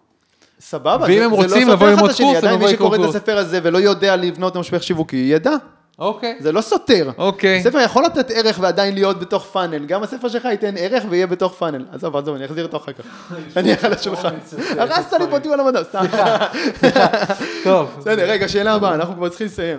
[0.60, 2.54] סבבה, ואם זה- הם זה רוצים לא לבוא סותר אחד ללמוד את השני, קורס, עדיין
[2.54, 5.50] הם מי יבואו שקורא את הספר הזה ולא יודע לבנות משפך שיווקי, ידע.
[5.98, 6.36] אוקיי.
[6.40, 7.10] זה לא סותר.
[7.18, 7.62] אוקיי.
[7.62, 9.84] ספר יכול לתת ערך ועדיין להיות בתוך פאנל.
[9.86, 11.84] גם הספר שלך ייתן ערך ויהיה בתוך פאנל.
[11.92, 13.04] עזוב, עזוב, אני אחזיר אותו אחר כך.
[13.56, 14.34] אני אניח על השולחן.
[14.78, 16.04] הרסת לי פה טיול המדע, סתם.
[17.64, 17.88] טוב.
[17.98, 19.78] בסדר, רגע, שאלה הבאה, אנחנו כבר צריכים לסיים.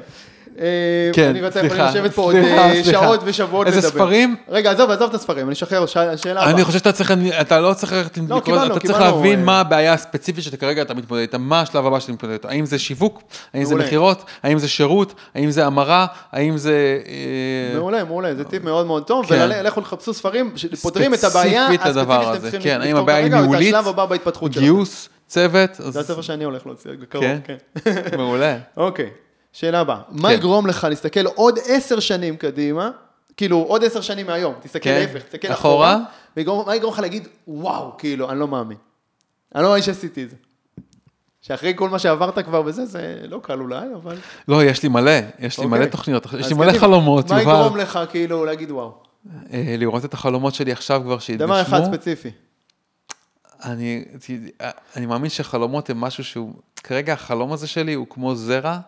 [0.60, 0.66] אה,
[1.14, 2.84] כן, אני ואתה יכולים לשבת פה עוד אה.
[2.84, 3.78] שעות ושבועות לדבר.
[3.78, 4.36] איזה ספרים?
[4.50, 6.50] רגע, עזוב, עזוב את הספרים, אני אשחרר, שאלה הבאה.
[6.50, 9.60] אני חושב שאתה צריך, אתה לא צריך ללכת לקרוא, קיבלנו, אתה צריך להבין אה, מה
[9.60, 12.80] הבעיה הספציפית שאתה כרגע אתה מתמודד איתה, מה השלב הבא שאתה מתמודד איתו, האם זה
[12.80, 13.22] שיווק,
[13.54, 13.76] האם זה.
[13.76, 17.00] מכירות, האם זה שירות, האם זה המרה, האם זה...
[17.76, 19.50] מעולה, מעולה, זה טיפ מאוד מאוד טוב, כן.
[19.60, 22.52] ולכו לחפשו ספרים שפותרים את הבעיה ספציפית הספציפית לדבר שאתם הזה.
[22.52, 23.76] צריכים כן, האם לפתור הבעיה היא כרגע, ניהולית.
[24.52, 27.56] גיוס, צוות, זה הספר שאני הולך להוציא בקרוב, כן?
[27.84, 28.18] כן.
[28.18, 28.58] מעולה.
[28.78, 29.10] אוקיי.
[29.54, 30.36] שאלה הבאה, מה כן.
[30.36, 32.92] יגרום לך להסתכל עוד עשר שנים קדימה,
[33.38, 35.00] כאילו עוד עשר שנים מהיום, תסתכל כן.
[35.00, 35.94] להפך, תסתכל אחורה?
[35.94, 36.06] אחורה,
[36.38, 38.78] ויגרום- מה יגרום לך להגיד, וואו, כאילו, אני לא מאמין.
[39.56, 40.36] אני לא מאמין שעשיתי את זה.
[41.42, 44.18] שאחרי כל מה שעברת כבר בזה, זה לא קל אולי, אבל...
[44.48, 45.80] לא, יש לי מלא, יש לי אוקיי.
[45.80, 46.80] מלא תוכניות, יש לי מלא קדימה.
[46.80, 47.52] חלומות, מה יובל.
[47.56, 48.94] יגרום לך כאילו להגיד וואו?
[49.54, 51.46] אה, לראות את החלומות שלי עכשיו כבר שהתגשמו.
[51.48, 52.32] דבר אחד ספציפי.
[53.64, 54.06] אני,
[54.96, 56.54] אני מאמין שחלומות הם משהו שהוא,
[56.84, 58.80] כרגע החלום הזה שלי הוא כמו זרע,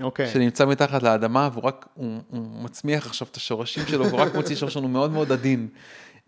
[0.00, 0.30] אוקיי.
[0.32, 4.56] שנמצא מתחת לאדמה, והוא רק, הוא, הוא מצמיח עכשיו את השורשים שלו, והוא רק מוציא
[4.56, 5.68] שורש שלנו מאוד מאוד עדין.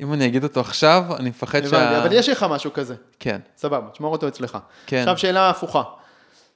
[0.00, 2.02] אם אני אגיד אותו עכשיו, אני מפחד שה...
[2.02, 2.94] אבל יש לך משהו כזה.
[3.20, 4.58] כן, סבבה, תשמור אותו אצלך.
[4.86, 4.98] כן.
[4.98, 5.82] עכשיו שאלה הפוכה.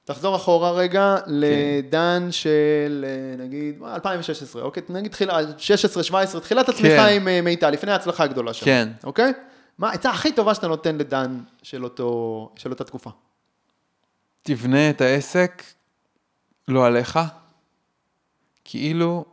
[0.05, 4.82] תחזור אחורה רגע לדן של אה, נגיד מה, 2016, אוקיי?
[4.89, 5.39] נגיד תחילה,
[6.36, 7.14] 16-17, תחילת הצמיחה כן.
[7.16, 8.64] עם אה, מיטל, לפני ההצלחה הגדולה שם.
[8.64, 8.89] כן.
[9.05, 9.32] אוקיי?
[9.78, 13.10] מה העצה הכי טובה שאתה נותן לדן של, אותו, של אותה תקופה?
[14.43, 15.62] תבנה את העסק
[16.69, 17.19] לא עליך,
[18.65, 19.24] כאילו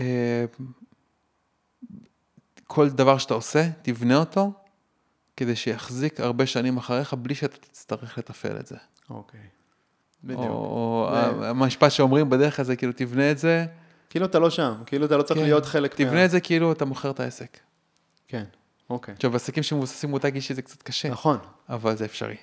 [0.00, 0.44] אה,
[2.66, 4.52] כל דבר שאתה עושה, תבנה אותו
[5.36, 8.76] כדי שיחזיק הרבה שנים אחריך בלי שאתה תצטרך לתפעל את זה.
[9.10, 9.40] אוקיי.
[9.40, 9.46] או,
[10.24, 10.42] בדיוק.
[10.44, 11.10] או
[11.40, 13.66] זה- המשפט שאומרים בדרך כלל זה כאילו תבנה את זה,
[14.10, 16.72] כאילו אתה לא שם, כאילו אתה לא צריך כן, להיות חלק תבנה את זה כאילו
[16.72, 17.58] אתה מוכר את העסק.
[18.28, 18.44] כן,
[18.90, 19.14] אוקיי.
[19.14, 21.38] עכשיו, עסקים שמבוססים מותג אישי זה קצת קשה, נכון,
[21.68, 22.36] אבל זה אפשרי.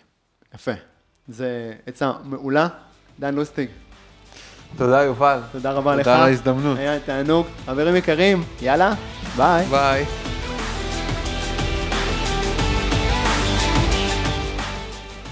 [0.53, 0.71] יפה.
[1.29, 2.67] זה עצה מעולה.
[3.19, 3.67] דן לוסטיג,
[4.77, 5.39] תודה יובל.
[5.51, 6.03] תודה רבה לך.
[6.03, 6.77] תודה על ההזדמנות.
[6.77, 7.45] היה תענוג.
[7.65, 8.93] חברים יקרים, יאללה,
[9.37, 9.65] ביי.
[9.65, 10.05] ביי.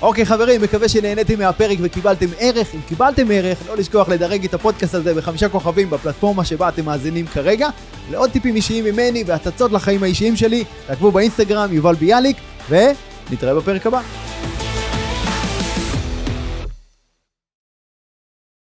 [0.02, 2.76] אוקיי חברים, מקווה שנהניתם מהפרק וקיבלתם ערך.
[2.76, 7.28] אם קיבלתם ערך, לא לשכוח לדרג את הפודקאסט הזה בחמישה כוכבים בפלטפורמה שבה אתם מאזינים
[7.28, 7.69] כרגע.
[8.11, 12.38] לעוד טיפים אישיים ממני והצצות לחיים האישיים שלי, תעקבו באינסטגרם יובל ביאליק,
[12.69, 14.02] ונתראה בפרק הבא.